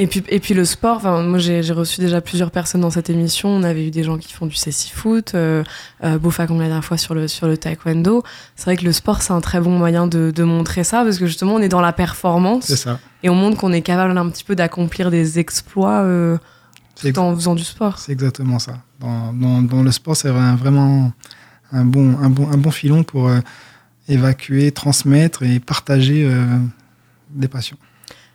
Et 0.00 0.06
puis, 0.06 0.24
et 0.30 0.40
puis 0.40 0.54
le 0.54 0.64
sport, 0.64 0.96
enfin, 0.96 1.22
moi 1.22 1.38
j'ai 1.38 1.60
reçu 1.72 2.00
déjà 2.00 2.22
plusieurs 2.22 2.50
personnes 2.50 2.80
dans 2.80 2.88
cette 2.88 3.10
émission. 3.10 3.50
On 3.50 3.62
avait 3.62 3.86
eu 3.86 3.90
des 3.90 4.02
gens 4.02 4.16
qui 4.16 4.32
font 4.32 4.46
du 4.46 4.54
cécifoot, 4.54 5.34
euh, 5.34 5.62
euh, 6.02 6.18
Bofacon 6.18 6.58
la 6.58 6.68
dernière 6.68 6.84
fois 6.84 6.96
sur 6.96 7.12
le, 7.14 7.28
sur 7.28 7.46
le 7.46 7.58
taekwondo. 7.58 8.22
C'est 8.56 8.64
vrai 8.64 8.78
que 8.78 8.84
le 8.86 8.92
sport, 8.92 9.20
c'est 9.20 9.34
un 9.34 9.42
très 9.42 9.60
bon 9.60 9.76
moyen 9.76 10.06
de, 10.06 10.32
de 10.34 10.42
montrer 10.42 10.84
ça 10.84 11.04
parce 11.04 11.18
que 11.18 11.26
justement, 11.26 11.56
on 11.56 11.60
est 11.60 11.68
dans 11.68 11.82
la 11.82 11.92
performance 11.92 12.72
ça. 12.74 12.98
et 13.22 13.28
on 13.28 13.34
montre 13.34 13.58
qu'on 13.58 13.74
est 13.74 13.82
capable 13.82 14.16
un 14.16 14.30
petit 14.30 14.42
peu 14.42 14.56
d'accomplir 14.56 15.10
des 15.10 15.38
exploits 15.38 16.00
euh, 16.00 16.38
tout 16.98 17.18
en 17.18 17.34
faisant 17.34 17.54
du 17.54 17.64
sport. 17.64 17.98
C'est 17.98 18.12
exactement 18.12 18.58
ça. 18.58 18.78
Dans, 19.00 19.34
dans, 19.34 19.60
dans 19.60 19.82
le 19.82 19.92
sport, 19.92 20.16
c'est 20.16 20.30
vraiment 20.30 21.12
un 21.72 21.84
bon, 21.84 22.16
un, 22.22 22.30
bon, 22.30 22.48
un 22.50 22.56
bon 22.56 22.70
filon 22.70 23.02
pour 23.02 23.28
euh, 23.28 23.40
évacuer, 24.08 24.72
transmettre 24.72 25.42
et 25.42 25.60
partager 25.60 26.24
euh, 26.24 26.46
des 27.28 27.48
passions. 27.48 27.76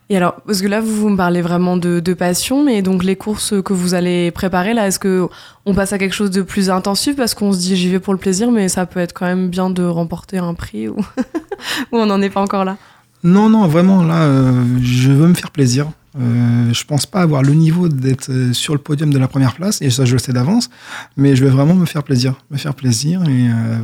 Et 0.09 0.17
alors, 0.17 0.35
parce 0.45 0.61
que 0.61 0.67
là, 0.67 0.81
vous, 0.81 0.95
vous 0.95 1.09
me 1.09 1.17
parlez 1.17 1.41
vraiment 1.41 1.77
de, 1.77 2.13
passion, 2.13 2.63
mais 2.63 2.81
donc 2.81 3.03
les 3.03 3.15
courses 3.15 3.55
que 3.63 3.73
vous 3.73 3.95
allez 3.95 4.29
préparer, 4.31 4.73
là, 4.73 4.87
est-ce 4.87 4.99
que 4.99 5.27
on 5.65 5.73
passe 5.73 5.93
à 5.93 5.97
quelque 5.97 6.13
chose 6.13 6.29
de 6.29 6.43
plus 6.43 6.69
intensif 6.69 7.15
parce 7.15 7.33
qu'on 7.33 7.51
se 7.51 7.59
dit 7.59 7.75
j'y 7.75 7.89
vais 7.89 7.99
pour 7.99 8.13
le 8.13 8.19
plaisir, 8.19 8.51
mais 8.51 8.69
ça 8.69 8.85
peut 8.85 8.99
être 8.99 9.13
quand 9.13 9.25
même 9.25 9.49
bien 9.49 9.69
de 9.69 9.83
remporter 9.83 10.37
un 10.37 10.53
prix 10.53 10.87
ou, 10.87 10.97
ou 11.91 11.97
on 11.97 12.05
n'en 12.05 12.21
est 12.21 12.29
pas 12.29 12.41
encore 12.41 12.65
là? 12.65 12.77
Non, 13.23 13.49
non, 13.49 13.67
vraiment, 13.67 14.03
là, 14.03 14.23
euh, 14.25 14.63
je 14.81 15.11
veux 15.11 15.27
me 15.27 15.33
faire 15.33 15.49
plaisir. 15.49 15.87
Euh, 16.17 16.71
je 16.71 16.83
pense 16.85 17.05
pas 17.05 17.21
avoir 17.21 17.41
le 17.41 17.53
niveau 17.53 17.89
d'être 17.89 18.29
euh, 18.29 18.53
sur 18.53 18.73
le 18.73 18.79
podium 18.79 19.11
de 19.11 19.17
la 19.17 19.27
première 19.27 19.55
place, 19.55 19.81
et 19.81 19.89
ça, 19.89 20.05
je 20.05 20.13
le 20.13 20.19
sais 20.19 20.31
d'avance, 20.31 20.69
mais 21.17 21.35
je 21.35 21.43
veux 21.43 21.49
vraiment 21.49 21.73
me 21.73 21.85
faire 21.85 22.03
plaisir. 22.03 22.35
Me 22.51 22.57
faire 22.57 22.75
plaisir 22.75 23.23
et 23.23 23.49
euh, 23.49 23.79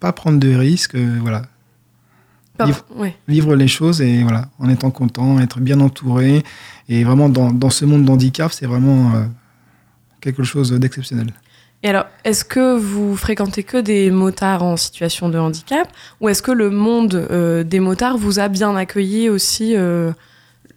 pas 0.00 0.12
prendre 0.12 0.40
de 0.40 0.54
risques. 0.54 0.96
euh, 0.96 1.18
voilà. 1.20 1.42
Vivre. 2.66 2.84
ouais. 2.96 3.16
Vivre 3.28 3.54
les 3.54 3.68
choses 3.68 4.00
et 4.00 4.22
voilà, 4.22 4.48
en 4.58 4.68
étant 4.68 4.90
content, 4.90 5.38
être 5.40 5.60
bien 5.60 5.80
entouré. 5.80 6.42
Et 6.88 7.04
vraiment, 7.04 7.28
dans, 7.28 7.52
dans 7.52 7.70
ce 7.70 7.84
monde 7.84 8.04
d'handicap, 8.04 8.52
c'est 8.52 8.66
vraiment 8.66 9.14
euh, 9.14 9.24
quelque 10.20 10.42
chose 10.42 10.72
d'exceptionnel. 10.72 11.32
Et 11.82 11.88
alors, 11.88 12.04
est-ce 12.24 12.44
que 12.44 12.76
vous 12.76 13.16
fréquentez 13.16 13.62
que 13.62 13.78
des 13.78 14.10
motards 14.10 14.62
en 14.62 14.76
situation 14.76 15.30
de 15.30 15.38
handicap 15.38 15.88
ou 16.20 16.28
est-ce 16.28 16.42
que 16.42 16.50
le 16.52 16.70
monde 16.70 17.14
euh, 17.14 17.64
des 17.64 17.80
motards 17.80 18.18
vous 18.18 18.38
a 18.38 18.48
bien 18.48 18.76
accueilli 18.76 19.30
aussi 19.30 19.74
euh, 19.76 20.12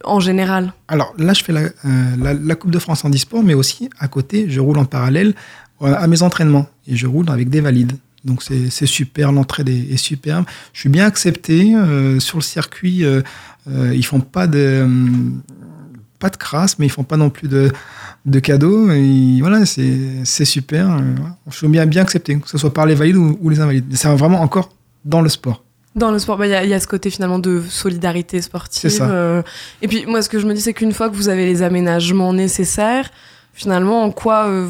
en 0.05 0.21
général? 0.21 0.71
Alors 0.87 1.13
là, 1.17 1.33
je 1.33 1.43
fais 1.43 1.51
la, 1.51 1.61
euh, 1.61 1.69
la, 2.17 2.33
la 2.33 2.55
Coupe 2.55 2.71
de 2.71 2.79
France 2.79 3.03
en 3.03 3.09
e-sport, 3.09 3.43
mais 3.43 3.53
aussi 3.53 3.89
à 3.99 4.07
côté, 4.07 4.45
je 4.49 4.61
roule 4.61 4.77
en 4.77 4.85
parallèle 4.85 5.33
à 5.81 6.07
mes 6.07 6.21
entraînements 6.21 6.67
et 6.87 6.95
je 6.95 7.07
roule 7.07 7.29
avec 7.29 7.49
des 7.49 7.59
valides. 7.59 7.97
Donc 8.25 8.41
c'est 8.41 8.85
super, 8.85 9.31
l'entraide 9.31 9.69
est, 9.69 9.93
est 9.93 9.97
superbe. 9.97 10.45
Je 10.73 10.79
suis 10.81 10.89
bien 10.89 11.05
accepté 11.05 11.75
euh, 11.75 12.19
sur 12.19 12.37
le 12.37 12.43
circuit. 12.43 13.03
Euh, 13.03 13.21
euh, 13.69 13.93
ils 13.93 14.05
font 14.05 14.19
pas 14.21 14.47
de 14.47 14.81
hum, 14.83 15.41
pas 16.19 16.29
de 16.29 16.37
crasse, 16.37 16.79
mais 16.79 16.85
ils 16.85 16.89
font 16.89 17.03
pas 17.03 17.17
non 17.17 17.29
plus 17.29 17.49
de, 17.49 17.69
de 18.25 18.39
cadeaux. 18.39 18.89
Et 18.91 19.39
voilà, 19.41 19.65
c'est 19.65 20.45
super. 20.45 20.89
Euh. 20.91 21.01
Je 21.51 21.57
suis 21.57 21.67
bien 21.67 21.85
bien 21.85 22.01
accepté, 22.01 22.39
que 22.39 22.47
ce 22.49 22.57
soit 22.57 22.73
par 22.73 22.85
les 22.85 22.95
valides 22.95 23.17
ou, 23.17 23.37
ou 23.41 23.49
les 23.49 23.59
invalides. 23.59 23.85
C'est 23.93 24.07
vraiment 24.15 24.41
encore 24.41 24.69
dans 25.03 25.21
le 25.21 25.27
sport. 25.29 25.63
Dans 25.95 26.09
le 26.11 26.17
sport, 26.17 26.37
bah, 26.37 26.47
il 26.47 26.51
y, 26.51 26.55
a- 26.55 26.63
il 26.63 26.69
y 26.69 26.73
a 26.73 26.79
ce 26.79 26.87
côté 26.87 27.09
finalement 27.11 27.37
de 27.39 27.61
solidarité 27.69 28.41
sportive. 28.41 28.89
Ça. 28.89 29.09
euh, 29.11 29.43
et 29.81 29.87
puis 29.87 30.05
moi, 30.07 30.21
ce 30.23 30.29
que 30.29 30.39
je 30.39 30.47
me 30.47 30.53
dis, 30.53 30.61
c'est 30.61 30.73
qu'une 30.73 30.93
fois 30.93 31.09
que 31.09 31.15
vous 31.15 31.27
avez 31.29 31.45
les 31.45 31.61
aménagements 31.61 32.33
nécessaires, 32.33 33.11
finalement, 33.53 34.03
en 34.03 34.11
quoi 34.11 34.47
euh, 34.47 34.67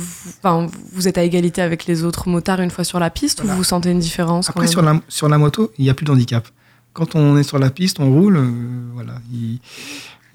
vous, 0.91 1.07
êtes 1.07 1.17
à 1.17 1.23
égalité 1.23 1.61
avec 1.61 1.85
les 1.85 2.03
autres 2.03 2.27
motards 2.29 2.59
une 2.61 2.69
fois 2.71 2.83
sur 2.83 2.99
la 2.99 3.09
piste 3.09 3.43
ou 3.43 3.47
vous 3.47 3.63
sentez 3.63 3.89
une 3.91 3.99
différence 3.99 4.49
Après, 4.49 4.67
sur 4.67 4.81
la, 4.81 4.99
sur 5.07 5.29
la 5.29 5.37
moto, 5.37 5.71
il 5.77 5.83
n'y 5.85 5.89
a 5.89 5.93
plus 5.93 6.05
de 6.05 6.11
handicap. 6.11 6.47
Quand 6.93 7.15
on 7.15 7.37
est 7.37 7.43
sur 7.43 7.57
la 7.59 7.69
piste, 7.71 7.99
on 7.99 8.11
roule, 8.13 8.37
euh, 8.37 8.51
voilà, 8.93 9.13
il- 9.31 9.59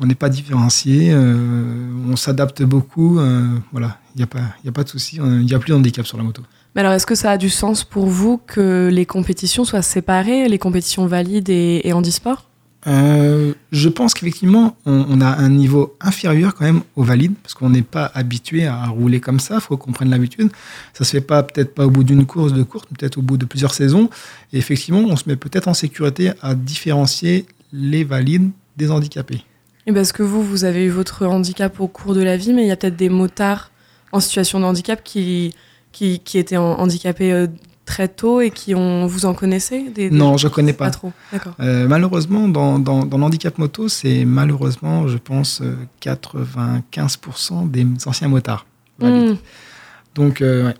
on 0.00 0.06
n'est 0.06 0.14
pas 0.14 0.28
différencié, 0.28 1.10
euh, 1.12 1.88
on 2.08 2.16
s'adapte 2.16 2.62
beaucoup, 2.62 3.18
euh, 3.18 3.46
voilà, 3.72 3.98
il 4.14 4.18
n'y 4.18 4.22
a, 4.24 4.26
pas- 4.28 4.54
y 4.64 4.68
a 4.68 4.72
pas 4.72 4.84
de 4.84 4.88
souci, 4.88 5.16
il 5.16 5.44
n'y 5.44 5.54
a 5.54 5.58
plus 5.58 5.70
de 5.70 5.76
handicap 5.76 6.06
sur 6.06 6.16
la 6.18 6.22
moto. 6.24 6.42
Mais 6.74 6.80
alors, 6.82 6.92
est-ce 6.92 7.06
que 7.06 7.14
ça 7.16 7.32
a 7.32 7.36
du 7.38 7.50
sens 7.50 7.82
pour 7.82 8.06
vous 8.06 8.40
que 8.46 8.88
les 8.92 9.06
compétitions 9.06 9.64
soient 9.64 9.82
séparées, 9.82 10.48
les 10.48 10.58
compétitions 10.58 11.06
valides 11.06 11.48
et, 11.48 11.80
et 11.84 11.92
handisport 11.92 12.44
Euh, 12.86 13.54
je 13.72 13.88
pense 13.88 14.14
qu'effectivement, 14.14 14.76
on, 14.86 15.20
a 15.20 15.26
un 15.26 15.48
niveau 15.48 15.96
inférieur 16.00 16.54
quand 16.54 16.64
même 16.64 16.82
aux 16.96 17.02
valides, 17.02 17.34
parce 17.42 17.54
qu'on 17.54 17.70
n'est 17.70 17.82
pas 17.82 18.10
habitué 18.14 18.66
à 18.66 18.86
rouler 18.86 19.20
comme 19.20 19.40
ça. 19.40 19.56
Il 19.56 19.60
faut 19.60 19.76
qu'on 19.76 19.92
prenne 19.92 20.10
l'habitude. 20.10 20.50
Ça 20.94 21.04
se 21.04 21.10
fait 21.10 21.20
peut-être 21.20 21.74
pas 21.74 21.86
au 21.86 21.90
bout 21.90 22.04
d'une 22.04 22.24
course 22.24 22.52
de 22.52 22.62
courte, 22.62 22.88
peut-être 22.96 23.18
au 23.18 23.22
bout 23.22 23.36
de 23.36 23.44
plusieurs 23.44 23.74
saisons. 23.74 24.08
Et 24.52 24.58
effectivement, 24.58 25.00
on 25.00 25.16
se 25.16 25.28
met 25.28 25.36
peut-être 25.36 25.68
en 25.68 25.74
sécurité 25.74 26.32
à 26.40 26.54
différencier 26.54 27.46
les 27.72 28.04
valides 28.04 28.50
des 28.76 28.90
handicapés. 28.90 29.44
Et 29.86 29.92
parce 29.92 30.12
que 30.12 30.22
vous, 30.22 30.42
vous 30.42 30.64
avez 30.64 30.84
eu 30.84 30.90
votre 30.90 31.26
handicap 31.26 31.80
au 31.80 31.88
cours 31.88 32.14
de 32.14 32.22
la 32.22 32.36
vie, 32.36 32.52
mais 32.52 32.62
il 32.62 32.68
y 32.68 32.70
a 32.70 32.76
peut-être 32.76 32.96
des 32.96 33.08
motards 33.08 33.70
en 34.12 34.20
situation 34.20 34.60
de 34.60 34.64
handicap 34.64 35.02
qui, 35.02 35.54
qui, 35.92 36.20
qui 36.20 36.38
étaient 36.38 36.56
handicapés 36.56 37.32
euh, 37.32 37.46
très 37.88 38.06
tôt 38.06 38.42
et 38.42 38.50
qui 38.50 38.74
ont, 38.74 39.06
vous 39.06 39.24
en 39.24 39.32
connaissez 39.32 39.88
des, 39.88 40.10
des 40.10 40.16
Non, 40.16 40.36
je 40.36 40.46
ne 40.46 40.52
connais 40.52 40.74
pas. 40.74 40.84
Pas 40.84 40.90
trop, 40.90 41.12
d'accord. 41.32 41.54
Euh, 41.58 41.88
malheureusement, 41.88 42.46
dans, 42.48 42.78
dans, 42.78 43.06
dans 43.06 43.16
l'handicap 43.18 43.56
moto, 43.56 43.88
c'est 43.88 44.26
malheureusement, 44.26 45.08
je 45.08 45.16
pense, 45.16 45.62
95% 46.02 47.70
des 47.70 47.86
anciens 48.06 48.28
motards. 48.28 48.66
Mmh. 49.00 49.36
Donc, 50.14 50.42
euh, 50.42 50.66
ouais. 50.66 50.74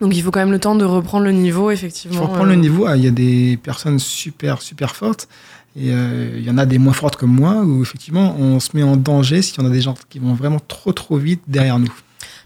Donc 0.00 0.14
il 0.14 0.22
faut 0.22 0.30
quand 0.30 0.40
même 0.40 0.52
le 0.52 0.60
temps 0.60 0.74
de 0.74 0.84
reprendre 0.84 1.24
le 1.24 1.32
niveau, 1.32 1.70
effectivement. 1.70 2.16
Il 2.16 2.18
faut 2.18 2.26
reprendre 2.26 2.50
euh... 2.50 2.54
le 2.54 2.60
niveau. 2.60 2.88
Il 2.94 3.02
y 3.02 3.08
a 3.08 3.10
des 3.10 3.58
personnes 3.62 3.98
super, 3.98 4.62
super 4.62 4.94
fortes. 4.94 5.28
Et 5.74 5.90
euh, 5.90 6.36
il 6.36 6.44
y 6.44 6.50
en 6.50 6.56
a 6.56 6.66
des 6.66 6.78
moins 6.78 6.92
fortes 6.92 7.16
comme 7.16 7.32
moi, 7.32 7.62
où 7.62 7.82
effectivement, 7.82 8.36
on 8.38 8.60
se 8.60 8.70
met 8.74 8.82
en 8.82 8.96
danger 8.96 9.42
s'il 9.42 9.60
y 9.60 9.66
en 9.66 9.68
a 9.68 9.72
des 9.72 9.82
gens 9.82 9.94
qui 10.08 10.18
vont 10.18 10.34
vraiment 10.34 10.60
trop, 10.60 10.92
trop 10.92 11.16
vite 11.16 11.42
derrière 11.48 11.78
nous. 11.78 11.92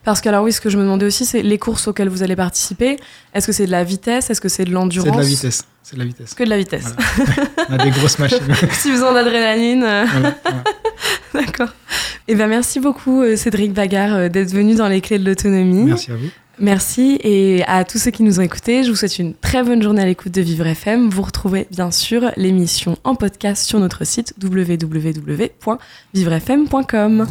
Parce 0.05 0.21
que, 0.21 0.29
alors 0.29 0.45
oui, 0.45 0.53
ce 0.53 0.61
que 0.61 0.71
je 0.71 0.79
me 0.79 0.83
demandais 0.83 1.07
aussi, 1.07 1.27
c'est 1.27 1.43
les 1.43 1.59
courses 1.59 1.87
auxquelles 1.89 2.09
vous 2.09 2.23
allez 2.23 2.37
participer. 2.37 2.97
Est-ce 3.35 3.47
que 3.47 3.53
c'est 3.53 3.67
de 3.67 3.71
la 3.71 3.85
vitesse 3.85 4.31
Est-ce 4.31 4.41
que 4.41 4.49
c'est 4.49 4.65
de 4.65 4.73
l'endurance? 4.73 5.09
C'est 5.09 5.17
de 5.17 5.23
la 5.23 5.29
vitesse. 5.29 5.65
C'est 5.83 5.95
de 5.95 6.01
la 6.01 6.07
vitesse. 6.07 6.35
Que 6.35 6.45
de 6.45 6.51
la 6.51 6.59
vitesse. 6.59 6.95
Voilà. 7.17 7.33
on 7.69 7.75
a 7.75 7.85
des 7.85 7.91
grosses 7.91 8.19
machines. 8.19 8.39
Petit 8.39 8.91
besoin 8.91 9.13
d'adrénaline. 9.13 9.81
Voilà, 9.81 10.07
voilà. 10.45 10.65
D'accord. 11.35 11.69
Eh 12.29 12.35
bien, 12.35 12.47
merci 12.47 12.81
beaucoup, 12.81 13.23
euh, 13.23 13.37
Cédric 13.37 13.73
Bagard, 13.73 14.15
euh, 14.15 14.29
d'être 14.29 14.53
venu 14.53 14.75
dans 14.75 14.89
les 14.89 15.01
clés 15.01 15.19
de 15.19 15.25
l'autonomie. 15.25 15.85
Merci 15.85 16.13
à 16.13 16.17
vous. 16.17 16.29
Merci 16.61 17.19
et 17.25 17.65
à 17.67 17.85
tous 17.85 17.97
ceux 17.99 18.11
qui 18.11 18.23
nous 18.23 18.39
ont 18.39 18.43
écoutés, 18.43 18.85
je 18.85 18.91
vous 18.91 18.97
souhaite 18.97 19.19
une 19.19 19.33
très 19.35 19.63
bonne 19.63 19.83
journée 19.83 20.03
à 20.03 20.05
l'écoute 20.05 20.33
de 20.33 20.43
Vivre 20.43 20.67
FM. 20.67 21.09
Vous 21.09 21.23
retrouvez 21.23 21.67
bien 21.71 21.91
sûr 21.91 22.33
l'émission 22.37 22.99
en 23.03 23.15
podcast 23.15 23.67
sur 23.67 23.79
notre 23.79 24.05
site 24.05 24.35
www.vivrefm.com. 24.43 27.27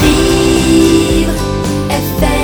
Vivre 0.00 0.37
everything 1.98 2.37